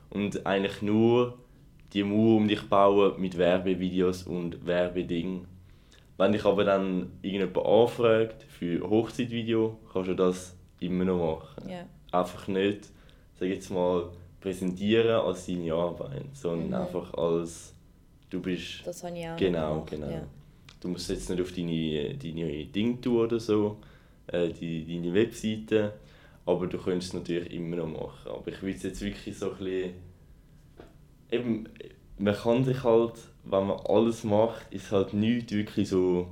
und 0.10 0.46
eigentlich 0.46 0.82
nur 0.82 1.38
die 1.94 2.04
Mauer 2.04 2.38
um 2.38 2.48
dich 2.48 2.62
bauen 2.64 3.20
mit 3.20 3.38
Werbevideos 3.38 4.24
und 4.24 4.66
Werbedingen. 4.66 5.46
Wenn 6.18 6.34
dich 6.34 6.46
aber 6.46 6.66
dann 6.66 7.12
irgendjemand 7.22 7.66
anfragt 7.66 8.44
für 8.44 8.82
Hochzeitvideo, 8.88 9.78
kannst 9.92 10.10
du 10.10 10.16
das 10.16 10.56
immer 10.80 11.06
noch 11.06 11.18
machen 11.18 11.70
Ja. 11.70 11.86
einfach 12.12 12.48
nicht, 12.48 12.90
sag 13.40 13.48
ich 13.48 13.56
jetzt 13.56 13.72
mal, 13.72 14.10
präsentieren 14.42 15.10
als 15.10 15.46
deine 15.48 15.74
Arbeit, 15.74 16.26
sondern 16.34 16.68
Mhm. 16.70 16.74
einfach 16.74 17.14
als 17.14 17.74
du 18.30 18.42
bist. 18.42 18.82
Das 18.86 19.04
habe 19.04 19.18
ich 19.18 19.28
auch 19.28 19.38
genau, 19.38 19.74
gemacht, 19.74 19.92
genau. 19.92 20.10
Ja. 20.10 20.28
Du 20.80 20.88
musst 20.88 21.10
jetzt 21.10 21.30
nicht 21.30 21.42
auf 21.42 21.52
deine, 21.52 22.16
deine 22.16 22.66
Dinge 22.66 23.02
tun 23.02 23.18
oder 23.18 23.40
so, 23.40 23.78
äh, 24.28 24.50
die, 24.50 24.86
deine 24.86 25.14
Webseite, 25.14 25.94
aber 26.46 26.68
du 26.68 26.78
könntest 26.78 27.10
es 27.10 27.14
natürlich 27.20 27.52
immer 27.52 27.78
noch 27.78 27.88
machen. 27.88 28.32
Aber 28.32 28.48
ich 28.48 28.62
will 28.62 28.74
es 28.74 28.84
jetzt 28.84 29.02
wirklich 29.02 29.38
so 29.38 29.52
ein 29.52 29.58
bisschen. 29.58 29.94
Eben, 31.32 31.68
man 32.18 32.34
kann 32.36 32.64
sich 32.64 32.84
halt, 32.84 33.14
wenn 33.44 33.68
man 33.68 33.80
alles 33.86 34.24
macht, 34.24 34.72
ist 34.72 34.92
halt 34.92 35.14
nichts 35.14 35.52
wirklich 35.52 35.90
so. 35.90 36.28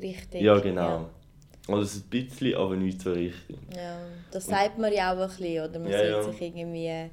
Richtig. 0.00 0.40
Ja, 0.40 0.58
genau. 0.58 1.08
Alles 1.68 1.96
ein 1.96 2.02
bisschen, 2.10 2.54
aber 2.56 2.76
nicht 2.76 3.00
so 3.00 3.12
richtig. 3.12 3.56
Ja. 3.74 3.82
ja. 3.82 3.98
Das 4.30 4.46
sagt 4.46 4.78
man 4.78 4.92
ja 4.92 5.12
auch 5.12 5.18
ein 5.18 5.28
bisschen, 5.28 5.64
oder? 5.64 5.78
Man 5.78 5.90
Ja, 5.90 5.98
sollte 5.98 6.12
ja. 6.12 6.22
sich 6.32 6.42
irgendwie 6.42 7.10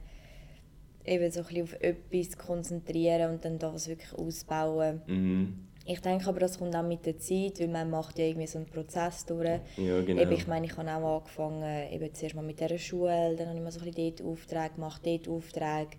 eben 1.05 1.31
so 1.31 1.39
ein 1.39 1.45
bisschen 1.45 1.63
auf 1.63 1.73
etwas 1.81 2.37
konzentrieren 2.37 3.31
und 3.31 3.45
dann 3.45 3.57
das 3.59 3.87
wirklich 3.87 4.13
ausbauen. 4.13 5.01
Mhm. 5.07 5.67
Ich 5.85 5.99
denke 5.99 6.27
aber, 6.27 6.39
das 6.39 6.59
kommt 6.59 6.75
auch 6.75 6.83
mit 6.83 7.05
der 7.05 7.17
Zeit, 7.17 7.59
weil 7.59 7.67
man 7.67 7.89
macht 7.89 8.19
ja 8.19 8.25
irgendwie 8.25 8.45
so 8.47 8.59
einen 8.59 8.67
Prozess 8.67 9.25
durch. 9.25 9.59
Ja, 9.77 10.01
genau. 10.01 10.21
Eben, 10.21 10.31
ich 10.31 10.47
meine, 10.47 10.67
ich 10.67 10.77
habe 10.77 10.89
auch 10.91 11.17
angefangen, 11.19 11.91
eben 11.91 12.13
zuerst 12.13 12.35
mal 12.35 12.43
mit 12.43 12.59
dieser 12.59 12.77
Schule, 12.77 13.35
dann 13.35 13.47
habe 13.47 13.57
ich 13.57 13.63
mal 13.63 13.71
so 13.71 13.79
ein 13.79 13.91
bisschen 13.91 14.15
dort 14.15 14.27
Aufträge 14.27 14.75
gemacht, 14.75 15.01
dort 15.03 15.27
Aufträge. 15.27 15.97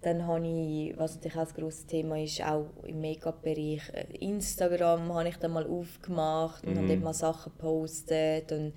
Dann 0.00 0.26
habe 0.26 0.46
ich, 0.46 0.96
was 0.98 1.16
natürlich 1.16 1.36
auch 1.38 1.48
ein 1.48 1.54
grosses 1.54 1.86
Thema 1.86 2.22
ist, 2.22 2.40
auch 2.42 2.66
im 2.84 3.00
Make-up-Bereich, 3.00 3.82
äh, 3.92 4.06
Instagram 4.20 5.12
habe 5.12 5.28
ich 5.28 5.36
dann 5.38 5.52
mal 5.52 5.66
aufgemacht 5.66 6.66
und 6.66 6.76
habe 6.78 6.86
Mhm. 6.86 6.88
dort 6.88 7.02
mal 7.02 7.14
Sachen 7.14 7.52
gepostet. 7.52 8.52
Und 8.52 8.74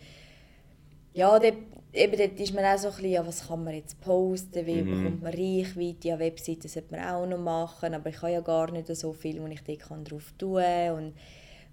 ja, 1.13 1.37
dort, 1.39 1.55
eben 1.93 2.17
dort 2.17 2.39
ist 2.39 2.53
man 2.53 2.63
auch 2.65 2.77
so 2.77 2.87
ein 2.87 2.93
bisschen, 2.93 3.11
ja, 3.11 3.27
was 3.27 3.47
kann 3.47 3.63
man 3.63 3.73
jetzt 3.73 3.99
posten, 3.99 4.65
wie 4.65 4.81
Mhm. 4.81 4.89
bekommt 4.89 5.21
man 5.21 5.33
Reichweite, 5.33 6.07
ja, 6.07 6.19
Webseiten 6.19 6.67
sollte 6.69 6.95
man 6.95 7.03
auch 7.05 7.25
noch 7.27 7.37
machen, 7.37 7.93
aber 7.93 8.09
ich 8.09 8.21
habe 8.21 8.31
ja 8.31 8.41
gar 8.41 8.71
nicht 8.71 8.87
so 8.95 9.11
viel, 9.13 9.41
wo 9.41 9.47
ich 9.47 9.63
dort 9.63 9.79
kann 9.79 10.05
drauf 10.05 10.33
tun 10.37 10.55
kann. 10.61 10.95
Und, 10.95 11.13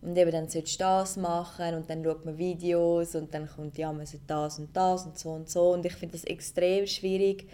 und 0.03 0.17
eben 0.19 0.31
dann 0.33 0.49
solltest 0.49 0.81
du 0.81 0.85
das 0.85 1.17
machen 1.17 1.75
und 1.75 1.89
dann 1.91 2.05
schaut 2.05 2.25
man 2.25 2.39
Videos 2.39 3.15
und 3.15 3.33
dann 3.35 3.49
kommt, 3.49 3.79
ja, 3.79 3.93
man 3.93 4.07
sollte 4.07 4.27
das 4.27 4.59
und 4.59 4.77
das 4.77 5.07
und 5.07 5.19
so 5.19 5.31
und 5.31 5.49
so. 5.51 5.73
Und 5.73 5.87
ich 5.87 5.95
finde 5.95 6.13
das 6.15 6.25
extrem 6.25 6.87
schwierig, 6.87 7.49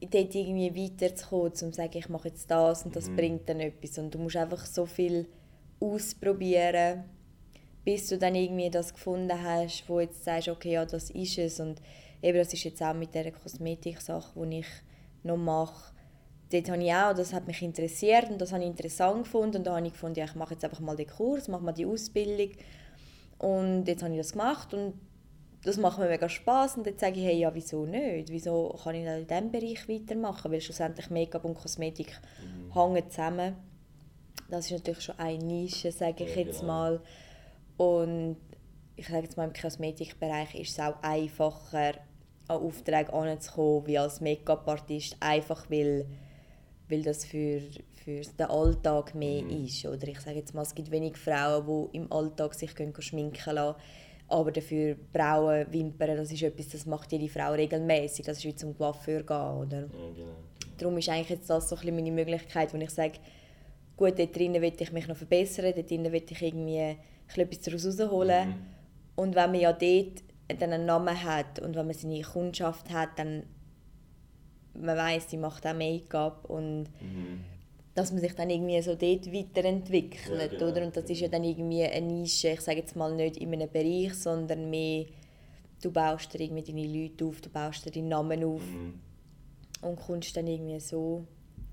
dort 0.00 0.34
irgendwie 0.34 0.74
weiterzukommen, 0.74 1.46
um 1.52 1.54
zu 1.54 1.72
sagen, 1.72 1.96
ich 1.98 2.08
mache 2.08 2.28
jetzt 2.28 2.50
das 2.50 2.84
und 2.84 2.96
das 2.96 3.08
Mhm. 3.10 3.16
bringt 3.16 3.48
dann 3.48 3.60
etwas. 3.60 3.98
Und 3.98 4.14
du 4.14 4.18
musst 4.18 4.36
einfach 4.36 4.64
so 4.64 4.86
viel 4.86 5.26
ausprobieren, 5.80 7.04
bis 7.84 8.08
du 8.08 8.18
dann 8.18 8.34
irgendwie 8.34 8.70
das 8.70 8.92
gefunden 8.92 9.42
hast, 9.42 9.88
wo 9.88 10.00
jetzt 10.00 10.24
sagst, 10.24 10.48
okay, 10.48 10.72
ja, 10.72 10.84
das 10.84 11.10
ist 11.10 11.38
es. 11.38 11.60
Und 11.60 11.80
eben 12.22 12.38
das 12.38 12.52
ist 12.52 12.64
jetzt 12.64 12.82
auch 12.82 12.94
mit 12.94 13.14
dieser 13.14 13.30
Kosmetik-Sache, 13.30 14.32
die 14.46 14.60
ich 14.60 14.66
noch 15.22 15.36
mache, 15.36 15.92
dort 16.52 16.70
habe 16.70 16.82
ich 16.82 16.92
auch, 16.92 17.14
das 17.14 17.32
hat 17.32 17.46
mich 17.46 17.62
interessiert 17.62 18.30
und 18.30 18.40
das 18.40 18.52
habe 18.52 18.62
ich 18.62 18.68
interessant 18.70 19.24
gefunden 19.24 19.58
und 19.58 19.66
da 19.66 19.76
habe 19.76 19.86
ich 19.86 19.92
gefunden, 19.92 20.18
ja, 20.18 20.24
ich 20.24 20.34
mache 20.34 20.54
jetzt 20.54 20.64
einfach 20.64 20.80
mal 20.80 20.96
den 20.96 21.06
Kurs, 21.06 21.46
mache 21.48 21.62
mal 21.62 21.72
die 21.72 21.86
Ausbildung 21.86 22.50
und 23.38 23.84
jetzt 23.86 24.02
habe 24.02 24.12
ich 24.12 24.18
das 24.18 24.32
gemacht 24.32 24.74
und 24.74 24.94
das 25.62 25.76
macht 25.76 25.98
mir 25.98 26.08
mega 26.08 26.28
Spaß 26.28 26.78
und 26.78 26.86
jetzt 26.86 27.00
sage 27.00 27.20
ich, 27.20 27.26
hey, 27.26 27.38
ja, 27.38 27.54
wieso 27.54 27.84
nicht? 27.84 28.30
Wieso 28.30 28.78
kann 28.82 28.94
ich 28.94 29.04
in 29.04 29.26
diesem 29.26 29.50
Bereich 29.50 29.88
weitermachen? 29.88 30.50
Weil 30.50 30.60
schlussendlich 30.60 31.10
Make-up 31.10 31.44
und 31.44 31.54
Kosmetik 31.54 32.18
mhm. 32.42 32.72
hängen 32.72 33.10
zusammen. 33.10 33.56
Das 34.48 34.66
ist 34.66 34.72
natürlich 34.72 35.02
schon 35.02 35.18
eine 35.18 35.42
Nische, 35.44 35.92
sage 35.92 36.24
ich 36.24 36.34
ja, 36.34 36.42
jetzt 36.42 36.60
genau. 36.60 36.72
mal. 36.72 37.00
Und 37.76 38.36
ich 38.96 39.06
sage 39.06 39.24
jetzt 39.24 39.36
mal, 39.36 39.48
im 39.48 39.52
Kosmetikbereich 39.52 40.54
ist 40.54 40.70
es 40.72 40.80
auch 40.80 41.02
einfacher, 41.02 41.94
an 42.48 42.56
Aufträge 42.56 43.12
anzukommen, 43.12 43.86
wie 43.86 43.98
als 43.98 44.20
Make-up-Artist, 44.20 45.16
einfach 45.20 45.70
weil, 45.70 46.06
weil 46.88 47.02
das 47.02 47.26
für, 47.26 47.60
für 48.02 48.22
den 48.22 48.46
Alltag 48.46 49.14
mehr 49.14 49.42
mhm. 49.42 49.66
ist. 49.66 49.84
Oder 49.84 50.08
ich 50.08 50.20
sage 50.20 50.38
jetzt 50.38 50.54
mal, 50.54 50.62
es 50.62 50.74
gibt 50.74 50.90
wenig 50.90 51.18
Frauen, 51.18 51.90
die 51.92 51.98
im 51.98 52.10
Alltag 52.10 52.54
sich 52.54 52.74
können 52.74 52.94
schminken 52.98 53.54
lassen 53.54 53.76
aber 54.30 54.52
dafür 54.52 54.96
Brauen, 55.12 55.66
Wimpern, 55.72 56.16
das 56.16 56.30
ist 56.30 56.42
etwas, 56.42 56.68
das 56.68 56.86
macht 56.86 57.10
jede 57.10 57.28
Frau 57.28 57.52
regelmäßig. 57.52 58.24
Das 58.24 58.38
ist 58.38 58.44
wie 58.44 58.54
zum 58.54 58.76
Coiffeur 58.76 59.22
gehen, 59.22 59.36
oder? 59.36 59.80
Ja, 59.80 60.12
genau. 60.14 60.36
Darum 60.78 60.96
ist 60.98 61.08
eigentlich 61.08 61.30
jetzt 61.30 61.50
das 61.50 61.68
so 61.68 61.76
ein 61.76 61.94
meine 61.94 62.12
Möglichkeit, 62.12 62.72
wo 62.72 62.78
ich 62.78 62.90
sage, 62.90 63.18
gut, 63.96 64.18
dort 64.18 64.34
drinnen 64.34 64.62
will 64.62 64.72
ich 64.78 64.92
mich 64.92 65.08
noch 65.08 65.16
verbessern, 65.16 65.72
dort 65.74 65.90
drinnen 65.90 66.12
will 66.12 66.22
ich 66.28 66.42
irgendwie 66.42 66.96
etwas 67.36 67.60
daraus 67.60 67.86
rausholen. 67.86 68.48
Mhm. 68.48 68.54
Und 69.16 69.34
wenn 69.34 69.50
man 69.50 69.60
ja 69.60 69.72
dort 69.72 70.22
dann 70.58 70.72
einen 70.72 70.86
Namen 70.86 71.22
hat 71.22 71.58
und 71.58 71.74
wenn 71.74 71.86
man 71.86 71.94
seine 71.94 72.22
Kundschaft 72.22 72.90
hat, 72.90 73.10
dann 73.18 73.44
man 74.74 74.96
weiß, 74.96 75.28
sie 75.28 75.36
macht 75.36 75.66
auch 75.66 75.74
Make-up 75.74 76.48
und 76.48 76.84
mhm 77.00 77.44
dass 78.00 78.12
man 78.12 78.22
sich 78.22 78.34
dann 78.34 78.48
irgendwie 78.48 78.80
so 78.80 78.94
dort 78.94 79.30
weiterentwickelt, 79.30 80.38
ja, 80.38 80.46
genau. 80.46 80.70
oder? 80.70 80.86
Und 80.86 80.96
das 80.96 81.04
ist 81.04 81.20
ja 81.20 81.28
dann 81.28 81.44
irgendwie 81.44 81.84
eine 81.84 82.06
Nische, 82.06 82.48
ich 82.48 82.62
sage 82.62 82.78
jetzt 82.78 82.96
mal 82.96 83.14
nicht 83.14 83.36
in 83.36 83.52
einem 83.52 83.68
Bereich, 83.70 84.14
sondern 84.14 84.70
mehr, 84.70 85.04
du 85.82 85.90
baust 85.90 86.32
dir 86.32 86.40
irgendwie 86.40 86.62
deine 86.62 86.86
Leute 86.86 87.26
auf, 87.26 87.42
du 87.42 87.50
baust 87.50 87.84
dir 87.84 87.90
deinen 87.90 88.08
Namen 88.08 88.42
auf 88.42 88.62
mhm. 88.62 88.94
und 89.82 89.96
kommst 89.96 90.34
dann 90.34 90.46
irgendwie 90.46 90.80
so 90.80 91.26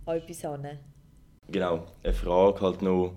an 0.05 0.17
etwas 0.17 0.43
an. 0.43 0.67
Genau, 1.49 1.87
eine 2.03 2.13
Frage 2.13 2.59
halt 2.59 2.81
noch, 2.81 3.13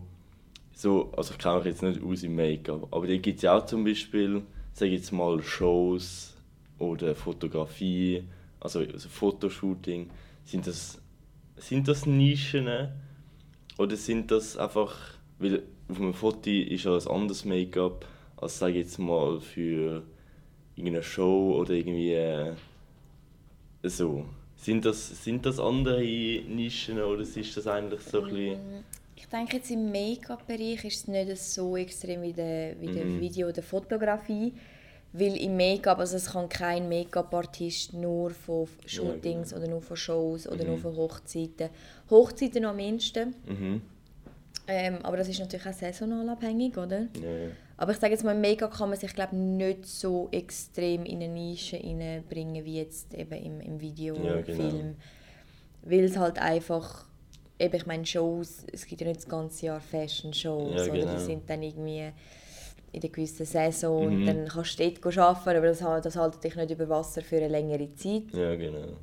so, 0.73 1.11
also 1.17 1.33
ich 1.33 1.39
kenne 1.39 1.57
mich 1.57 1.65
jetzt 1.65 1.83
nicht 1.83 2.01
aus 2.05 2.23
im 2.23 2.37
Make-up, 2.37 2.87
aber 2.93 3.09
da 3.09 3.17
gibt 3.17 3.39
es 3.39 3.43
ja 3.43 3.59
auch 3.59 3.67
zum 3.67 3.83
Beispiel, 3.83 4.43
sage 4.73 4.93
jetzt 4.93 5.11
mal, 5.11 5.43
Shows 5.43 6.37
oder 6.79 7.17
Fotografie, 7.17 8.23
also, 8.61 8.79
also 8.79 9.09
Fotoshooting, 9.09 10.11
sind 10.45 10.69
das 10.69 11.00
sind 11.61 11.89
das 11.89 12.07
Nischen 12.07 12.69
oder 13.79 13.97
sind 13.97 14.31
das 14.31 14.57
einfach, 14.57 14.97
weil 15.39 15.63
auf 15.89 16.01
einem 16.01 16.15
Foto 16.15 16.51
ist 16.51 16.85
ja 16.85 16.97
ein 16.97 17.07
anderes 17.07 17.45
Make-up 17.45 18.07
als 18.37 18.59
sage 18.59 18.79
jetzt 18.79 18.99
mal 18.99 19.41
für 19.41 20.03
irgendeine 20.77 21.03
Show 21.03 21.57
oder 21.59 21.75
irgendwie 21.75 22.15
äh, 22.15 22.53
so. 23.83 24.25
Sind 24.57 24.85
das, 24.85 25.25
sind 25.25 25.47
das 25.47 25.59
andere 25.59 26.03
Nischen 26.03 27.01
oder 27.01 27.23
ist 27.23 27.57
das 27.57 27.67
eigentlich 27.67 28.01
so 28.01 28.23
ein 28.23 28.29
bisschen... 28.29 28.55
Mm, 28.55 28.85
ich 29.17 29.27
denke 29.27 29.57
jetzt 29.57 29.71
im 29.71 29.91
Make-up-Bereich 29.91 30.85
ist 30.85 30.97
es 30.97 31.09
nicht 31.09 31.37
so 31.37 31.77
extrem 31.77 32.23
wie 32.23 32.33
der, 32.33 32.81
wie 32.81 32.89
der 32.89 33.05
mm. 33.05 33.21
Video- 33.21 33.49
oder 33.49 33.63
Fotografie. 33.63 34.53
Weil 35.13 35.37
im 35.37 35.57
Make-up, 35.57 35.99
also 35.99 36.17
es 36.17 36.31
kann 36.31 36.49
kein 36.49 36.89
Make-up-Artist 36.89 37.95
nur 37.95 38.31
von 38.31 38.69
Shootings 38.87 39.51
ja, 39.51 39.57
genau. 39.57 39.63
oder 39.67 39.71
nur 39.73 39.83
von 39.83 39.97
Shows 39.97 40.47
oder 40.47 40.63
mhm. 40.63 40.71
nur 40.71 40.79
von 40.79 40.97
Hochzeiten. 40.97 41.71
Hochzeiten 42.09 42.65
am 42.65 42.77
mindesten. 42.77 43.35
Mhm. 43.47 43.83
Ähm, 44.69 44.99
aber 45.03 45.17
das 45.17 45.29
ist 45.29 45.41
natürlich 45.41 45.67
auch 45.67 45.73
saisonal 45.73 46.29
abhängig, 46.29 46.77
oder? 46.77 47.01
Ja, 47.01 47.49
Aber 47.77 47.91
ich 47.91 47.99
sage 47.99 48.13
jetzt 48.13 48.23
mal, 48.23 48.37
im 48.37 48.41
Make-up 48.41 48.73
kann 48.73 48.89
man 48.89 48.99
sich 48.99 49.13
glaube 49.13 49.35
nicht 49.35 49.85
so 49.85 50.29
extrem 50.31 51.05
in 51.05 51.17
eine 51.17 51.29
Nische 51.29 51.77
bringen 52.29 52.65
wie 52.65 52.79
jetzt 52.79 53.13
eben 53.15 53.33
im, 53.33 53.61
im 53.61 53.81
Video, 53.81 54.15
ja, 54.15 54.41
genau. 54.43 54.71
Film. 54.71 54.97
Weil 55.83 56.05
es 56.05 56.17
halt 56.17 56.39
einfach, 56.39 57.07
eben, 57.59 57.75
ich 57.75 57.87
meine 57.87 58.07
Shows, 58.07 58.65
es 58.73 58.87
gibt 58.87 59.01
ja 59.01 59.09
nicht 59.09 59.21
das 59.21 59.29
ganze 59.29 59.67
Jahr 59.67 59.81
Fashion-Shows, 59.81 60.87
ja, 60.87 60.93
genau. 60.93 61.15
die 61.15 61.21
sind 61.21 61.51
dann 61.51 61.65
irgendwie 61.65 62.13
in 62.93 63.03
einer 63.03 63.11
gewissen 63.11 63.47
Saison 63.47 64.21
mhm. 64.21 64.27
dann 64.27 64.49
kannst 64.49 64.79
du 64.79 64.91
dort 64.91 65.19
arbeiten, 65.19 65.57
aber 65.57 65.67
das, 65.67 65.79
das 65.79 66.17
hält 66.17 66.45
dich 66.45 66.57
nicht 66.57 66.71
über 66.71 66.89
Wasser 66.89 67.23
für 67.23 67.37
eine 67.37 67.49
längere 67.49 67.95
Zeit. 67.95 68.33
Ja, 68.33 68.55
genau. 68.57 68.97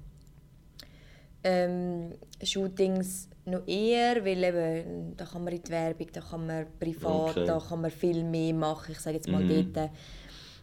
Ähm, 1.44 2.12
Shootings 2.44 3.30
noch 3.46 3.66
eher, 3.66 4.24
weil 4.26 4.44
eben, 4.44 5.16
da 5.16 5.26
kann 5.26 5.44
man 5.44 5.54
in 5.54 5.64
die 5.64 5.72
Werbung, 5.72 6.08
da 6.12 6.22
kann 6.22 6.46
man 6.46 6.66
privat, 6.80 7.38
okay. 7.38 7.46
da 7.46 7.60
kann 7.60 7.82
man 7.82 7.92
viel 7.92 8.24
mehr 8.24 8.54
machen, 8.54 8.92
ich 8.92 9.00
sage 9.00 9.16
jetzt 9.16 9.30
mal 9.30 9.42
mhm. 9.42 9.74
dort. 9.74 9.90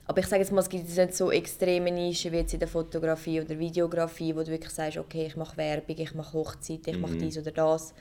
Aber 0.06 0.20
ich 0.20 0.26
sage 0.26 0.42
jetzt 0.42 0.52
mal, 0.52 0.60
es 0.60 0.68
gibt 0.68 0.86
nicht 0.86 1.14
so 1.14 1.30
extreme 1.30 1.90
Nischen 1.90 2.30
wie 2.32 2.36
jetzt 2.36 2.52
in 2.52 2.58
der 2.58 2.68
Fotografie 2.68 3.40
oder 3.40 3.58
Videografie, 3.58 4.36
wo 4.36 4.40
du 4.42 4.48
wirklich 4.48 4.72
sagst, 4.72 4.98
okay, 4.98 5.26
ich 5.26 5.36
mache 5.36 5.56
Werbung, 5.56 5.96
ich 5.98 6.14
mache 6.14 6.34
Hochzeit, 6.34 6.86
ich 6.86 6.96
mhm. 6.96 7.00
mache 7.00 7.16
dies 7.16 7.38
oder 7.38 7.52
das. 7.52 7.94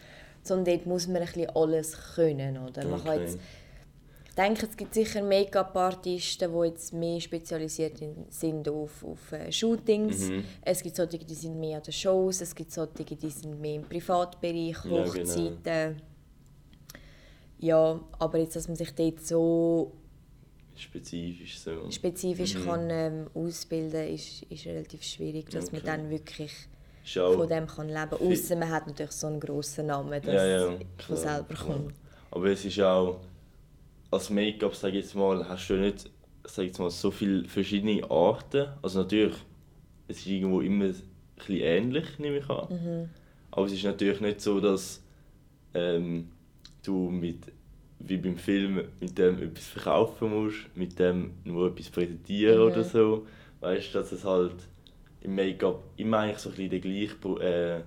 Sondern 0.44 0.76
dort 0.76 0.86
muss 0.86 1.08
man 1.08 1.22
ein 1.22 1.28
bisschen 1.28 1.50
alles 1.52 1.98
können, 2.16 2.58
oder? 2.58 2.86
Man 2.86 3.02
kann 3.02 3.22
jetzt 3.22 3.40
denke, 4.36 4.66
es 4.66 4.76
gibt 4.76 4.94
sicher 4.94 5.22
Make-up-Artisten, 5.22 6.52
die 6.52 6.68
jetzt 6.68 6.94
mehr 6.94 7.20
spezialisiert 7.20 8.02
sind 8.30 8.68
auf, 8.68 9.04
auf 9.04 9.32
äh, 9.32 9.52
Shootings. 9.52 10.30
Mhm. 10.30 10.44
Es 10.62 10.82
gibt 10.82 10.96
solche, 10.96 11.20
die 11.20 11.34
sind 11.36 11.60
mehr 11.60 11.78
an 11.78 11.84
den 11.84 11.94
Shows. 11.94 12.42
Es 12.42 12.56
gibt 12.56 12.72
solche, 12.72 13.04
die 13.04 13.30
sind 13.30 13.60
mehr 13.60 13.76
im 13.76 13.84
Privatbereich, 13.84 14.84
Hochzeiten. 14.86 15.62
Ja, 15.66 15.88
genau. 15.88 15.98
ja, 17.60 18.00
aber 18.20 18.40
jetzt, 18.40 18.56
dass 18.56 18.68
man 18.68 18.76
sich 18.76 18.94
dort 18.96 19.26
so 19.26 19.92
spezifisch 20.76 21.60
so 21.60 21.92
spezifisch 21.92 22.56
mhm. 22.56 22.66
kann 22.66 22.90
ähm, 22.90 23.28
ausbilden 23.36 24.08
ist, 24.08 24.42
ist 24.50 24.66
relativ 24.66 25.04
schwierig, 25.04 25.50
dass 25.52 25.68
okay. 25.68 25.76
man 25.76 25.86
dann 25.86 26.10
wirklich 26.10 26.52
von 27.06 27.48
dem 27.48 27.68
kann 27.68 27.88
leben 27.90 28.10
kann. 28.10 28.32
Außer 28.32 28.56
man 28.56 28.72
hat 28.72 28.88
natürlich 28.88 29.12
so 29.12 29.28
einen 29.28 29.40
grossen 29.40 29.88
Namen, 29.88 30.22
dass 30.22 30.34
ja, 30.34 30.46
ja, 30.46 30.78
von 30.98 31.16
selber 31.16 31.54
kommt. 31.54 31.94
Aber 32.32 32.48
es 32.48 32.66
ist 32.66 32.80
auch 32.80 33.20
als 34.14 34.30
Make-up, 34.30 34.76
sage 34.76 34.98
ich 34.98 35.06
jetzt 35.06 35.16
mal, 35.16 35.48
hast 35.48 35.70
du 35.70 35.76
nicht 35.76 36.10
sag 36.46 36.66
jetzt 36.66 36.80
mal, 36.80 36.90
so 36.90 37.12
viele 37.12 37.46
verschiedene 37.46 38.10
Arten. 38.10 38.68
Also 38.82 39.00
natürlich, 39.00 39.36
es 40.08 40.18
ist 40.18 40.28
irgendwo 40.28 40.62
immer 40.62 40.86
ein 40.86 40.96
bisschen 41.36 41.60
ähnlich, 41.62 42.20
nehme 42.20 42.38
ich 42.38 42.50
an. 42.50 42.68
Mhm. 42.70 43.10
Aber 43.52 43.66
es 43.66 43.74
ist 43.74 43.84
natürlich 43.84 44.22
nicht 44.22 44.42
so, 44.42 44.60
dass 44.60 45.02
ähm, 45.74 46.30
du 46.84 47.10
mit, 47.10 47.40
wie 48.00 48.18
beim 48.18 48.38
Film 48.38 48.84
mit 49.00 49.18
dem 49.18 49.42
etwas 49.42 49.68
verkaufen 49.68 50.30
musst, 50.30 50.76
mit 50.76 51.00
dem 51.00 51.32
nur 51.44 51.70
etwas 51.70 51.90
präsentieren 51.90 52.58
mhm. 52.58 52.72
oder 52.72 52.84
so. 52.84 53.26
Weißt 53.62 53.94
du, 53.94 54.00
dass 54.00 54.12
es 54.12 54.26
halt 54.26 54.56
im 55.22 55.36
Make-up 55.36 55.84
immer 55.96 56.20
eigentlich 56.20 56.40
so 56.40 56.50
ein 56.50 56.56
bisschen 56.56 56.70
der 56.72 56.80
gleiche 56.80 57.42
äh, 57.42 57.82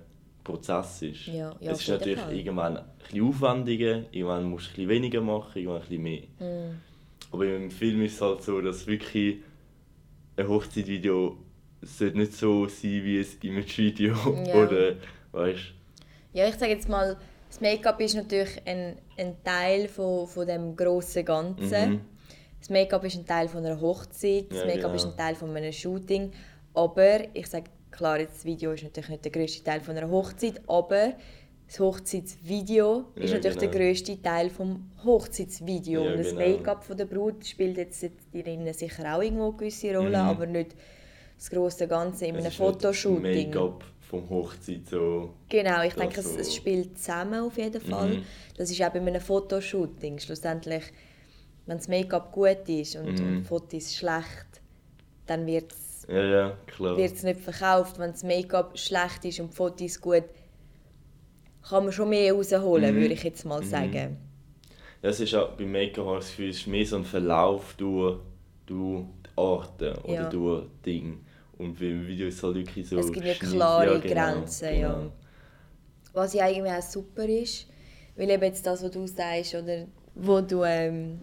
Prozess 0.47 1.01
ist. 1.01 1.27
Ja, 1.27 1.55
ja, 1.59 1.71
es 1.71 1.81
ist 1.81 1.89
natürlich 1.89 2.19
Fall. 2.19 2.33
irgendwann 2.33 2.77
ein 2.77 2.85
bisschen 3.03 3.27
aufwendiger, 3.27 4.03
irgendwann 4.11 4.49
musst 4.49 4.67
du 4.67 4.69
ein 4.69 4.75
bisschen 4.75 4.89
weniger 4.89 5.21
machen, 5.21 5.51
irgendwann 5.55 5.81
ein 5.81 5.87
bisschen 5.87 6.03
mehr. 6.03 6.21
Mm. 6.39 6.81
Aber 7.31 7.45
im 7.45 7.69
Film 7.69 8.01
ist 8.03 8.15
es 8.15 8.21
halt 8.21 8.41
so, 8.41 8.61
dass 8.61 8.87
wirklich 8.87 9.37
ein 10.37 10.47
Hochzeitvideo 10.47 11.37
sollte 11.81 12.17
nicht 12.17 12.33
so 12.33 12.67
sein 12.67 13.03
wie 13.03 13.19
ein 13.19 13.27
Imagevideo 13.41 14.15
ja. 14.45 14.55
oder 14.63 14.95
weißt 15.33 15.73
Ja, 16.33 16.47
ich 16.47 16.55
sage 16.55 16.71
jetzt 16.71 16.87
mal, 16.87 17.17
das 17.49 17.61
Make-up 17.61 17.99
ist 17.99 18.15
natürlich 18.15 18.61
ein, 18.65 18.97
ein 19.17 19.35
Teil 19.43 19.87
von, 19.87 20.27
von 20.27 20.47
dem 20.47 20.75
grossen 20.75 21.25
Ganzen. 21.25 21.91
Mhm. 21.91 22.01
Das 22.59 22.69
Make-up 22.69 23.03
ist 23.03 23.17
ein 23.17 23.25
Teil 23.25 23.47
von 23.47 23.65
einer 23.65 23.79
Hochzeit, 23.79 24.45
das 24.49 24.65
Make-up 24.65 24.81
genau. 24.81 24.93
ist 24.95 25.05
ein 25.05 25.17
Teil 25.17 25.35
von 25.35 25.55
einem 25.55 25.71
Shooting. 25.71 26.31
Aber 26.73 27.35
ich 27.35 27.47
sage 27.47 27.69
Klar, 27.97 28.19
das 28.19 28.45
Video 28.45 28.73
ist 28.73 28.83
natürlich 28.83 29.09
nicht 29.09 29.25
der 29.25 29.31
größte 29.31 29.63
Teil 29.63 29.81
von 29.81 29.97
einer 29.97 30.09
Hochzeit, 30.09 30.61
aber 30.67 31.13
das 31.65 31.79
Hochzeitsvideo 31.79 33.05
ja, 33.15 33.23
ist 33.23 33.33
natürlich 33.33 33.57
genau. 33.57 33.71
der 33.71 33.81
größte 33.81 34.21
Teil 34.21 34.49
vom 34.51 34.91
Hochzeitsvideo. 35.03 36.03
Ja, 36.03 36.11
und 36.11 36.19
das 36.19 36.29
genau. 36.29 36.47
Make-up 36.47 36.85
der 36.95 37.05
Brut 37.05 37.45
spielt 37.45 37.77
jetzt 37.77 38.05
drinnen 38.31 38.71
sicher 38.71 39.15
auch 39.15 39.21
irgendwo 39.23 39.49
eine 39.49 39.57
gewisse 39.57 39.97
Rolle, 39.97 40.09
mhm. 40.09 40.15
aber 40.15 40.45
nicht 40.45 40.75
das 41.37 41.49
große 41.49 41.87
Ganze 41.87 42.27
in 42.27 42.35
es 42.35 42.45
einem 42.45 42.51
Fotoshooting. 42.51 43.49
Make-up 43.49 43.83
vom 44.01 44.29
Hochzeit 44.29 44.87
so. 44.87 45.33
Genau, 45.49 45.81
ich 45.81 45.95
denke, 45.95 46.21
so. 46.21 46.37
es, 46.37 46.55
spielt 46.55 46.99
zusammen 46.99 47.41
auf 47.41 47.57
jeden 47.57 47.81
Fall. 47.81 48.09
Mhm. 48.09 48.23
Das 48.57 48.69
ist 48.69 48.79
auch 48.81 48.89
bei 48.89 49.01
einem 49.01 49.19
Fotoshooting. 49.19 50.19
Schlussendlich, 50.19 50.83
wenn 51.65 51.77
das 51.77 51.87
Make-up 51.87 52.31
gut 52.31 52.69
ist 52.69 52.95
und, 52.95 53.19
mhm. 53.19 53.37
und 53.37 53.43
Fotos 53.43 53.95
schlecht, 53.95 54.61
dann 55.25 55.47
wird 55.47 55.71
es 55.73 55.86
ja, 56.07 56.23
ja, 56.23 56.57
klar. 56.67 56.97
wird 56.97 57.13
es 57.13 57.23
nicht 57.23 57.39
verkauft. 57.41 57.99
Wenn 57.99 58.11
das 58.11 58.23
Make-up 58.23 58.77
schlecht 58.77 59.25
ist 59.25 59.39
und 59.39 59.51
die 59.51 59.55
Fotos 59.55 59.99
gut, 59.99 60.23
kann 61.67 61.83
man 61.83 61.91
schon 61.91 62.09
mehr 62.09 62.33
rausholen, 62.33 62.95
mhm. 62.95 63.01
würde 63.01 63.13
ich 63.13 63.23
jetzt 63.23 63.45
mal 63.45 63.61
mhm. 63.61 63.65
sagen. 63.65 64.17
Ja, 65.01 65.09
es 65.09 65.19
ist 65.19 65.35
auch 65.35 65.49
beim 65.49 65.71
Make-up 65.71 66.15
das 66.15 66.29
Gefühl, 66.29 66.49
es 66.49 66.57
ist 66.57 66.67
mehr 66.67 66.85
so 66.85 66.97
ein 66.97 67.05
Verlauf 67.05 67.73
durch, 67.75 68.19
durch 68.65 69.05
Arten 69.35 69.95
oder 70.03 70.13
ja. 70.13 70.29
durch 70.29 70.65
Dinge. 70.85 71.17
Und 71.57 71.79
beim 71.79 72.05
Video 72.07 72.27
ist 72.27 72.35
es 72.35 72.43
halt 72.43 72.55
wirklich 72.55 72.87
so... 72.87 72.97
Es 72.99 73.11
gibt 73.11 73.25
ja 73.25 73.33
klare 73.33 73.93
ja, 73.93 73.99
genau, 73.99 74.13
Grenzen, 74.13 74.69
genau. 74.69 74.89
ja. 74.89 75.11
Was 76.13 76.33
ja 76.33 76.45
eigentlich 76.45 76.71
auch 76.71 76.81
super 76.81 77.25
ist, 77.25 77.67
weil 78.15 78.29
eben 78.29 78.43
jetzt 78.43 78.65
das, 78.65 78.83
was 78.83 78.91
du 78.91 79.05
sagst, 79.07 79.55
oder 79.55 79.85
wo 80.15 80.41
du, 80.41 80.63
ähm, 80.63 81.21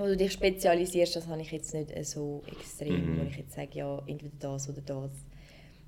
wo 0.00 0.06
du 0.06 0.16
dich 0.16 0.32
spezialisierst, 0.32 1.16
das 1.16 1.28
habe 1.28 1.40
ich 1.42 1.52
jetzt 1.52 1.74
nicht 1.74 1.92
so 2.06 2.42
extrem, 2.50 3.14
mhm. 3.14 3.20
wo 3.20 3.24
ich 3.28 3.36
jetzt 3.36 3.54
sage, 3.54 3.70
ja, 3.74 4.02
entweder 4.06 4.32
das 4.38 4.68
oder 4.68 4.80
das. 4.80 5.10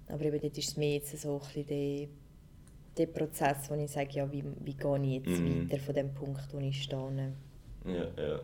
Aber 0.08 0.24
eben 0.24 0.40
dort 0.40 0.58
ist 0.58 0.68
es 0.68 0.76
mehr 0.76 0.94
jetzt 0.94 1.18
so 1.18 1.34
ein 1.34 1.38
bisschen 1.40 1.66
der, 1.66 2.08
der 2.98 3.06
Prozess, 3.06 3.70
wo 3.70 3.74
ich 3.74 3.90
sage, 3.90 4.10
ja, 4.12 4.30
wie, 4.30 4.44
wie 4.60 4.74
gehe 4.74 5.02
ich 5.02 5.26
jetzt 5.26 5.40
mhm. 5.40 5.70
weiter 5.70 5.82
von 5.82 5.94
dem 5.94 6.12
Punkt, 6.12 6.46
wo 6.52 6.58
ich 6.58 6.82
stehe. 6.82 7.32
Ja, 7.86 8.22
ja. 8.22 8.40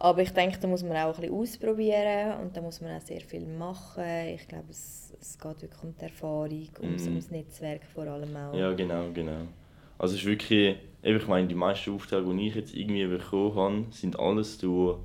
Aber 0.00 0.22
ich 0.22 0.30
denke, 0.30 0.58
da 0.60 0.68
muss 0.68 0.84
man 0.84 0.96
auch 0.98 1.14
ein 1.14 1.20
bisschen 1.20 1.34
ausprobieren 1.34 2.40
und 2.40 2.56
da 2.56 2.60
muss 2.60 2.80
man 2.80 2.96
auch 2.96 3.00
sehr 3.00 3.20
viel 3.20 3.46
machen. 3.46 4.04
Ich 4.34 4.46
glaube, 4.46 4.70
es, 4.70 5.12
es 5.20 5.36
geht 5.36 5.62
wirklich 5.62 5.82
um 5.82 5.94
die 5.96 6.04
Erfahrung, 6.04 6.68
um, 6.80 6.90
mm. 6.94 7.08
um 7.08 7.14
das 7.16 7.30
Netzwerk 7.32 7.84
vor 7.84 8.06
allem 8.06 8.36
auch. 8.36 8.54
Ja, 8.54 8.72
genau, 8.74 9.10
genau. 9.12 9.48
Also 9.98 10.14
es 10.14 10.20
ist 10.20 10.26
wirklich, 10.26 10.76
ich 11.02 11.26
meine, 11.26 11.48
die 11.48 11.54
meisten 11.54 11.94
Aufträge, 11.94 12.32
die 12.34 12.48
ich 12.48 12.54
jetzt 12.54 12.74
irgendwie 12.74 13.06
bekommen 13.06 13.54
habe, 13.54 13.86
sind 13.90 14.18
alles 14.18 14.58
durch 14.58 14.98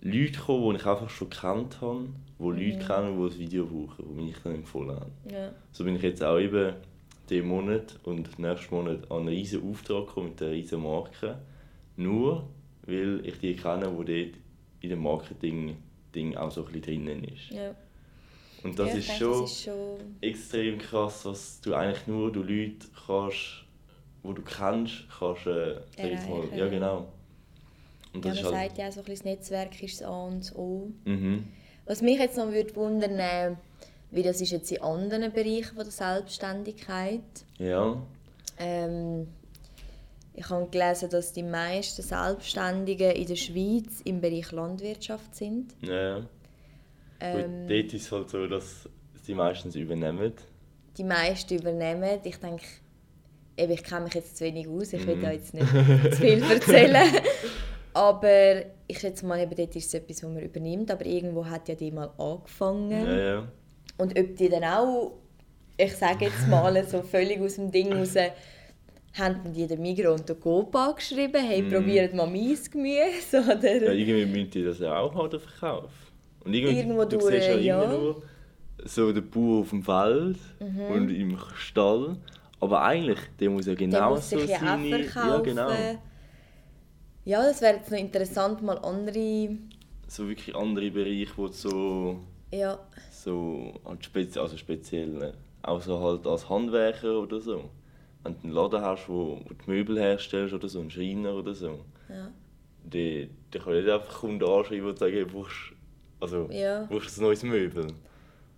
Leute 0.00 0.32
gekommen, 0.32 0.70
die 0.70 0.80
ich 0.80 0.86
einfach 0.86 1.10
schon 1.10 1.30
kennt 1.30 1.80
habe, 1.80 2.08
die 2.38 2.42
mhm. 2.42 2.58
Leute 2.58 2.86
kennen, 2.86 3.18
die 3.18 3.34
ein 3.34 3.38
Video 3.38 3.66
brauchen, 3.66 4.04
die 4.08 4.22
mich 4.22 4.36
dann 4.42 4.54
empfohlen 4.54 4.96
haben. 4.96 5.12
Ja. 5.30 5.50
So 5.72 5.84
bin 5.84 5.96
ich 5.96 6.02
jetzt 6.02 6.22
auch 6.22 6.38
eben 6.38 6.74
diesen 7.28 7.48
Monat 7.48 7.98
und 8.04 8.38
nächsten 8.38 8.74
Monat 8.74 9.10
an 9.10 9.20
einen 9.20 9.28
riesen 9.28 9.68
Auftrag 9.70 10.06
gekommen 10.06 10.30
mit 10.30 10.42
einer 10.42 10.52
riesen 10.52 10.82
Marke. 10.82 11.38
Nur 11.96 12.48
weil 12.86 13.24
ich 13.24 13.38
die 13.38 13.56
kenne, 13.56 13.86
die 13.86 14.24
dort 14.24 14.40
in 14.80 14.90
dem 14.90 15.02
Marketing-Ding 15.02 16.36
auch 16.36 16.50
so 16.50 16.64
ein 16.64 16.72
bisschen 16.72 16.82
drinnen 16.82 17.24
ist. 17.24 17.50
Ja. 17.50 17.74
Und 18.62 18.78
das, 18.78 18.90
ja, 18.90 18.94
ist, 18.96 19.08
denke, 19.08 19.24
schon 19.24 19.40
das 19.40 19.52
ist 19.52 19.64
schon 19.64 19.98
extrem 20.20 20.78
krass, 20.78 21.24
was 21.24 21.60
du 21.60 21.74
eigentlich 21.74 22.06
nur 22.06 22.32
durch 22.32 22.48
Leute 22.48 22.86
kannst, 23.06 23.63
die 24.24 24.34
du 24.34 24.42
kennst, 24.42 25.04
kannst, 25.18 25.46
äh, 25.46 25.76
mal, 26.28 26.48
ja 26.56 26.68
genau. 26.68 27.06
Und 28.12 28.24
das 28.24 28.38
ja, 28.38 28.44
man 28.44 28.54
halt... 28.54 28.70
sagt 28.70 28.78
ja 28.78 28.88
auch 28.88 28.92
so 28.92 29.00
ein 29.00 29.04
bisschen, 29.04 29.26
das 29.26 29.34
Netzwerk 29.38 29.82
ist 29.82 30.00
das 30.00 30.08
A 30.08 30.24
und 30.26 30.40
das 30.40 30.56
O. 30.56 30.90
Mhm. 31.04 31.44
Was 31.84 32.00
mich 32.00 32.18
jetzt 32.18 32.38
noch 32.38 32.50
würde 32.50 32.74
wundern, 32.76 33.18
äh, 33.18 33.56
wie 34.10 34.22
das 34.22 34.40
ist 34.40 34.52
jetzt 34.52 34.70
in 34.72 34.80
anderen 34.80 35.32
Bereichen 35.32 35.74
von 35.74 35.84
der 35.84 35.90
Selbstständigkeit. 35.90 37.20
Ja. 37.58 38.00
Ähm, 38.58 39.26
ich 40.32 40.48
habe 40.48 40.68
gelesen, 40.70 41.10
dass 41.10 41.32
die 41.32 41.42
meisten 41.42 42.02
Selbstständigen 42.02 43.10
in 43.10 43.26
der 43.26 43.36
Schweiz 43.36 44.00
im 44.04 44.20
Bereich 44.20 44.50
Landwirtschaft 44.52 45.34
sind. 45.34 45.74
Ja. 45.82 46.22
Ähm, 47.20 47.68
dort 47.68 47.92
ist 47.92 48.06
es 48.06 48.12
halt 48.12 48.30
so, 48.30 48.46
dass 48.46 48.88
sie 49.22 49.34
meistens 49.34 49.76
übernehmen. 49.76 50.32
Die 50.96 51.04
meisten 51.04 51.54
übernehmen. 51.54 52.20
Ich 52.24 52.36
denke, 52.36 52.64
ich 53.56 53.84
kenne 53.84 54.04
mich 54.04 54.14
jetzt 54.14 54.36
zu 54.36 54.44
wenig 54.44 54.68
aus, 54.68 54.92
ich 54.92 55.06
will 55.06 55.20
da 55.20 55.30
jetzt 55.30 55.54
nicht 55.54 55.68
zu 55.68 56.16
viel 56.20 56.42
erzählen. 56.50 57.08
aber 57.92 58.62
ich 58.86 58.98
schätze 58.98 59.24
mal, 59.26 59.40
eben 59.40 59.54
dort 59.54 59.74
ist 59.76 59.86
es 59.86 59.94
etwas, 59.94 60.22
was 60.22 60.30
man 60.30 60.42
übernimmt. 60.42 60.90
Aber 60.90 61.06
irgendwo 61.06 61.46
hat 61.46 61.68
ja 61.68 61.74
die 61.74 61.90
mal 61.90 62.10
angefangen. 62.18 62.90
Ja, 62.90 63.18
ja. 63.18 63.48
Und 63.96 64.18
ob 64.18 64.36
die 64.36 64.48
dann 64.48 64.64
auch, 64.64 65.18
ich 65.76 65.94
sage 65.94 66.26
jetzt 66.26 66.48
mal, 66.48 66.82
so 66.88 67.02
völlig 67.02 67.40
aus 67.40 67.56
dem 67.56 67.70
Ding 67.70 67.92
raus 67.92 68.14
haben 69.14 69.52
die 69.52 69.66
den 69.66 69.80
Migros 69.80 70.20
und 70.20 70.28
den 70.28 70.40
Coop 70.40 70.74
angeschrieben, 70.74 71.40
hey, 71.40 71.62
mm. 71.62 71.70
probiert 71.70 72.14
mal 72.14 72.26
mein 72.26 72.58
Gemüse. 72.70 73.42
Oder? 73.44 73.84
Ja, 73.84 73.92
irgendwie 73.92 74.26
müssen 74.26 74.50
die 74.50 74.64
das 74.64 74.80
ja 74.80 74.98
auch 74.98 75.14
haben, 75.14 75.38
Verkauf. 75.38 75.90
Und 76.44 76.52
irgendwie, 76.52 76.78
Irgendwo 76.78 77.04
du 77.04 77.18
durch, 77.18 77.34
siehst 77.34 77.48
ja, 77.48 77.56
ja. 77.56 77.82
immer 77.84 77.92
nur 77.92 78.22
so 78.84 79.12
den 79.12 79.30
Bauer 79.30 79.60
auf 79.60 79.70
dem 79.70 79.82
Feld 79.82 80.38
mhm. 80.60 80.80
und 80.92 81.10
im 81.10 81.38
Stall. 81.56 82.16
Aber 82.64 82.82
eigentlich, 82.82 83.18
der 83.38 83.50
muss 83.50 83.66
ja 83.66 83.74
genau 83.74 84.14
der 84.14 84.22
so 84.22 84.38
ja 84.38 84.58
seine... 84.58 85.06
Ja, 85.06 85.38
genau. 85.38 85.70
Ja, 87.24 87.42
das 87.42 87.60
wäre 87.62 87.76
jetzt 87.76 87.90
noch 87.90 87.98
interessant, 87.98 88.62
mal 88.62 88.78
andere... 88.78 89.56
So 90.06 90.28
wirklich 90.28 90.54
andere 90.54 90.90
Bereiche, 90.90 91.32
wo 91.36 91.46
du 91.46 91.52
so... 91.52 92.20
Ja. 92.50 92.78
So, 93.10 93.72
spezi 94.00 94.38
also 94.38 94.56
speziell, 94.56 95.32
auch 95.62 95.80
so 95.80 95.98
halt 96.00 96.26
als 96.26 96.48
Handwerker 96.48 97.18
oder 97.18 97.40
so 97.40 97.70
wenn 98.24 98.34
du 98.34 98.44
einen 98.44 98.52
Laden 98.52 98.80
hast, 98.80 99.08
wo, 99.08 99.40
wo 99.44 99.54
du 99.54 99.70
Möbel 99.70 99.98
herstellst 99.98 100.54
oder 100.54 100.68
so, 100.68 100.80
einen 100.80 100.90
Schreiner 100.90 101.34
oder 101.34 101.54
so, 101.54 101.84
ja. 102.08 102.30
dann, 102.84 103.30
dann 103.50 103.62
kann 103.62 103.74
nicht 103.74 103.88
einfach 103.88 104.20
Kunden 104.20 104.44
anschreiben 104.44 104.88
und 104.88 104.98
sagen, 104.98 105.26
brauchst, 105.30 105.72
also, 106.20 106.48
ja. 106.50 106.86
brauchst 106.86 107.18
ein 107.18 107.22
neues 107.22 107.42
Möbel. 107.42 107.88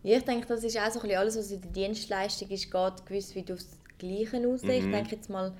Ja, 0.03 0.19
ich 0.19 0.25
denke, 0.25 0.47
das 0.47 0.63
ist 0.63 0.79
auch 0.79 0.91
so 0.91 1.01
ein 1.01 1.03
bisschen 1.03 1.19
alles, 1.19 1.37
was 1.37 1.51
in 1.51 1.61
der 1.61 1.71
Dienstleistung 1.71 2.49
ist, 2.49 2.71
geht 2.71 3.07
gewiss 3.07 3.35
wie 3.35 3.53
aufs 3.53 3.79
Gleiche 3.99 4.45
raus. 4.45 4.63
Mhm. 4.63 4.71
Ich 4.71 4.91
denke 4.91 5.17
jetzt 5.17 5.31
mal, 5.31 5.53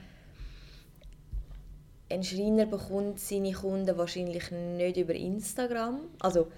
ein 2.09 2.23
Schreiner 2.23 2.67
bekommt 2.67 3.19
seine 3.19 3.53
Kunden 3.53 3.97
wahrscheinlich 3.97 4.51
nicht 4.51 4.97
über 4.97 5.15
Instagram. 5.15 6.01
Also, 6.21 6.49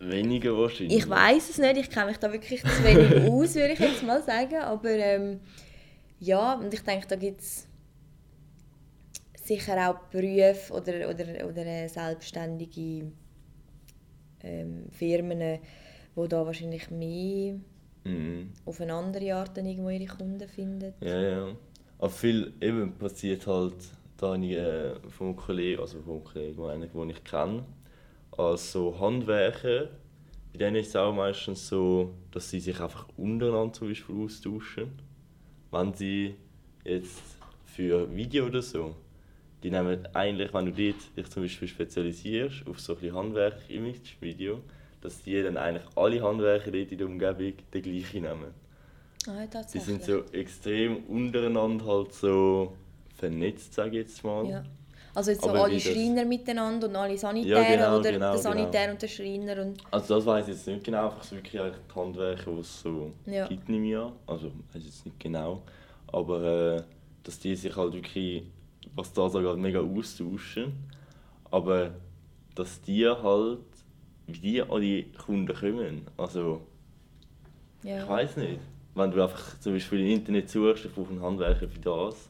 Weniger 0.00 0.56
wahrscheinlich. 0.56 0.98
Ich 0.98 1.08
weiß 1.08 1.50
es 1.50 1.58
nicht, 1.58 1.76
ich 1.76 1.90
kenne 1.90 2.06
mich 2.06 2.18
da 2.18 2.32
wirklich 2.32 2.62
zu 2.62 2.84
wenig 2.84 3.28
aus, 3.30 3.56
würde 3.56 3.72
ich 3.72 3.80
jetzt 3.80 4.04
mal 4.04 4.22
sagen. 4.22 4.56
Aber 4.56 4.90
ähm, 4.90 5.40
ja, 6.20 6.54
und 6.54 6.72
ich 6.72 6.82
denke, 6.82 7.08
da 7.08 7.16
gibt 7.16 7.40
es 7.40 7.66
sicher 9.34 9.90
auch 9.90 9.98
Berufe 10.10 10.72
oder, 10.72 11.08
oder, 11.08 11.48
oder 11.48 11.88
selbstständige 11.88 13.10
ähm, 14.44 14.84
Firmen, 14.92 15.58
die 16.16 16.28
da 16.28 16.46
wahrscheinlich 16.46 16.90
mehr 16.90 17.56
mhm. 18.08 18.52
auf 18.64 18.80
eine 18.80 18.94
andere 18.94 19.34
Art 19.34 19.56
dann 19.56 19.66
irgendwo 19.66 19.90
ihre 19.90 20.06
Kunden 20.06 20.48
finden. 20.48 20.94
Ja, 21.00 21.20
ja. 21.20 21.56
Aber 21.98 22.10
viel 22.10 22.52
eben 22.60 22.92
passiert 22.92 23.46
halt, 23.46 23.74
da 24.16 24.34
ich 24.34 24.52
äh, 24.52 24.94
vom 25.08 25.36
Kollegen, 25.36 25.80
also 25.80 26.00
vom 26.00 26.22
Kollegen, 26.24 26.64
einen, 26.64 26.90
den 26.90 27.10
ich 27.10 27.24
kenne, 27.24 27.64
als 28.36 28.72
so 28.72 28.98
Handwerker, 28.98 29.88
bei 30.52 30.58
denen 30.58 30.76
ist 30.76 30.88
es 30.88 30.96
auch 30.96 31.12
meistens 31.12 31.68
so, 31.68 32.14
dass 32.30 32.50
sie 32.50 32.60
sich 32.60 32.80
einfach 32.80 33.06
untereinander 33.16 33.72
zum 33.72 33.88
Beispiel 33.88 34.24
austauschen 34.24 34.90
wenn 35.70 35.92
sie 35.94 36.34
jetzt 36.84 37.22
für 37.64 38.14
Video 38.14 38.46
oder 38.46 38.62
so, 38.62 38.96
die 39.62 39.70
nehmen 39.70 40.06
eigentlich, 40.14 40.52
wenn 40.54 40.66
du 40.66 40.72
dort 40.72 41.16
dich 41.16 41.30
zum 41.30 41.42
Beispiel 41.42 41.68
spezialisierst 41.68 42.66
auf 42.66 42.80
so 42.80 42.96
ein 42.96 43.14
Handwerk-Image-Video, 43.14 44.60
dass 45.00 45.22
die 45.22 45.42
dann 45.42 45.56
eigentlich 45.56 45.86
alle 45.96 46.22
Handwerker 46.22 46.72
in 46.72 46.98
der 46.98 47.06
Umgebung 47.06 47.54
den 47.72 47.82
gleichen 47.82 48.22
nehmen. 48.22 48.54
Ah, 49.26 49.46
die 49.72 49.78
sind 49.78 50.02
so 50.02 50.22
extrem 50.32 51.04
untereinander 51.04 51.84
halt 51.84 52.12
so 52.14 52.74
vernetzt, 53.16 53.74
sage 53.74 54.00
ich 54.00 54.08
jetzt 54.08 54.24
mal. 54.24 54.46
Ja. 54.46 54.64
Also 55.14 55.32
jetzt 55.32 55.42
so 55.42 55.50
Aber 55.50 55.64
alle 55.64 55.80
Schreiner 55.80 56.24
miteinander 56.24 56.88
und 56.88 56.96
alle 56.96 57.18
Sanitäre 57.18 57.62
ja, 57.62 57.76
genau, 57.76 57.98
oder 57.98 58.12
genau, 58.12 58.32
der 58.32 58.38
Sanitär 58.38 58.80
genau. 58.82 58.92
und 58.92 59.02
der 59.02 59.08
Schreiner 59.08 59.62
und... 59.62 59.78
Also 59.90 60.14
das 60.14 60.26
weiß 60.26 60.48
ich 60.48 60.54
jetzt 60.54 60.66
nicht 60.68 60.84
genau, 60.84 61.06
einfach 61.06 61.24
so 61.24 61.36
wirklich 61.36 61.60
die 61.60 61.94
Handwerker, 61.94 62.52
die 62.52 62.60
es 62.60 62.80
so 62.80 63.12
ja. 63.26 63.46
gibt, 63.48 63.68
nehme 63.68 63.88
ich 63.88 63.96
an. 63.96 64.12
Also 64.26 64.52
weiß 64.72 64.84
jetzt 64.84 65.04
nicht 65.04 65.18
genau. 65.18 65.62
Aber 66.12 66.76
äh, 66.76 66.82
dass 67.24 67.38
die 67.40 67.56
sich 67.56 67.74
halt 67.74 67.94
wirklich, 67.94 68.44
was 68.94 69.12
da 69.12 69.28
so 69.28 69.40
gerade 69.40 69.58
mega 69.58 69.80
austauschen. 69.80 70.72
Aber 71.50 71.90
dass 72.54 72.80
die 72.82 73.06
halt, 73.08 73.58
wie 74.28 74.38
die 74.38 74.62
an 74.62 74.80
die 74.80 75.10
Kunden 75.24 75.54
kommen, 75.54 76.06
also... 76.16 76.60
Ja. 77.82 78.02
Ich 78.02 78.08
weiß 78.08 78.36
nicht. 78.38 78.60
Wenn 78.94 79.10
du 79.10 79.22
einfach 79.22 79.58
zum 79.60 79.72
Beispiel 79.72 80.00
im 80.00 80.08
Internet 80.08 80.50
suchst, 80.50 80.84
ich 80.84 80.94
brauche 80.94 81.10
einen 81.10 81.22
Handwerker 81.22 81.68
für 81.68 81.78
das 81.78 82.28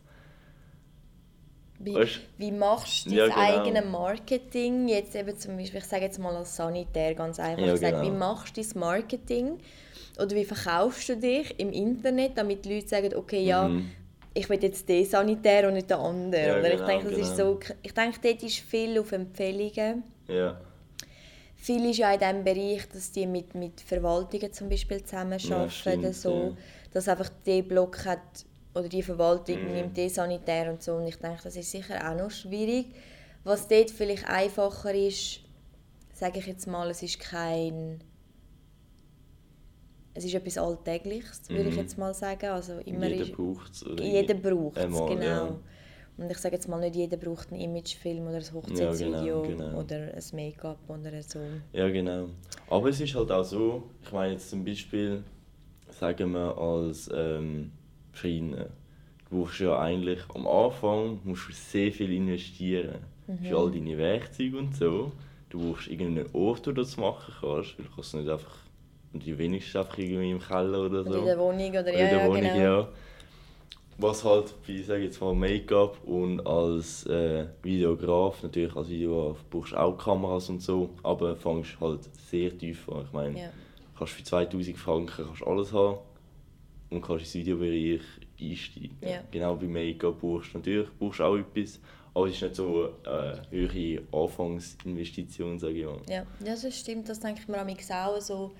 wie, 1.80 2.06
wie 2.38 2.50
machst 2.50 3.06
du 3.06 3.10
ja, 3.10 3.28
dein 3.28 3.36
genau. 3.36 3.62
eigenes 3.62 3.84
Marketing? 3.84 4.88
Jetzt 4.88 5.14
eben 5.14 5.38
zum 5.38 5.56
Beispiel, 5.56 5.78
ich 5.78 5.86
sage 5.86 6.04
jetzt 6.04 6.18
mal 6.18 6.34
als 6.34 6.56
Sanitär 6.56 7.14
ganz 7.14 7.38
einfach 7.38 7.64
ja, 7.64 7.74
genau. 7.76 8.02
wie 8.02 8.10
machst 8.10 8.56
du 8.56 8.62
dein 8.62 8.80
Marketing? 8.80 9.58
Oder 10.18 10.34
wie 10.34 10.44
verkaufst 10.44 11.08
du 11.08 11.16
dich 11.16 11.54
im 11.58 11.70
Internet, 11.70 12.36
damit 12.36 12.64
die 12.64 12.74
Leute 12.74 12.88
sagen, 12.88 13.14
okay, 13.14 13.44
ja, 13.44 13.68
mhm. 13.68 13.90
ich 14.34 14.50
will 14.50 14.60
jetzt 14.60 14.88
den 14.88 15.04
Sanitär 15.04 15.68
und 15.68 15.74
nicht 15.74 15.88
den 15.88 15.98
anderen. 15.98 16.32
Ja, 16.32 16.58
Oder 16.58 16.70
genau, 16.70 16.82
ich 16.82 16.86
denke, 16.86 17.04
das 17.04 17.14
genau. 17.14 17.28
ist 17.28 17.36
so, 17.36 17.60
ich 17.82 17.94
denke, 17.94 18.18
dort 18.20 18.42
ist 18.42 18.58
viel 18.58 18.98
auf 18.98 19.12
Empfehlungen. 19.12 20.02
Ja. 20.26 20.60
Viel 21.60 21.90
ist 21.90 21.98
ja 21.98 22.12
in 22.12 22.20
dem 22.20 22.44
Bereich, 22.44 22.88
dass 22.88 23.10
die 23.10 23.26
mit, 23.26 23.54
mit 23.54 23.80
Verwaltungen 23.80 24.52
zum 24.52 24.68
Beispiel 24.68 25.02
zusammenarbeiten. 25.02 26.02
Ja, 26.02 26.12
so, 26.12 26.56
dass 26.92 27.08
einfach 27.08 27.30
der 27.44 27.62
Block 27.62 28.04
hat, 28.04 28.46
oder 28.74 28.88
die 28.88 29.02
Verwaltung 29.02 29.64
mm. 29.64 29.72
nimmt 29.72 29.96
den 29.96 30.08
Sanitär 30.08 30.70
und 30.70 30.82
so. 30.82 30.94
Und 30.94 31.08
ich 31.08 31.16
denke, 31.16 31.40
das 31.42 31.56
ist 31.56 31.70
sicher 31.70 31.96
auch 32.08 32.16
noch 32.16 32.30
schwierig. 32.30 32.86
Was 33.42 33.66
dort 33.66 33.90
vielleicht 33.90 34.28
einfacher 34.28 34.94
ist, 34.94 35.40
sage 36.14 36.38
ich 36.38 36.46
jetzt 36.46 36.66
mal, 36.66 36.88
es 36.90 37.02
ist 37.02 37.18
kein... 37.18 38.04
Es 40.14 40.24
ist 40.24 40.34
etwas 40.34 40.58
Alltägliches, 40.58 41.42
würde 41.48 41.64
mm. 41.64 41.68
ich 41.68 41.74
mhm. 41.74 41.80
jetzt 41.80 41.98
mal 41.98 42.14
sagen. 42.14 42.46
Also 42.46 42.78
immer 42.84 43.08
jeder 43.08 43.36
braucht 43.36 43.72
es. 43.72 43.84
Jeder 44.00 44.34
braucht 44.34 44.76
es, 44.76 44.84
genau. 44.84 45.20
Ja. 45.20 45.58
Und 46.18 46.30
ich 46.30 46.38
sage 46.38 46.56
jetzt 46.56 46.68
mal, 46.68 46.80
nicht 46.80 46.96
jeder 46.96 47.16
braucht 47.16 47.52
einen 47.52 47.60
Imagefilm 47.60 48.26
oder 48.26 48.38
ein 48.38 48.52
Hochzeitsvideo 48.52 49.42
ja, 49.44 49.48
genau, 49.48 49.64
genau. 49.66 49.78
oder 49.78 49.96
ein 49.96 50.22
Make-up 50.32 50.78
oder 50.88 51.22
so. 51.22 51.38
Ja, 51.72 51.88
genau. 51.88 52.28
Aber 52.68 52.88
es 52.88 53.00
ist 53.00 53.14
halt 53.14 53.30
auch 53.30 53.44
so, 53.44 53.84
ich 54.02 54.12
meine 54.12 54.32
jetzt 54.32 54.50
zum 54.50 54.64
Beispiel, 54.64 55.22
sagen 55.90 56.32
wir 56.32 56.58
als... 56.58 57.08
Ähm, 57.14 57.70
Schreiner. 58.18 58.66
Du 59.30 59.42
brauchst 59.42 59.60
ja 59.60 59.78
eigentlich 59.78 60.20
am 60.34 60.46
Anfang 60.46 61.20
musst 61.24 61.48
du 61.48 61.52
sehr 61.52 61.92
viel 61.92 62.12
investieren. 62.12 62.96
Mhm. 63.26 63.44
Für 63.44 63.58
all 63.58 63.70
deine 63.70 63.96
Werkzeuge 63.96 64.58
und 64.58 64.74
so. 64.74 65.12
Du 65.50 65.60
brauchst 65.60 65.88
irgendeinen 65.88 66.28
Ort, 66.32 66.66
wo 66.66 66.72
du 66.72 66.80
das 66.80 66.96
machen 66.96 67.34
kannst. 67.40 67.78
Weil 67.78 67.86
du 67.86 67.94
kannst 67.94 68.14
nicht 68.14 68.28
einfach, 68.28 68.56
und 69.12 69.24
die 69.24 69.36
wenigsten 69.38 69.78
einfach 69.78 69.98
irgendwie 69.98 70.30
im 70.30 70.40
Keller 70.40 70.86
oder 70.86 71.04
so. 71.04 71.10
Oder 71.10 71.18
in 71.18 71.26
der 71.26 71.38
Wohnung 71.38 71.70
oder, 71.70 71.80
oder 71.80 71.92
ja, 71.92 72.08
in 72.08 72.18
der 72.18 72.26
Wohnung, 72.26 72.40
genau. 72.40 72.56
ja. 72.56 72.88
Was 74.00 74.24
halt 74.24 74.54
bei, 74.64 74.80
sag 74.80 75.00
jetzt 75.00 75.20
mal, 75.20 75.34
Make-up 75.34 75.98
und 76.04 76.40
als 76.46 77.04
äh, 77.06 77.46
Videograf, 77.62 78.44
natürlich 78.44 78.74
als 78.76 78.88
Videograf 78.88 79.44
brauchst 79.50 79.72
du 79.72 79.76
auch 79.76 79.98
Kameras 79.98 80.48
und 80.48 80.62
so, 80.62 80.90
aber 81.02 81.34
fängst 81.34 81.80
halt 81.80 82.00
sehr 82.30 82.56
tief 82.56 82.88
an. 82.88 83.04
Ich 83.06 83.12
meine, 83.12 83.40
Ja. 83.40 83.50
kannst 83.98 84.12
für 84.12 84.22
2000 84.22 84.76
Franken 84.78 85.24
kannst 85.26 85.42
alles 85.44 85.72
haben 85.72 85.98
und 86.90 87.02
kannst 87.02 87.24
ins 87.24 87.34
Videobereich 87.34 88.02
einsteigen. 88.40 88.96
Ja. 89.00 89.20
Genau 89.32 89.56
bei 89.56 89.66
Make-up 89.66 90.20
brauchst 90.20 90.54
du 90.54 90.58
natürlich 90.58 90.88
brauchst 90.96 91.20
auch 91.20 91.36
etwas, 91.36 91.80
aber 92.14 92.26
es 92.28 92.34
ist 92.36 92.42
nicht 92.42 92.54
so 92.54 92.90
eine 93.04 93.42
äh, 93.50 93.50
höhere 93.50 94.02
Anfangsinvestition, 94.12 95.58
sage 95.58 95.74
ich 95.74 95.84
mal. 95.86 96.00
Ja, 96.08 96.14
ja, 96.44 96.54
das 96.54 96.78
stimmt. 96.78 97.08
Das 97.08 97.18
denke 97.18 97.40
ich 97.42 97.48
mir 97.48 97.60
auch 97.60 98.20
so. 98.20 98.52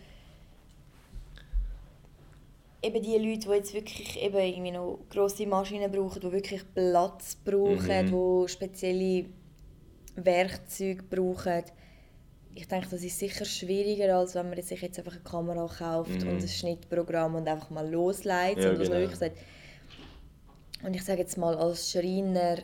Eben 2.81 3.03
die 3.03 3.17
Leute, 3.19 3.49
die 3.49 3.55
jetzt 3.55 3.75
wirklich 3.75 4.23
eben 4.23 4.37
irgendwie 4.39 4.71
noch 4.71 5.01
grosse 5.11 5.47
Maschinen 5.47 5.91
brauchen, 5.91 6.21
die 6.21 6.31
wirklich 6.33 6.63
Platz 6.75 7.37
brauchen, 7.45 8.07
Mhm. 8.07 8.45
die 8.45 8.49
spezielle 8.49 9.27
Werkzeuge 10.15 11.03
brauchen. 11.03 11.65
Ich 12.55 12.67
denke, 12.69 12.89
das 12.91 13.03
ist 13.03 13.19
sicher 13.19 13.45
schwieriger, 13.45 14.17
als 14.17 14.35
wenn 14.35 14.49
man 14.51 14.61
sich 14.63 14.81
jetzt 14.81 14.99
einfach 14.99 15.13
eine 15.13 15.23
Kamera 15.23 15.67
kauft 15.67 16.23
Mhm. 16.23 16.29
und 16.29 16.43
ein 16.43 16.49
Schnittprogramm 16.49 17.35
und 17.37 17.49
einfach 17.49 17.71
mal 17.71 17.89
losleitet. 17.89 18.65
Ja, 18.65 18.71
und 18.71 18.79
genau. 18.79 18.91
wirklich 18.93 19.19
sagt. 19.19 19.37
Und 20.85 20.95
ich 20.95 21.05
sage 21.05 21.21
jetzt 21.21 21.37
mal, 21.37 21.57
als 21.57 21.91
Schreiner, 21.91 22.59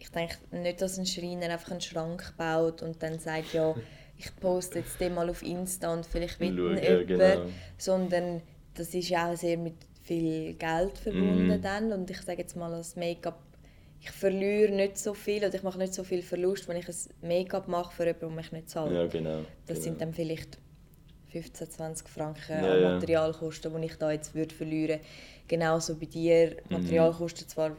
ich 0.00 0.10
denke 0.10 0.36
nicht, 0.50 0.80
dass 0.82 0.98
ein 0.98 1.06
Schreiner 1.06 1.50
einfach 1.50 1.70
einen 1.70 1.80
Schrank 1.80 2.34
baut 2.36 2.82
und 2.82 3.00
dann 3.02 3.18
sagt, 3.20 3.52
ja, 3.52 3.74
ich 4.20 4.36
poste 4.36 4.80
jetzt 4.80 5.00
den 5.00 5.14
mal 5.14 5.28
auf 5.30 5.42
Insta 5.42 5.92
und 5.92 6.04
vielleicht 6.04 6.36
Schau, 6.38 6.44
ihn 6.44 6.56
jemand, 6.56 7.08
genau. 7.08 7.46
sondern 7.78 8.42
das 8.74 8.94
ist 8.94 9.08
ja 9.08 9.32
auch 9.32 9.36
sehr 9.36 9.56
mit 9.56 9.76
viel 10.02 10.54
Geld 10.54 10.98
verbunden 10.98 11.46
Mhm. 11.46 11.62
dann 11.62 11.92
und 11.92 12.10
ich 12.10 12.20
sage 12.20 12.42
jetzt 12.42 12.56
mal 12.56 12.72
als 12.72 12.96
Make-up, 12.96 13.38
ich 14.02 14.10
verliere 14.10 14.72
nicht 14.72 14.98
so 14.98 15.14
viel 15.14 15.44
oder 15.44 15.54
ich 15.54 15.62
mache 15.62 15.78
nicht 15.78 15.94
so 15.94 16.04
viel 16.04 16.22
Verlust, 16.22 16.68
wenn 16.68 16.76
ich 16.76 16.88
ein 16.88 17.28
Make-up 17.28 17.68
mache 17.68 17.94
für 17.94 18.04
jemanden, 18.06 18.20
der 18.28 18.36
mich 18.36 18.52
nicht 18.52 18.70
zahlt. 18.70 18.92
Ja, 18.92 19.06
genau. 19.06 19.40
Das 19.66 19.78
genau. 19.78 19.80
sind 19.80 20.00
dann 20.00 20.12
vielleicht 20.12 20.58
15, 21.28 21.70
20 21.70 22.08
Franken 22.08 22.64
Ja, 22.64 22.72
an 22.72 22.82
ja. 22.82 22.90
Materialkosten, 22.94 23.80
die 23.80 23.86
ich 23.86 23.96
da 23.96 24.10
jetzt 24.10 24.34
würde 24.34 24.54
verlieren 24.54 25.00
Genauso 25.48 25.96
bei 25.96 26.06
dir. 26.06 26.56
Mhm. 26.68 26.76
Materialkosten 26.76 27.48
zwar 27.48 27.76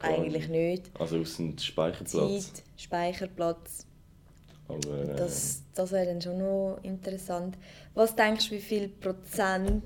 eigentlich 0.00 0.48
nicht. 0.48 0.90
Also 0.98 1.20
aus 1.20 1.36
dem 1.36 1.58
Speicherplatz. 1.58 2.10
Zeit, 2.12 2.62
Speicherplatz. 2.76 3.86
Aber, 4.74 5.12
äh, 5.12 5.16
Das, 5.16 5.62
das 5.74 5.92
wäre 5.92 6.06
dann 6.06 6.20
schon 6.20 6.38
noch 6.38 6.78
interessant. 6.82 7.56
Was 7.94 8.14
denkst 8.14 8.48
du, 8.48 8.54
wie 8.54 8.60
viel 8.60 8.88
Prozent 8.88 9.84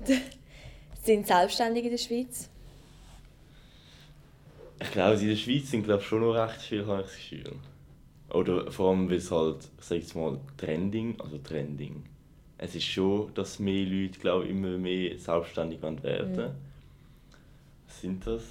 sind 1.03 1.27
selbstständig 1.27 1.85
in 1.85 1.91
der 1.91 1.97
Schweiz? 1.97 2.49
Ich 4.81 4.91
glaube, 4.91 5.19
in 5.19 5.29
der 5.29 5.35
Schweiz 5.35 5.71
sind 5.71 5.83
glaub, 5.83 6.01
schon 6.01 6.21
noch 6.21 6.33
recht 6.33 6.61
viel, 6.61 6.85
habe 6.85 7.01
ich 7.01 7.07
das 7.07 7.15
Gefühl. 7.15 7.55
Oder 8.31 8.71
vor 8.71 8.89
allem, 8.89 9.09
weil 9.09 9.17
es 9.17 9.31
halt, 9.31 9.69
ich 9.79 9.85
sage 9.85 10.01
jetzt 10.01 10.15
mal, 10.15 10.39
Trending, 10.57 11.19
also 11.21 11.37
Trending. 11.37 12.03
Es 12.57 12.75
ist 12.75 12.85
schon, 12.85 13.33
dass 13.33 13.59
mehr 13.59 13.85
Leute, 13.85 14.19
glaube 14.19 14.47
immer 14.47 14.77
mehr 14.77 15.17
selbstständig 15.17 15.81
werden 15.81 16.03
wollen. 16.03 16.55
Was 17.87 18.01
sind 18.01 18.25
das? 18.25 18.43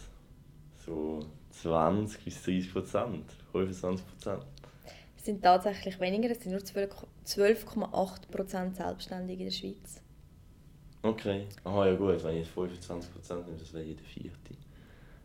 So 0.85 1.21
20 1.51 2.25
bis 2.25 2.43
30 2.43 2.73
Prozent, 2.73 3.25
25 3.53 4.07
Prozent. 4.07 4.43
Sind 5.25 5.43
tatsächlich 5.43 5.99
weniger, 6.01 6.31
es 6.31 6.41
sind 6.43 6.53
nur 6.53 6.63
12 6.63 6.91
12,8 7.27 8.29
Prozent 8.31 8.77
selbstständig 8.77 9.39
in 9.41 9.47
der 9.47 9.53
Schweiz. 9.53 10.03
Okay. 11.03 11.47
Aha, 11.65 11.87
ja 11.87 11.95
gut, 11.97 12.23
wenn 12.23 12.33
ich 12.37 12.45
jetzt 12.45 12.51
25 12.53 13.11
Prozent 13.15 13.47
nehme, 13.47 13.59
das 13.59 13.73
wäre 13.73 13.85
jeder 13.85 14.03
vierte. 14.03 14.55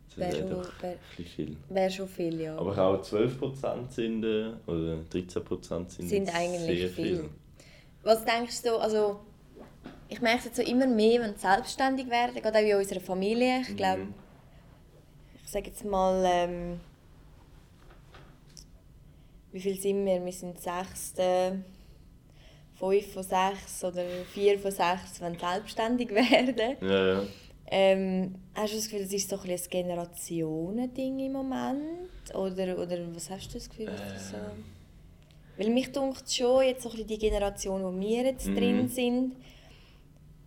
Das 0.07 0.17
Wäre 0.17 0.31
wäre 0.31 0.41
schon, 0.41 0.49
doch 0.63 0.81
wär, 0.81 0.95
viel. 1.35 1.57
wär 1.67 1.89
schon 1.89 2.07
viel, 2.07 2.39
ja. 2.41 2.57
Aber 2.57 2.77
auch 2.77 3.01
12% 3.03 3.91
sind, 3.91 4.23
äh, 4.23 4.53
oder 4.67 4.99
13% 5.11 5.89
sind, 5.91 6.07
sind 6.07 6.29
eigentlich 6.33 6.79
sehr 6.79 6.89
viel. 6.89 7.29
Was 8.03 8.23
denkst 8.23 8.61
du, 8.63 8.77
also 8.77 9.19
ich 10.07 10.21
merke 10.21 10.39
es 10.39 10.45
jetzt 10.45 10.55
so 10.55 10.63
immer 10.63 10.87
mehr, 10.87 11.19
wenn 11.21 11.33
sie 11.35 11.41
selbstständig 11.41 12.09
werden, 12.09 12.41
gerade 12.41 12.57
auch 12.59 12.63
in 12.63 12.75
unserer 12.77 13.01
Familie. 13.01 13.61
Ich 13.67 13.75
glaube, 13.75 14.03
Mhm. 14.05 14.13
ich 15.43 15.51
sage 15.51 15.67
jetzt 15.67 15.83
mal, 15.83 16.23
ähm, 16.25 16.79
wie 19.51 19.59
viel 19.59 19.79
sind 19.79 20.05
wir? 20.05 20.23
Wir 20.23 20.31
sind 20.31 20.59
sechs, 20.59 21.13
äh, 21.17 21.51
fünf 22.75 23.13
von 23.13 23.23
sechs 23.23 23.83
oder 23.83 24.03
vier 24.33 24.57
von 24.59 24.71
sechs, 24.71 25.19
wenn 25.19 25.37
selbstständig 25.37 26.09
werden. 26.15 26.77
Ja, 26.81 27.13
ja. 27.13 27.23
Ähm, 27.71 28.35
hast 28.55 28.73
du 28.73 28.77
das 28.77 28.85
Gefühl, 28.89 29.03
das 29.03 29.13
ist 29.13 29.29
so 29.29 29.37
ein, 29.39 29.49
ein 29.49 29.59
Generationending 29.69 31.19
im 31.19 31.33
Moment? 31.33 32.09
Oder, 32.33 32.79
oder 32.79 32.97
was 33.15 33.29
hast 33.29 33.49
du 33.49 33.53
das 33.59 33.69
Gefühl? 33.69 33.85
das 33.85 34.31
so? 34.31 34.37
Weil 35.57 35.69
mich 35.69 35.91
dunkt 35.91 36.31
schon, 36.31 36.63
jetzt 36.63 36.83
so 36.83 36.89
ein 36.89 37.05
die 37.05 37.17
Generation, 37.19 37.83
wo 37.83 37.99
wir 37.99 38.23
jetzt 38.23 38.47
Mhm. 38.47 38.55
drin 38.55 38.87
sind, 38.87 39.35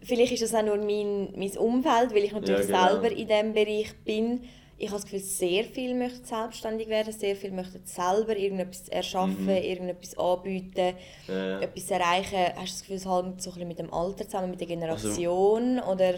vielleicht 0.01 0.33
ist 0.33 0.43
das 0.43 0.55
auch 0.55 0.65
nur 0.65 0.79
mein, 0.79 1.29
mein 1.37 1.57
Umfeld, 1.59 2.13
weil 2.13 2.25
ich 2.25 2.33
natürlich 2.33 2.69
Ja, 2.69 2.89
genau. 2.89 3.01
selber 3.03 3.17
in 3.17 3.29
diesem 3.29 3.53
Bereich 3.53 3.95
bin. 4.05 4.41
Ich 4.79 4.89
habe 4.89 4.97
das 5.01 5.05
Gefühl, 5.05 5.21
sehr 5.21 5.65
viele 5.65 5.95
möchten 5.95 6.25
selbstständig 6.25 6.89
werden, 6.89 7.13
sehr 7.13 7.37
viele 7.37 7.53
möchten 7.53 7.81
selber 7.85 8.37
irgendetwas 8.37 8.89
erschaffen, 8.89 9.45
Mhm. 9.45 9.49
irgendetwas 9.49 10.19
anbieten, 10.19 10.95
Ja, 11.29 11.61
etwas 11.61 11.91
erreichen. 11.91 12.39
Hast 12.57 12.57
du 12.57 12.63
das 12.73 12.81
Gefühl, 12.81 12.97
es 12.97 13.07
hängt 13.07 13.41
so 13.43 13.51
ein 13.51 13.55
bisschen 13.55 13.69
mit 13.69 13.79
dem 13.79 13.93
Alter 13.93 14.25
zusammen, 14.25 14.51
mit 14.51 14.61
der 14.61 14.69
Also 14.69 14.75
Generation? 15.09 15.79
oder 15.81 16.15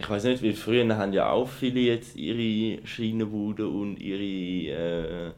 Ich 0.00 0.08
weiß 0.08 0.24
nicht, 0.24 0.42
weil 0.42 0.54
früher 0.54 0.96
haben 0.96 1.12
ja 1.12 1.30
auch 1.30 1.48
viele 1.48 1.80
jetzt 1.80 2.16
ihre 2.16 2.84
Schienenbuden 2.86 3.66
und 3.66 4.00
ihre 4.00 5.30
äh, 5.30 5.32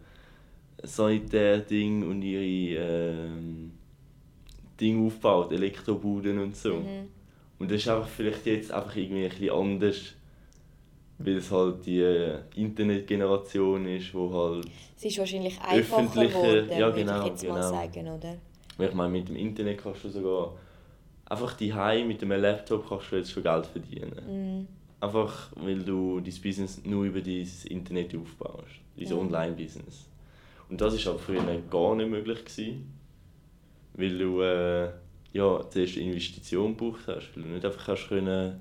Sanitär-Ding 0.82 2.02
und 2.08 2.22
ihre 2.22 2.82
ähm, 2.82 3.72
Dinge 4.80 5.06
aufgebaut, 5.06 5.52
Elektrobuden 5.52 6.38
und 6.38 6.56
so. 6.56 6.76
Mhm. 6.76 7.08
Und 7.58 7.70
das 7.70 7.82
ist 7.82 7.88
einfach 7.88 8.08
vielleicht 8.08 8.46
jetzt 8.46 8.72
einfach 8.72 8.96
irgendwie 8.96 9.24
ein 9.24 9.30
bisschen 9.30 9.50
anders, 9.50 9.96
weil 11.22 11.36
es 11.36 11.50
halt 11.50 11.84
die 11.86 12.34
Internetgeneration 12.56 13.86
ist, 13.86 14.14
wo 14.14 14.32
halt 14.32 14.66
es 14.96 15.04
ist 15.04 15.18
wahrscheinlich 15.18 15.60
einfacher 15.60 16.26
geworden, 16.26 16.68
ja, 16.78 16.90
genau, 16.90 17.20
ich 17.20 17.26
jetzt 17.30 17.48
mal 17.48 17.54
genau. 17.54 17.70
sagen, 17.70 18.08
oder? 18.08 18.36
Ich 18.78 18.94
meine, 18.94 19.12
mit 19.12 19.28
dem 19.28 19.36
Internet 19.36 19.82
kannst 19.82 20.04
du 20.04 20.08
sogar 20.08 20.54
einfach 21.26 21.54
die 21.54 21.72
mit 22.04 22.22
einem 22.22 22.40
Laptop 22.40 22.88
kannst 22.88 23.12
du 23.12 23.16
jetzt 23.16 23.30
schon 23.30 23.42
Geld 23.42 23.66
verdienen. 23.66 24.12
Mhm. 24.26 24.66
Einfach 25.00 25.50
weil 25.56 25.82
du 25.82 26.20
dein 26.20 26.34
Business 26.42 26.82
nur 26.84 27.04
über 27.04 27.20
dieses 27.20 27.64
Internet 27.66 28.14
aufbaust, 28.14 28.80
dieses 28.96 29.14
Mhm. 29.14 29.20
Online-Business. 29.20 30.06
Und 30.68 30.80
das 30.80 31.04
war 31.04 31.12
aber 31.12 31.22
früher 31.22 31.42
gar 31.70 31.94
nicht 31.94 32.10
möglich 32.10 32.44
gewesen, 32.44 32.92
weil 33.94 34.18
du 34.18 34.40
äh, 34.40 34.90
ja 35.32 35.64
zuerst 35.70 35.96
eine 35.96 36.06
Investition 36.06 36.76
gebraucht 36.76 37.06
hast, 37.06 37.34
weil 37.34 37.42
du 37.44 37.48
nicht 37.50 37.64
einfach 37.64 37.86
kannst 37.86 38.08
können 38.08 38.60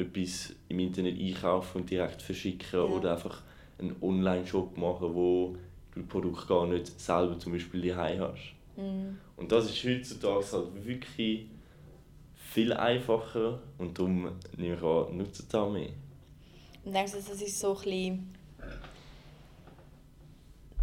etwas 0.00 0.54
im 0.68 0.78
Internet 0.78 1.18
einkaufen 1.18 1.82
und 1.82 1.90
direkt 1.90 2.22
verschicken 2.22 2.80
oder 2.80 3.12
einfach 3.12 3.42
einen 3.78 3.96
Online-Shop 4.00 4.76
machen, 4.76 5.14
wo 5.14 5.56
du 5.94 6.00
das 6.00 6.08
Produkt 6.08 6.48
gar 6.48 6.66
nicht 6.66 7.00
selber 7.00 7.38
zum 7.38 7.52
Beispiel 7.52 7.88
daheim 7.88 8.20
hast. 8.20 8.54
Mhm. 8.76 9.18
Und 9.36 9.52
das 9.52 9.66
ist 9.66 9.84
heutzutage 9.84 10.52
halt 10.52 10.86
wirklich 10.86 11.46
viel 12.34 12.72
einfacher 12.72 13.60
und 13.78 13.98
darum 13.98 14.32
nehme 14.56 14.76
ich 14.76 14.82
an, 14.82 15.16
nutzen 15.16 15.46
auch 15.52 15.70
mehr. 15.70 15.90
Und 16.84 16.94
denkst 16.94 17.12
du, 17.12 17.18
das 17.18 17.42
ist 17.42 17.58
so 17.58 17.76
ein 17.76 17.84
bisschen... 17.84 18.34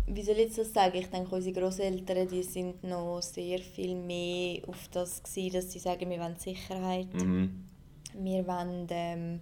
Wie 0.09 0.23
soll 0.23 0.35
ich 0.35 0.45
jetzt 0.45 0.57
das 0.57 0.73
sagen? 0.73 0.97
Ich 0.97 1.07
denke, 1.07 1.35
unsere 1.35 1.59
Großeltern, 1.59 2.29
die 2.29 2.41
sind 2.41 2.81
noch 2.85 3.21
sehr 3.21 3.59
viel 3.59 3.93
mehr 3.93 4.61
auf 4.65 4.87
das 4.89 5.21
gewesen, 5.21 5.53
dass 5.53 5.71
sie 5.71 5.79
sagen, 5.79 6.09
wir 6.09 6.19
wollen 6.19 6.37
Sicherheit, 6.37 7.13
Mhm. 7.13 7.65
Wir 8.13 8.47
wollen 8.47 8.87
ähm, 8.89 9.39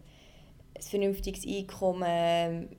ein 0.75 0.81
vernünftiges 0.81 1.45
Einkommen. 1.47 2.69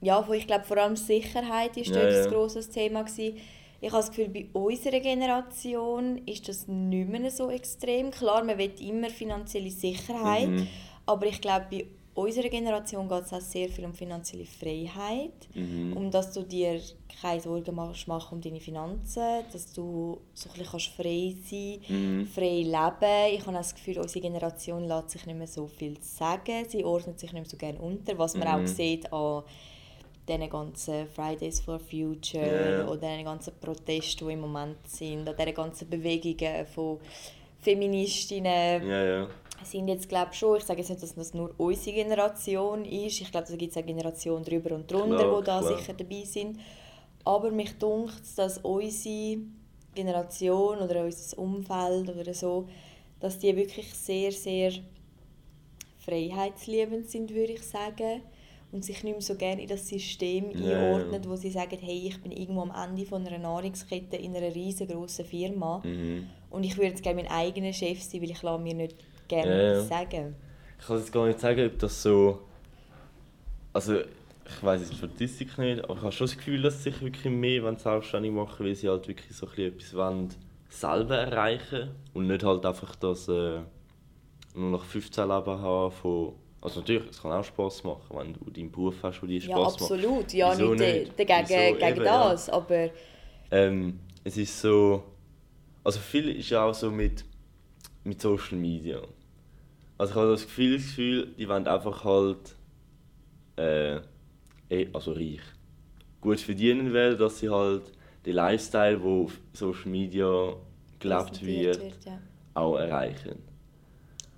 Ja, 0.00 0.26
wo 0.26 0.32
ich 0.32 0.46
glaube, 0.46 0.64
vor 0.64 0.78
allem 0.78 0.96
Sicherheit 0.96 1.76
ist 1.76 1.90
Ja, 1.94 2.08
ja. 2.08 2.22
ein 2.24 2.28
grosses 2.30 2.68
Thema 2.70 3.02
gewesen. 3.04 3.36
Ich 3.80 3.90
habe 3.90 4.00
das 4.02 4.10
Gefühl, 4.10 4.28
bei 4.28 4.48
unserer 4.52 5.00
Generation 5.00 6.18
ist 6.26 6.48
das 6.48 6.66
nicht 6.68 7.08
mehr 7.08 7.30
so 7.30 7.50
extrem. 7.50 8.10
Klar, 8.10 8.44
man 8.44 8.58
will 8.58 8.72
immer 8.80 9.10
finanzielle 9.10 9.70
Sicherheit, 9.70 10.48
Mhm. 10.48 10.68
aber 11.06 11.26
ich 11.26 11.40
glaube, 11.40 11.66
bei 11.70 11.86
unserer 12.14 12.48
Generation 12.48 13.08
geht 13.08 13.24
es 13.24 13.32
auch 13.32 13.40
sehr 13.40 13.68
viel 13.68 13.84
um 13.84 13.94
finanzielle 13.94 14.44
Freiheit. 14.44 15.32
Mhm. 15.54 15.96
Um 15.96 16.10
dass 16.10 16.32
du 16.32 16.42
dir 16.42 16.80
keine 17.20 17.40
Sorgen 17.40 17.74
machst 17.74 18.08
machen 18.08 18.36
um 18.36 18.40
deine 18.40 18.60
Finanzen, 18.60 19.44
dass 19.52 19.72
du 19.72 20.20
so 20.34 20.50
ein 20.50 20.58
bisschen 20.58 20.80
frei 20.96 21.34
sein 21.44 21.78
mhm. 21.88 22.26
frei 22.26 22.62
leben. 22.62 23.34
Ich 23.34 23.46
habe 23.46 23.56
das 23.56 23.74
Gefühl, 23.74 23.98
unsere 23.98 24.20
Generation 24.20 24.84
lässt 24.84 25.10
sich 25.10 25.26
nicht 25.26 25.38
mehr 25.38 25.46
so 25.46 25.66
viel 25.66 25.96
sagen. 26.00 26.66
Sie 26.68 26.84
ordnet 26.84 27.18
sich 27.18 27.32
nicht 27.32 27.42
mehr 27.42 27.50
so 27.50 27.56
gerne 27.56 27.78
unter, 27.78 28.18
was 28.18 28.36
man 28.36 28.48
mhm. 28.48 28.64
auch 28.64 28.66
sieht 28.66 29.10
an 29.12 29.42
diesen 30.28 30.50
ganzen 30.50 31.06
Fridays 31.08 31.60
for 31.60 31.80
Future 31.80 32.44
yeah. 32.44 32.88
oder 32.88 33.08
den 33.08 33.24
ganzen 33.24 33.54
Protesten, 33.60 34.28
die 34.28 34.34
im 34.34 34.40
Moment 34.40 34.76
sind, 34.86 35.28
an 35.28 35.34
diesen 35.36 35.54
ganzen 35.54 35.90
Bewegungen 35.90 36.64
von 36.66 36.98
Feministinnen. 37.60 38.82
Yeah, 38.84 39.04
yeah 39.04 39.28
sind 39.64 39.88
jetzt 39.88 40.08
glaube 40.08 40.32
schon, 40.32 40.56
ich 40.56 40.64
sage 40.64 40.80
jetzt 40.80 40.90
nicht, 40.90 41.02
dass 41.02 41.14
das 41.14 41.34
nur 41.34 41.54
unsere 41.58 41.96
Generation 41.96 42.84
ist, 42.84 43.20
ich 43.20 43.30
glaube, 43.30 43.46
da 43.48 43.56
gibt 43.56 43.70
es 43.70 43.76
eine 43.76 43.86
Generation 43.86 44.42
drüber 44.42 44.74
und 44.74 44.90
drunter, 44.90 45.18
klar, 45.18 45.40
die 45.40 45.46
da 45.46 45.60
klar. 45.60 45.78
sicher 45.78 45.94
dabei 45.94 46.24
sind, 46.24 46.58
aber 47.24 47.50
mich 47.50 47.78
dunkt 47.78 48.22
dass 48.36 48.58
unsere 48.58 49.38
Generation 49.94 50.78
oder 50.78 51.04
unser 51.04 51.38
Umfeld 51.38 52.08
oder 52.08 52.34
so, 52.34 52.68
dass 53.20 53.38
die 53.38 53.54
wirklich 53.54 53.92
sehr, 53.94 54.32
sehr 54.32 54.72
freiheitsliebend 55.98 57.08
sind, 57.08 57.32
würde 57.32 57.52
ich 57.52 57.62
sagen 57.62 58.22
und 58.72 58.84
sich 58.84 59.04
nicht 59.04 59.12
mehr 59.12 59.20
so 59.20 59.34
gerne 59.36 59.62
in 59.62 59.68
das 59.68 59.86
System 59.86 60.50
yeah. 60.50 60.78
einordnen, 60.78 61.22
wo 61.28 61.36
sie 61.36 61.50
sagen, 61.50 61.78
hey, 61.80 62.08
ich 62.08 62.20
bin 62.22 62.32
irgendwo 62.32 62.62
am 62.62 62.72
Ende 62.74 63.04
von 63.04 63.24
einer 63.24 63.38
Nahrungskette 63.38 64.16
in 64.16 64.34
einer 64.34 64.52
riesengroßen 64.54 65.26
Firma 65.26 65.82
mhm. 65.84 66.26
und 66.50 66.64
ich 66.64 66.76
würde 66.76 66.88
jetzt 66.88 67.02
gerne 67.02 67.22
mein 67.22 67.30
eigener 67.30 67.72
Chef 67.72 68.02
sein, 68.02 68.22
weil 68.22 68.30
ich 68.30 68.42
mir 68.42 68.74
nicht 68.74 68.96
gerne 69.28 69.74
ja, 69.74 69.80
sagen. 69.82 70.34
Ich 70.78 70.86
kann 70.86 70.98
jetzt 70.98 71.12
gar 71.12 71.26
nicht 71.26 71.40
sagen, 71.40 71.66
ob 71.66 71.78
das 71.78 72.02
so. 72.02 72.40
Also, 73.72 74.00
ich 74.00 74.62
weiß 74.62 74.80
jetzt 74.80 74.92
die 74.92 74.96
Statistik 74.96 75.56
nicht, 75.58 75.84
aber 75.84 75.94
ich 75.94 76.02
habe 76.02 76.12
schon 76.12 76.26
das 76.26 76.36
Gefühl, 76.36 76.62
dass 76.62 76.82
sich 76.82 77.00
wirklich 77.00 77.32
mehr 77.32 77.64
wenn 77.64 77.78
selbstständig 77.78 78.32
machen, 78.32 78.66
weil 78.66 78.74
sie 78.74 78.88
halt 78.88 79.08
wirklich 79.08 79.34
so 79.34 79.46
etwas 79.46 79.94
wollen, 79.94 80.28
selber 80.68 81.18
erreichen 81.18 81.90
und 82.14 82.26
nicht 82.26 82.44
halt 82.44 82.66
einfach 82.66 82.96
das 82.96 83.28
äh, 83.28 83.60
nur 84.54 84.70
noch 84.70 84.84
15 84.84 85.28
Leben 85.28 85.58
haben 85.60 85.92
von 85.92 86.34
also 86.62 86.78
natürlich, 86.78 87.10
es 87.10 87.20
kann 87.20 87.32
auch 87.32 87.42
Spass 87.42 87.82
machen, 87.82 88.16
wenn 88.16 88.34
du 88.34 88.48
deinen 88.48 88.70
Beruf 88.70 88.94
hast, 89.02 89.20
der 89.20 89.28
dir 89.28 89.40
Spass 89.40 89.56
macht. 89.56 89.80
Ja, 89.80 89.84
absolut. 89.84 90.18
Macht. 90.18 90.32
Ja, 90.32 90.54
nicht, 90.54 90.78
nicht 90.78 91.18
dagegen 91.18 91.48
Wieso? 91.48 91.78
gegen 91.78 91.96
Eben, 91.96 92.04
das, 92.04 92.46
ja. 92.46 92.52
aber... 92.52 92.90
Ähm, 93.50 93.98
es 94.22 94.36
ist 94.36 94.60
so... 94.60 95.02
Also 95.82 95.98
viel 95.98 96.28
ist 96.36 96.50
ja 96.50 96.64
auch 96.64 96.72
so 96.72 96.92
mit, 96.92 97.24
mit 98.04 98.20
Social 98.20 98.58
Media. 98.58 99.00
Also 99.98 100.12
ich 100.12 100.18
habe 100.18 100.30
das 100.30 100.42
Gefühl, 100.42 100.76
das 100.76 100.86
Gefühl, 100.86 101.34
die 101.38 101.48
wollen 101.48 101.66
einfach 101.66 102.04
halt 102.04 102.56
äh, 103.56 103.96
eh, 104.68 104.88
also 104.92 105.12
reich, 105.12 105.40
gut 106.20 106.40
verdienen 106.40 106.92
werden, 106.92 107.18
dass 107.18 107.38
sie 107.38 107.48
halt 107.48 107.92
den 108.24 108.34
Lifestyle, 108.34 108.98
der 108.98 109.06
auf 109.06 109.38
Social 109.52 109.90
Media 109.90 110.54
gelebt 110.98 111.44
wird, 111.44 111.80
wird 111.80 112.04
ja. 112.04 112.18
auch 112.54 112.76
erreichen. 112.76 113.42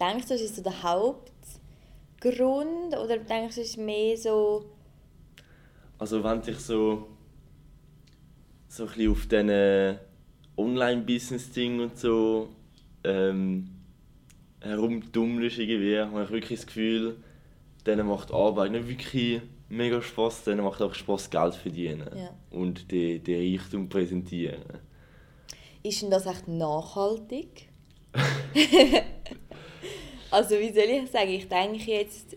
Denkst 0.01 0.27
du, 0.27 0.35
das 0.35 0.43
ist 0.43 0.57
so 0.57 0.63
der 0.63 0.83
Hauptgrund 0.83 2.97
oder 2.97 3.19
denkst 3.19 3.55
du, 3.55 3.61
es 3.61 3.69
ist 3.69 3.79
mehr 3.79 4.17
so... 4.17 4.65
Also 5.99 6.23
wenn 6.25 6.43
dich 6.43 6.59
so 6.59 7.15
so 8.75 8.85
ein 8.85 8.89
bisschen 8.89 9.13
auf 9.13 9.27
diesen 9.27 9.99
Online-Business-Ding 10.57 11.81
und 11.81 11.97
so 11.97 12.49
ähm, 13.05 13.71
herumtummelst 14.61 15.59
irgendwie, 15.59 15.99
habe 15.99 16.25
ich 16.25 16.31
wirklich 16.31 16.61
das 16.61 16.67
Gefühl, 16.67 17.17
denen 17.87 18.07
macht 18.07 18.33
Arbeit 18.33 18.73
nicht 18.73 18.89
wirklich 18.89 19.43
mega 19.69 20.01
Spaß, 20.01 20.45
denen 20.45 20.65
macht 20.65 20.81
auch 20.83 20.95
Spaß 20.95 21.31
Geld 21.31 21.55
verdienen 21.55 22.09
ja. 22.17 22.31
und 22.51 22.91
den, 22.91 23.23
den 23.23 23.59
Reichtum 23.59 23.89
präsentieren. 23.89 24.63
Ist 25.83 26.03
denn 26.03 26.11
das 26.11 26.27
echt 26.27 26.49
nachhaltig? 26.49 27.69
also 30.31 30.59
wie 30.59 30.73
soll 30.73 30.85
ich 30.85 31.11
sagen, 31.11 31.31
ich 31.31 31.49
denke 31.49 31.91
jetzt, 31.91 32.37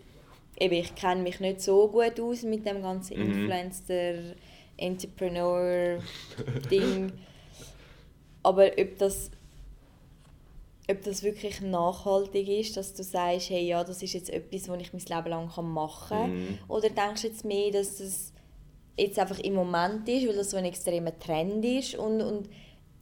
eben, 0.58 0.74
ich 0.74 0.94
kenne 0.94 1.22
mich 1.22 1.40
nicht 1.40 1.62
so 1.62 1.88
gut 1.88 2.20
aus 2.20 2.42
mit 2.42 2.66
dem 2.66 2.82
ganzen 2.82 3.18
mhm. 3.18 3.26
Influencer, 3.26 4.34
Entrepreneur-Ding. 4.76 7.12
Aber 8.42 8.66
ob 8.78 8.98
das 8.98 9.30
ob 10.90 11.02
das 11.02 11.22
wirklich 11.22 11.60
nachhaltig 11.60 12.48
ist, 12.48 12.76
dass 12.76 12.94
du 12.94 13.02
sagst, 13.02 13.50
hey, 13.50 13.66
ja, 13.66 13.84
das 13.84 14.02
ist 14.02 14.14
jetzt 14.14 14.30
etwas, 14.30 14.68
was 14.68 14.80
ich 14.80 14.92
mein 14.92 15.02
Leben 15.02 15.30
lang 15.30 15.72
machen 15.72 16.08
kann. 16.08 16.34
Mhm. 16.34 16.58
Oder 16.68 16.88
denkst 16.88 17.22
du 17.22 17.28
jetzt 17.28 17.44
mehr, 17.44 17.70
dass 17.70 17.98
das 17.98 18.32
jetzt 18.96 19.18
einfach 19.18 19.38
im 19.38 19.54
Moment 19.54 20.08
ist, 20.08 20.26
weil 20.26 20.36
das 20.36 20.50
so 20.50 20.56
ein 20.56 20.64
extremer 20.64 21.16
Trend 21.18 21.64
ist 21.64 21.94
und, 21.94 22.20
und 22.22 22.48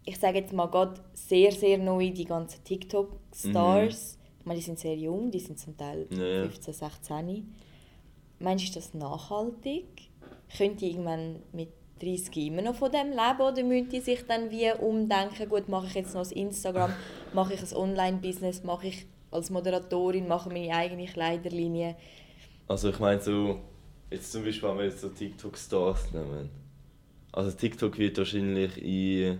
ich 0.04 0.18
sage 0.18 0.38
jetzt 0.38 0.52
mal 0.52 0.66
gerade 0.66 1.00
sehr, 1.14 1.52
sehr 1.52 1.78
neu, 1.78 2.10
die 2.10 2.24
ganzen 2.24 2.62
TikTok-Stars, 2.64 4.16
mhm. 4.16 4.22
ich 4.40 4.46
meine, 4.46 4.58
die 4.58 4.64
sind 4.64 4.78
sehr 4.78 4.96
jung, 4.96 5.30
die 5.30 5.40
sind 5.40 5.58
zum 5.58 5.76
Teil 5.76 6.06
ja. 6.10 6.42
15, 6.42 6.74
16. 6.74 7.54
Meinst 8.38 8.64
du, 8.64 8.68
ist 8.68 8.76
das 8.76 8.94
nachhaltig? 8.94 9.86
Könnte 10.56 10.84
irgendwann 10.84 11.42
mit 11.52 11.70
30 12.00 12.36
immer 12.36 12.62
noch 12.62 12.74
von 12.74 12.90
dem 12.90 13.10
leben 13.10 13.40
oder 13.40 13.62
müssen 13.62 13.88
die 13.88 14.00
sich 14.00 14.26
dann 14.26 14.50
wie 14.50 14.70
umdenken, 14.72 15.48
gut, 15.48 15.68
mache 15.68 15.86
ich 15.86 15.94
jetzt 15.94 16.14
noch 16.14 16.22
das 16.22 16.32
Instagram, 16.32 16.92
mache 17.32 17.54
ich 17.54 17.62
ein 17.62 17.76
Online-Business, 17.76 18.64
mache 18.64 18.88
ich 18.88 19.06
als 19.30 19.50
Moderatorin, 19.50 20.28
mache 20.28 20.50
meine 20.50 20.74
eigene 20.74 21.06
Kleiderlinie? 21.06 21.96
Also 22.68 22.90
ich 22.90 22.98
meine 22.98 23.20
so, 23.20 23.60
jetzt 24.10 24.32
zum 24.32 24.44
Beispiel, 24.44 24.68
wenn 24.68 24.78
wir 24.78 24.84
jetzt 24.86 25.00
so 25.00 25.08
TikTok-Stars 25.08 26.12
nehmen. 26.12 26.50
Also 27.32 27.50
TikTok 27.52 27.98
wird 27.98 28.18
wahrscheinlich 28.18 28.82
in 28.82 29.38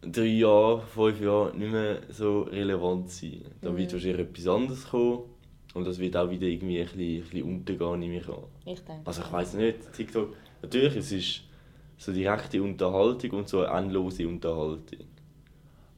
drei 0.00 0.26
Jahren, 0.26 0.82
fünf 0.86 1.20
Jahren 1.20 1.58
nicht 1.58 1.72
mehr 1.72 2.02
so 2.08 2.42
relevant 2.42 3.10
sein. 3.10 3.42
Da 3.60 3.70
mhm. 3.70 3.76
wird 3.78 3.92
wahrscheinlich 3.92 4.20
etwas 4.20 4.46
anderes 4.46 4.88
kommen 4.88 5.24
und 5.74 5.86
das 5.86 5.98
wird 5.98 6.16
auch 6.16 6.30
wieder 6.30 6.46
irgendwie 6.46 6.80
ein 6.80 6.84
bisschen, 6.86 7.00
ein 7.00 7.20
bisschen 7.20 7.42
untergehen, 7.42 7.98
nehme 8.00 8.18
ich 8.18 8.28
an. 8.28 8.44
Ich 8.64 8.80
denke. 8.80 9.02
Also 9.04 9.22
ich 9.22 9.32
weiß 9.32 9.54
nicht, 9.54 9.92
TikTok 9.92 10.34
Natürlich, 10.62 10.96
es 10.96 11.12
ist 11.12 11.42
so 11.98 12.12
direkte 12.12 12.62
Unterhaltung 12.62 13.30
und 13.30 13.48
so 13.48 13.64
eine 13.64 13.78
endlose 13.78 14.26
Unterhaltung. 14.26 15.06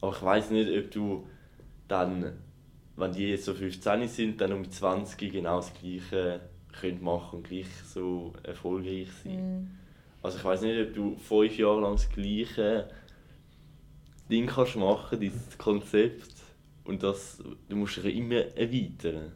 Aber 0.01 0.15
ich 0.15 0.21
weiß 0.21 0.51
nicht, 0.51 0.69
ob 0.77 0.91
du 0.91 1.27
dann, 1.87 2.33
wenn 2.95 3.11
die 3.11 3.29
jetzt 3.29 3.45
so 3.45 3.53
15 3.53 4.07
sind, 4.07 4.41
dann 4.41 4.53
um 4.53 4.69
20 4.69 5.31
genau 5.31 5.57
das 5.57 5.73
Gleiche 5.73 6.41
könnt 6.79 7.01
machen 7.01 7.37
und 7.37 7.47
gleich 7.47 7.67
so 7.85 8.33
erfolgreich 8.43 9.09
sein. 9.23 9.63
Mm. 9.63 9.71
Also 10.21 10.37
ich 10.37 10.43
weiß 10.43 10.61
nicht, 10.61 10.87
ob 10.87 10.93
du 10.93 11.17
fünf 11.17 11.57
Jahre 11.57 11.81
lang 11.81 11.93
das 11.93 12.09
gleiche 12.09 12.89
Ding 14.29 14.47
kannst 14.47 14.75
machen, 14.75 15.19
dieses 15.19 15.57
Konzept, 15.57 16.33
und 16.89 17.03
das, 17.03 17.41
du 17.69 17.75
musst 17.75 17.97
dich 17.97 18.15
immer 18.15 18.37
erweitern. 18.57 19.31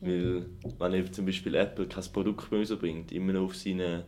Weil, 0.00 0.46
wenn 0.78 1.12
zum 1.12 1.26
Beispiel 1.26 1.54
Apple 1.54 1.86
kein 1.86 2.04
Produkt 2.12 2.50
mehr 2.50 2.64
so 2.64 2.78
bringt, 2.78 3.12
immer 3.12 3.34
noch 3.34 3.44
auf 3.44 3.56
seine, 3.56 4.04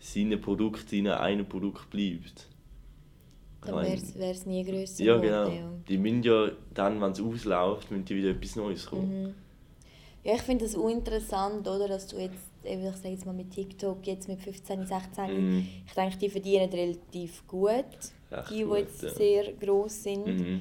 seine 0.00 0.38
Produkte, 0.38 0.96
seine 0.96 1.20
einem 1.20 1.46
Produkt 1.46 1.88
bleibt. 1.90 2.48
Dann 3.64 3.76
wäre 3.76 4.30
es 4.30 4.44
nie 4.44 4.64
grösser 4.64 5.04
Ja, 5.04 5.16
genau. 5.16 5.78
Die 5.88 5.96
müssen 5.96 6.22
ja 6.22 6.50
dann, 6.74 7.00
wenn 7.00 7.12
es 7.12 7.20
ausläuft, 7.20 7.90
müssen 7.90 8.04
die 8.04 8.16
wieder 8.16 8.30
etwas 8.30 8.56
Neues 8.56 8.86
kommen. 8.86 9.22
Mhm. 9.22 9.34
Ja, 10.24 10.34
ich 10.34 10.42
finde 10.42 10.64
das 10.64 10.74
uninteressant, 10.74 11.66
oder, 11.68 11.86
dass 11.86 12.06
du 12.08 12.16
jetzt, 12.18 12.50
ich 12.62 12.78
sage 12.96 13.08
jetzt 13.10 13.26
mal 13.26 13.34
mit 13.34 13.50
TikTok, 13.50 14.06
jetzt 14.06 14.26
mit 14.26 14.40
15, 14.40 14.86
16, 14.86 15.26
mhm. 15.26 15.68
ich 15.86 15.92
denke, 15.92 16.16
die 16.16 16.28
verdienen 16.30 16.70
relativ 16.70 17.46
gut, 17.46 17.84
Echt 18.30 18.50
die, 18.50 18.64
die 18.64 18.70
jetzt 18.70 19.02
ja. 19.02 19.10
sehr 19.10 19.52
gross 19.52 20.02
sind. 20.02 20.26
Mhm 20.26 20.60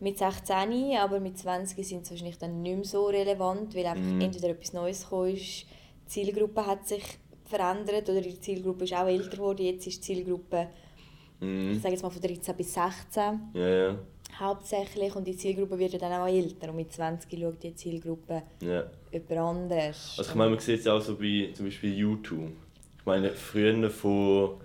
mit 0.00 0.18
16, 0.18 0.96
aber 0.98 1.20
mit 1.20 1.38
20 1.38 1.86
sind 1.86 2.06
sie 2.06 2.12
wahrscheinlich 2.12 2.38
dann 2.38 2.62
nicht 2.62 2.76
mehr 2.76 2.84
so 2.84 3.06
relevant, 3.06 3.74
weil 3.74 3.86
einfach 3.86 4.02
mm. 4.02 4.20
entweder 4.20 4.48
etwas 4.48 4.72
Neues 4.72 5.04
gekommen 5.04 5.34
ist, 5.34 5.66
die 6.06 6.06
Zielgruppe 6.06 6.66
hat 6.66 6.88
sich 6.88 7.04
verändert 7.44 8.08
oder 8.08 8.20
die 8.22 8.40
Zielgruppe 8.40 8.84
ist 8.84 8.94
auch 8.94 9.06
älter 9.06 9.36
geworden. 9.36 9.62
Jetzt 9.62 9.86
ist 9.86 9.98
die 9.98 10.14
Zielgruppe, 10.14 10.68
mm. 11.40 11.72
ich 11.72 11.80
sage 11.80 11.94
jetzt 11.94 12.02
mal 12.02 12.10
von 12.10 12.22
13 12.22 12.56
bis 12.56 12.72
16 12.72 13.40
ja, 13.54 13.68
ja. 13.68 13.98
hauptsächlich 14.38 15.14
und 15.14 15.26
die 15.26 15.36
Zielgruppe 15.36 15.78
wird 15.78 16.00
dann 16.00 16.12
auch 16.12 16.26
älter 16.26 16.70
und 16.70 16.76
mit 16.76 16.92
20 16.92 17.38
schaut 17.38 17.62
die 17.62 17.74
Zielgruppe 17.74 18.42
ja. 18.62 18.84
jemand 19.12 19.32
anders. 19.32 20.14
Also 20.16 20.30
ich 20.30 20.34
meine, 20.34 20.50
man 20.50 20.60
sieht 20.60 20.80
es 20.80 20.86
auch 20.86 21.00
so 21.00 21.16
bei 21.16 21.50
zum 21.54 21.66
Beispiel 21.66 21.94
YouTube. 21.94 22.52
Ich 22.98 23.06
meine, 23.06 23.30
früher 23.32 23.90
von 23.90 24.60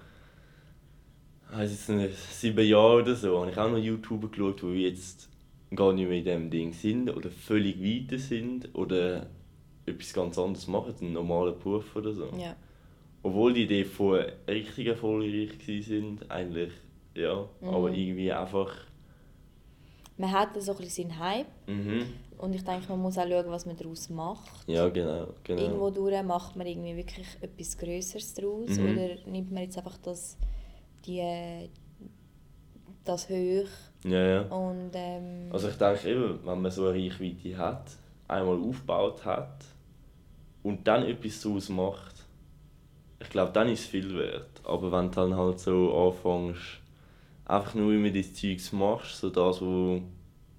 weiß 1.52 1.72
jetzt 1.72 1.90
nicht, 1.90 2.18
sieben 2.18 2.66
Jahren 2.66 3.04
oder 3.04 3.16
so, 3.16 3.40
habe 3.40 3.52
ich 3.52 3.58
auch 3.58 3.70
noch 3.70 3.78
YouTuber 3.78 4.30
geschaut, 4.30 4.62
die 4.62 4.84
jetzt 4.84 5.30
gar 5.76 5.94
nicht 5.94 6.08
mehr 6.08 6.18
in 6.18 6.24
diesem 6.24 6.50
Ding 6.50 6.74
sind 6.74 7.10
oder 7.10 7.30
völlig 7.30 7.82
weiter 7.82 8.20
sind 8.20 8.74
oder 8.74 9.28
etwas 9.86 10.14
ganz 10.14 10.38
anderes 10.38 10.68
machen, 10.68 10.96
einen 11.02 11.14
normalen 11.14 11.58
Beruf 11.60 11.96
oder 11.96 12.14
so. 12.14 12.30
Ja. 12.38 12.56
Obwohl 13.24 13.54
die 13.54 13.64
Idee 13.64 13.86
von 13.86 14.20
richtig 14.48 14.88
erfolgreich 14.88 15.52
sind, 15.86 16.30
eigentlich, 16.30 16.72
ja, 17.16 17.48
mhm. 17.62 17.68
aber 17.70 17.92
irgendwie 17.92 18.32
einfach... 18.32 18.72
Man 20.18 20.32
hat 20.32 20.62
so 20.62 20.72
ein 20.72 20.78
bisschen 20.78 21.20
Hype 21.20 21.48
mhm. 21.68 22.06
Und 22.38 22.54
ich 22.54 22.64
denke, 22.64 22.90
man 22.90 23.02
muss 23.02 23.18
auch 23.18 23.28
schauen, 23.28 23.46
was 23.48 23.66
man 23.66 23.78
daraus 23.78 24.10
macht. 24.10 24.68
Ja, 24.68 24.90
genau. 24.90 25.28
genau. 25.44 25.62
Irgendwo 25.62 25.90
durch 25.90 26.22
macht 26.24 26.56
man 26.56 26.68
irgendwie 26.68 26.96
wirklich 26.96 27.28
etwas 27.42 27.78
Größeres 27.78 28.34
daraus 28.34 28.78
mhm. 28.78 28.92
oder 28.92 29.10
nimmt 29.26 29.52
man 29.52 29.64
jetzt 29.64 29.78
einfach 29.78 29.98
das, 29.98 30.38
die, 31.06 31.70
das 33.04 33.30
hoch. 33.30 33.70
Ja, 34.04 34.28
ja. 34.28 34.42
Und, 34.44 34.92
ähm, 34.94 35.50
also 35.52 35.70
ich 35.70 35.76
denke 35.76 36.10
eben, 36.10 36.40
wenn 36.46 36.62
man 36.62 36.72
so 36.72 36.88
eine 36.88 37.04
Reichweite 37.04 37.58
hat, 37.58 37.92
einmal 38.28 38.60
aufgebaut 38.60 39.26
hat 39.26 39.66
und 40.64 40.88
dann 40.88 41.04
etwas 41.04 41.42
daraus 41.42 41.70
macht, 41.70 42.16
ich 43.20 43.30
glaube, 43.30 43.52
dann 43.54 43.70
ist 43.70 43.82
es 43.82 43.86
viel 43.86 44.16
wert. 44.16 44.62
Aber 44.64 44.92
wenn 44.92 45.06
du 45.06 45.16
dann 45.16 45.36
halt 45.36 45.60
so 45.60 46.08
anfängst, 46.08 46.82
einfach 47.46 47.74
nur 47.76 47.94
immer 47.94 48.12
das 48.12 48.34
Zeugs 48.34 48.72
machst, 48.72 49.20
so 49.20 49.30
das, 49.30 49.62
wo, 49.62 50.02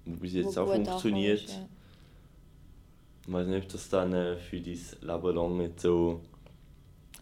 wo 0.05 0.15
bis 0.15 0.33
jetzt 0.33 0.55
wo 0.57 0.61
auch 0.61 0.73
funktioniert, 0.73 1.47
ja. 1.47 1.67
ich 3.25 3.33
weiß 3.33 3.47
nicht, 3.47 3.63
ob 3.63 3.71
das 3.71 3.89
dann 3.89 4.13
äh, 4.13 4.37
für 4.37 4.59
dein 4.59 4.79
Leben 5.01 5.35
lang 5.35 5.57
nicht 5.57 5.79
so 5.79 6.21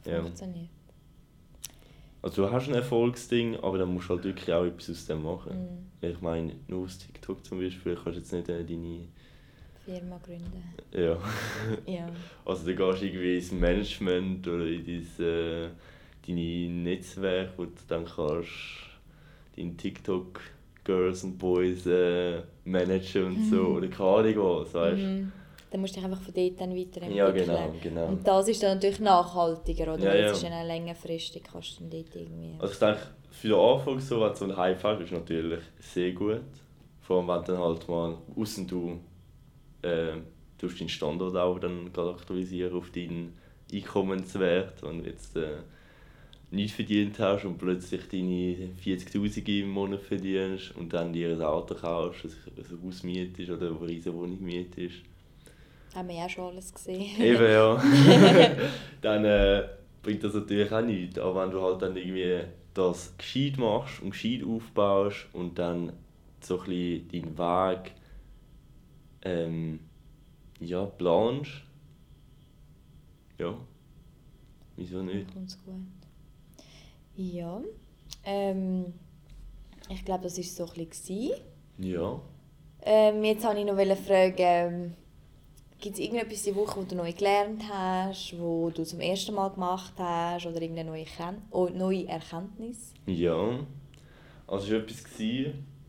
ja. 0.05 0.21
funktioniert. 0.21 0.69
Also 2.25 2.47
du 2.47 2.51
hast 2.51 2.67
ein 2.67 2.73
Erfolgsding, 2.73 3.57
aber 3.57 3.77
dann 3.77 3.93
musst 3.93 4.09
du 4.09 4.15
halt 4.15 4.23
wirklich 4.23 4.51
auch 4.51 4.65
etwas 4.65 4.89
aus 4.89 5.05
dem 5.05 5.21
machen. 5.21 5.85
Mhm. 6.01 6.09
Ich 6.09 6.21
meine, 6.21 6.53
nur 6.67 6.85
aus 6.85 6.97
TikTok 6.97 7.45
zum 7.45 7.59
Beispiel 7.59 7.93
kannst 7.93 8.15
du 8.15 8.19
jetzt 8.19 8.33
nicht 8.33 8.49
äh, 8.49 8.63
deine 8.63 9.01
Firma 9.85 10.19
gründen. 10.25 10.63
Ja. 10.91 11.19
ja. 11.85 12.09
Also 12.43 12.65
da 12.65 12.71
gehst 12.71 13.01
du 13.03 13.05
irgendwie 13.05 13.35
ins 13.35 13.51
Management 13.51 14.47
oder 14.47 14.65
in 14.65 14.83
dein, 14.83 15.23
äh, 15.23 15.69
deine 16.25 16.69
Netzwerk, 16.71 17.51
wo 17.57 17.65
du 17.65 17.71
dann 17.87 18.05
kannst 18.05 18.49
deine 19.55 19.77
TikTok 19.77 20.41
Girls 20.83 21.23
und 21.25 21.37
Boys 21.37 21.85
äh, 21.85 22.41
managen 22.63 23.25
und 23.25 23.49
so, 23.51 23.55
mhm. 23.57 23.75
oder 23.75 23.87
keine 23.87 24.09
Ahnung 24.09 24.61
was, 24.61 24.73
weißt 24.73 24.99
mhm. 24.99 25.31
Dann 25.75 25.81
musst 25.81 25.93
du 25.93 25.99
dich 25.99 26.05
einfach 26.05 26.21
von 26.21 26.33
dort 26.33 26.61
dann 26.61 26.73
weiterentwickeln. 26.73 27.17
Ja, 27.17 27.31
genau, 27.31 27.73
genau. 27.83 28.05
Und 28.05 28.25
das 28.25 28.47
ist 28.47 28.63
dann 28.63 28.75
natürlich 28.75 29.01
nachhaltiger, 29.01 29.93
oder? 29.93 30.05
Ja, 30.05 30.15
ja. 30.15 30.27
Das 30.29 30.37
ist 30.37 30.49
dann 30.49 30.65
längerfristig, 30.65 31.43
kannst 31.43 31.77
du 31.77 31.81
dann 31.81 31.89
dort 31.89 32.15
irgendwie... 32.15 32.55
Also 32.59 32.73
ich 32.73 32.79
denke, 32.79 33.01
für 33.31 33.47
den 33.49 33.57
Anfang, 33.57 33.99
so, 33.99 34.21
wenn 34.21 34.29
du 34.29 34.35
so 34.35 34.45
einen 34.45 34.55
Hype 34.55 34.81
hast, 34.81 35.01
ist 35.01 35.11
natürlich 35.11 35.59
sehr 35.79 36.13
gut. 36.13 36.39
Vor 37.01 37.17
allem, 37.17 37.27
wenn 37.27 37.43
du 37.43 37.51
dann 37.51 37.61
halt 37.61 37.89
mal 37.89 38.17
außen 38.37 38.65
du 38.65 39.01
äh, 39.81 40.13
du 40.57 40.67
deinen 40.67 40.87
Standort 40.87 41.35
auch 41.35 41.59
dann 41.59 41.91
aktualisieren 41.93 42.77
auf 42.77 42.89
deinen 42.91 43.33
Einkommenswert. 43.69 44.81
Du 44.81 44.91
jetzt 45.03 45.35
äh, 45.35 45.57
nichts 46.51 46.77
verdient 46.77 47.19
hast 47.19 47.43
und 47.43 47.57
plötzlich 47.57 48.07
deine 48.07 48.69
40'000 48.81 49.61
im 49.61 49.71
Monat 49.71 50.03
verdienst 50.03 50.73
und 50.77 50.93
dann 50.93 51.11
dir 51.11 51.31
ein 51.31 51.41
Auto 51.41 51.75
kaufst, 51.75 52.23
ein 52.23 52.81
Haus 52.81 53.03
mietest 53.03 53.49
oder 53.49 53.67
eine 53.67 53.81
riesige 53.81 54.15
Wohnung 54.15 54.41
mietest. 54.41 55.01
Haben 55.95 56.09
wir 56.09 56.15
ja 56.15 56.29
schon 56.29 56.51
alles 56.51 56.73
gesehen. 56.73 57.21
Eben, 57.21 57.51
ja. 57.51 57.81
dann 59.01 59.23
äh, 59.23 59.63
bringt 60.03 60.23
das 60.23 60.33
natürlich 60.33 60.71
auch 60.71 60.81
nichts. 60.81 61.17
Aber 61.17 61.43
wenn 61.43 61.51
du 61.51 61.61
halt 61.61 61.81
dann 61.81 61.95
irgendwie 61.95 62.41
das 62.73 63.17
gescheit 63.17 63.57
machst 63.57 64.01
und 64.01 64.11
gescheit 64.11 64.43
aufbaust 64.43 65.27
und 65.31 65.57
dann 65.57 65.93
so 66.41 66.59
ein 66.59 66.65
bisschen 66.65 67.35
deinen 67.35 67.37
Weg 67.37 67.93
ähm, 69.23 69.79
ja, 70.59 70.85
planst, 70.85 71.51
ja, 73.39 73.55
wieso 74.75 75.01
nicht? 75.01 75.33
Ganz 75.33 75.57
gut. 75.63 75.75
Ja, 77.15 77.61
ähm, 78.25 78.93
ich 79.89 80.03
glaube, 80.03 80.23
das 80.23 80.37
war 80.37 80.43
so 80.43 80.73
ein 80.73 80.87
bisschen. 80.87 81.31
Ja. 81.77 82.21
Ähm, 82.81 83.23
jetzt 83.23 83.43
wollte 83.45 83.61
ich 83.61 83.65
noch 83.65 83.97
fragen, 83.97 84.93
gibt 85.85 85.99
es 85.99 86.03
irgendetwas 86.03 86.41
diese 86.41 86.55
Woche, 86.55 86.79
wo 86.79 86.83
du 86.83 86.95
neu 86.95 87.13
gelernt 87.13 87.61
hast, 87.71 88.33
wo 88.39 88.71
du 88.71 88.83
zum 88.83 89.01
ersten 89.01 89.35
Mal 89.35 89.49
gemacht 89.49 89.93
hast 89.99 90.47
oder 90.47 90.59
irgendeine 90.59 90.89
neue, 90.89 91.05
Ken 91.05 91.43
oh, 91.51 91.69
neue 91.71 92.07
Erkenntnis? 92.07 92.91
Ja, 93.05 93.59
also 94.47 94.65
es 94.65 94.71
war 94.71 94.79
etwas, 94.79 95.03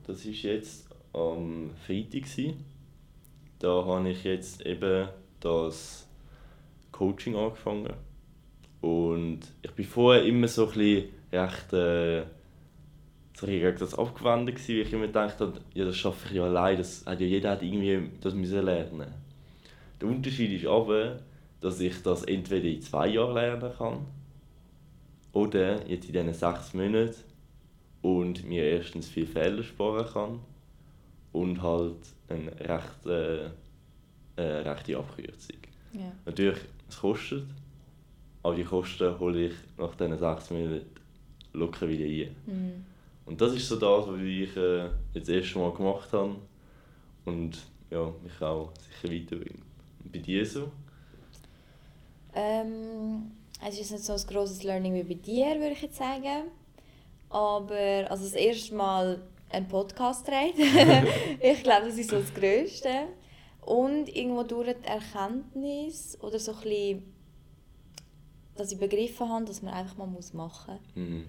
das 0.06 0.26
war 0.26 0.32
jetzt 0.32 0.88
am 1.14 1.70
Freitag 1.86 2.26
da 3.58 3.86
habe 3.86 4.10
ich 4.10 4.22
jetzt 4.24 4.66
eben 4.66 5.08
das 5.40 6.06
Coaching 6.92 7.34
angefangen. 7.34 7.94
Und 8.82 9.40
ich 9.62 9.78
war 9.78 9.84
vorher 9.86 10.24
immer 10.26 10.46
so 10.46 10.66
ein 10.66 10.74
bisschen 10.74 11.04
recht 11.32 11.72
äh, 11.72 12.24
das 13.78 13.98
abgewendet 13.98 14.56
gewesen, 14.56 14.74
weil 14.74 14.82
ich 14.82 14.92
immer 14.92 15.06
gedacht 15.06 15.40
habe, 15.40 15.58
ja, 15.72 15.86
das 15.86 15.96
schaffe 15.96 16.28
ich 16.28 16.34
ja 16.34 16.44
allein, 16.44 16.76
das 16.76 17.06
hat 17.06 17.18
ja 17.18 17.26
jeder 17.26 17.52
hat 17.52 17.62
irgendwie 17.62 18.10
das 18.20 18.34
müssen 18.34 18.62
lernen. 18.62 19.25
Der 20.00 20.08
Unterschied 20.08 20.52
ist 20.52 20.66
aber, 20.66 21.20
dass 21.60 21.80
ich 21.80 22.02
das 22.02 22.24
entweder 22.24 22.68
in 22.68 22.82
zwei 22.82 23.08
Jahren 23.08 23.34
lernen 23.34 23.72
kann 23.76 24.06
oder 25.32 25.86
jetzt 25.88 26.06
in 26.06 26.12
diesen 26.12 26.34
sechs 26.34 26.74
Monaten 26.74 27.14
und 28.02 28.44
mir 28.44 28.64
erstens 28.64 29.08
viel 29.08 29.26
Fehler 29.26 29.62
sparen 29.62 30.06
kann 30.06 30.40
und 31.32 31.62
halt 31.62 31.96
eine 32.28 32.52
recht, 32.60 33.06
äh, 33.06 33.46
äh, 34.36 34.42
rechte 34.68 34.96
Abkürzung. 34.96 35.56
Ja. 35.92 36.12
Natürlich, 36.24 36.58
es 36.88 36.98
kostet, 36.98 37.46
aber 38.42 38.54
die 38.54 38.64
Kosten 38.64 39.18
hole 39.18 39.46
ich 39.46 39.54
nach 39.76 39.94
diesen 39.94 40.18
sechs 40.18 40.50
Monaten 40.50 40.86
locker 41.52 41.88
wieder 41.88 42.04
ein. 42.04 42.36
Mhm. 42.46 42.84
Und 43.24 43.40
das 43.40 43.54
ist 43.54 43.68
so 43.68 43.76
das, 43.76 44.06
was 44.06 44.20
ich 44.20 44.56
äh, 44.56 44.84
jetzt 45.14 45.28
das 45.28 45.28
erste 45.28 45.58
Mal 45.58 45.72
gemacht 45.72 46.12
habe 46.12 46.36
und 47.24 47.58
ja, 47.90 48.12
mich 48.22 48.40
auch 48.40 48.72
sicher 48.76 49.12
weiterbringt. 49.12 49.64
Bei 50.12 50.18
dir 50.18 50.44
so? 50.46 50.70
Ähm, 52.34 53.30
es 53.66 53.80
ist 53.80 53.90
nicht 53.90 54.04
so 54.04 54.12
ein 54.12 54.26
grosses 54.26 54.62
Learning 54.62 54.94
wie 54.94 55.02
bei 55.02 55.14
dir, 55.14 55.46
würde 55.58 55.72
ich 55.72 55.82
jetzt 55.82 55.96
sagen. 55.96 56.50
Aber 57.30 58.06
also 58.10 58.24
das 58.24 58.34
erste 58.34 58.74
Mal 58.74 59.22
einen 59.50 59.68
Podcast 59.68 60.26
dreht. 60.26 60.54
ich 61.40 61.62
glaube, 61.62 61.86
das 61.86 61.98
ist 61.98 62.10
so 62.10 62.18
das 62.20 62.32
Größte. 62.34 63.08
Und 63.62 64.14
irgendwo 64.14 64.42
durch 64.42 64.76
die 64.80 64.86
Erkenntnis 64.86 66.16
oder 66.20 66.38
so 66.38 66.52
ein 66.52 66.60
bisschen, 66.60 67.02
dass 68.54 68.70
ich 68.70 68.78
begriffen 68.78 69.28
habe, 69.28 69.44
dass 69.44 69.62
man 69.62 69.74
einfach 69.74 69.96
mal 69.96 70.06
machen 70.06 70.14
muss. 70.14 70.94
Mhm. 70.94 71.24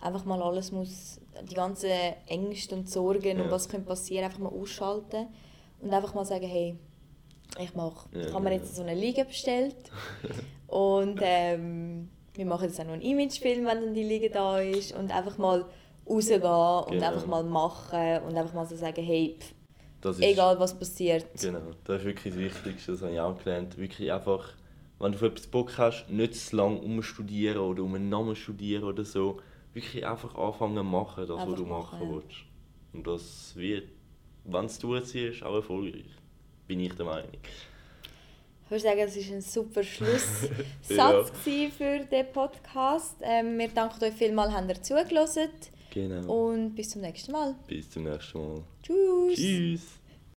Einfach 0.00 0.24
mal 0.24 0.42
alles 0.42 0.70
muss, 0.70 1.20
die 1.48 1.54
ganzen 1.54 1.90
Ängste 2.26 2.74
und 2.74 2.88
Sorgen 2.88 3.38
ja. 3.38 3.44
und 3.44 3.50
was 3.50 3.68
könnte 3.68 3.88
passieren, 3.88 4.24
einfach 4.24 4.38
mal 4.38 4.52
ausschalten. 4.52 5.26
Und 5.80 5.92
einfach 5.92 6.14
mal 6.14 6.24
sagen, 6.24 6.46
hey, 6.46 6.76
ich 7.58 7.74
mache, 7.74 8.08
ich 8.12 8.32
habe 8.32 8.44
mir 8.44 8.54
jetzt 8.54 8.74
so 8.74 8.82
eine 8.82 8.94
Liga 8.94 9.24
bestellt. 9.24 9.76
und 10.66 11.20
ähm, 11.22 12.08
wir 12.34 12.46
machen 12.46 12.64
jetzt 12.64 12.80
auch 12.80 12.84
noch 12.84 12.92
einen 12.92 13.02
Imagefilm, 13.02 13.66
wenn 13.66 13.80
dann 13.80 13.94
die 13.94 14.04
Liga 14.04 14.28
da 14.28 14.60
ist. 14.60 14.96
Und 14.96 15.14
einfach 15.14 15.38
mal 15.38 15.66
rausgehen 16.08 16.42
und 16.42 16.90
genau. 16.90 17.06
einfach 17.06 17.26
mal 17.26 17.44
machen 17.44 18.22
und 18.26 18.36
einfach 18.36 18.54
mal 18.54 18.66
so 18.66 18.76
sagen, 18.76 19.04
hey, 19.04 19.36
pff, 19.38 20.20
egal 20.20 20.58
was 20.58 20.76
passiert. 20.78 21.26
Genau, 21.40 21.60
das 21.84 22.00
ist 22.00 22.04
wirklich 22.04 22.34
das 22.34 22.42
Wichtigste, 22.42 22.92
das 22.92 23.02
habe 23.02 23.12
ich 23.12 23.20
auch 23.20 23.38
gelernt. 23.38 23.78
Wirklich 23.78 24.12
einfach, 24.12 24.54
wenn 24.98 25.12
du 25.12 25.18
auf 25.18 25.22
etwas 25.22 25.46
Bock 25.46 25.78
hast, 25.78 26.08
nicht 26.08 26.34
zu 26.34 26.56
lange 26.56 26.80
umstudieren 26.80 27.58
oder 27.58 27.82
um 27.82 27.94
einen 27.94 28.08
Namen 28.08 28.36
studieren 28.36 28.84
oder 28.84 29.04
so. 29.04 29.40
Wirklich 29.74 30.06
einfach 30.06 30.34
anfangen 30.34 30.76
zu 30.76 30.84
machen, 30.84 31.26
das, 31.26 31.30
einfach 31.30 31.52
was 31.52 31.60
du 31.60 31.66
machen, 31.66 31.98
machen 31.98 32.14
willst. 32.14 32.38
Und 32.92 33.06
das 33.06 33.56
wird, 33.56 33.88
wenn 34.44 34.66
es 34.66 34.78
durchziehst, 34.78 35.42
auch 35.42 35.54
erfolgreich. 35.54 36.04
Bin 36.72 36.80
ich 36.80 36.94
der 36.94 37.04
Meinung. 37.04 37.28
Ich 38.64 38.70
würde 38.70 38.82
sagen, 38.82 39.00
das 39.00 39.14
war 39.14 39.34
ein 39.34 39.42
super 39.42 39.82
Schlusssatz 39.82 41.32
ja. 41.44 41.68
für 41.68 41.98
den 42.06 42.32
Podcast. 42.32 43.16
Ähm, 43.20 43.58
wir 43.58 43.68
danken 43.68 44.02
euch 44.02 44.14
vielmals, 44.14 44.54
dass 44.54 44.68
ihr 44.68 44.82
zugelassen 44.82 45.50
Genau. 45.92 46.46
Und 46.46 46.74
bis 46.74 46.88
zum 46.88 47.02
nächsten 47.02 47.32
Mal. 47.32 47.54
Bis 47.66 47.90
zum 47.90 48.04
nächsten 48.04 48.38
Mal. 48.38 48.62
Tschüss. 48.82 49.34
Tschüss. 49.36 50.01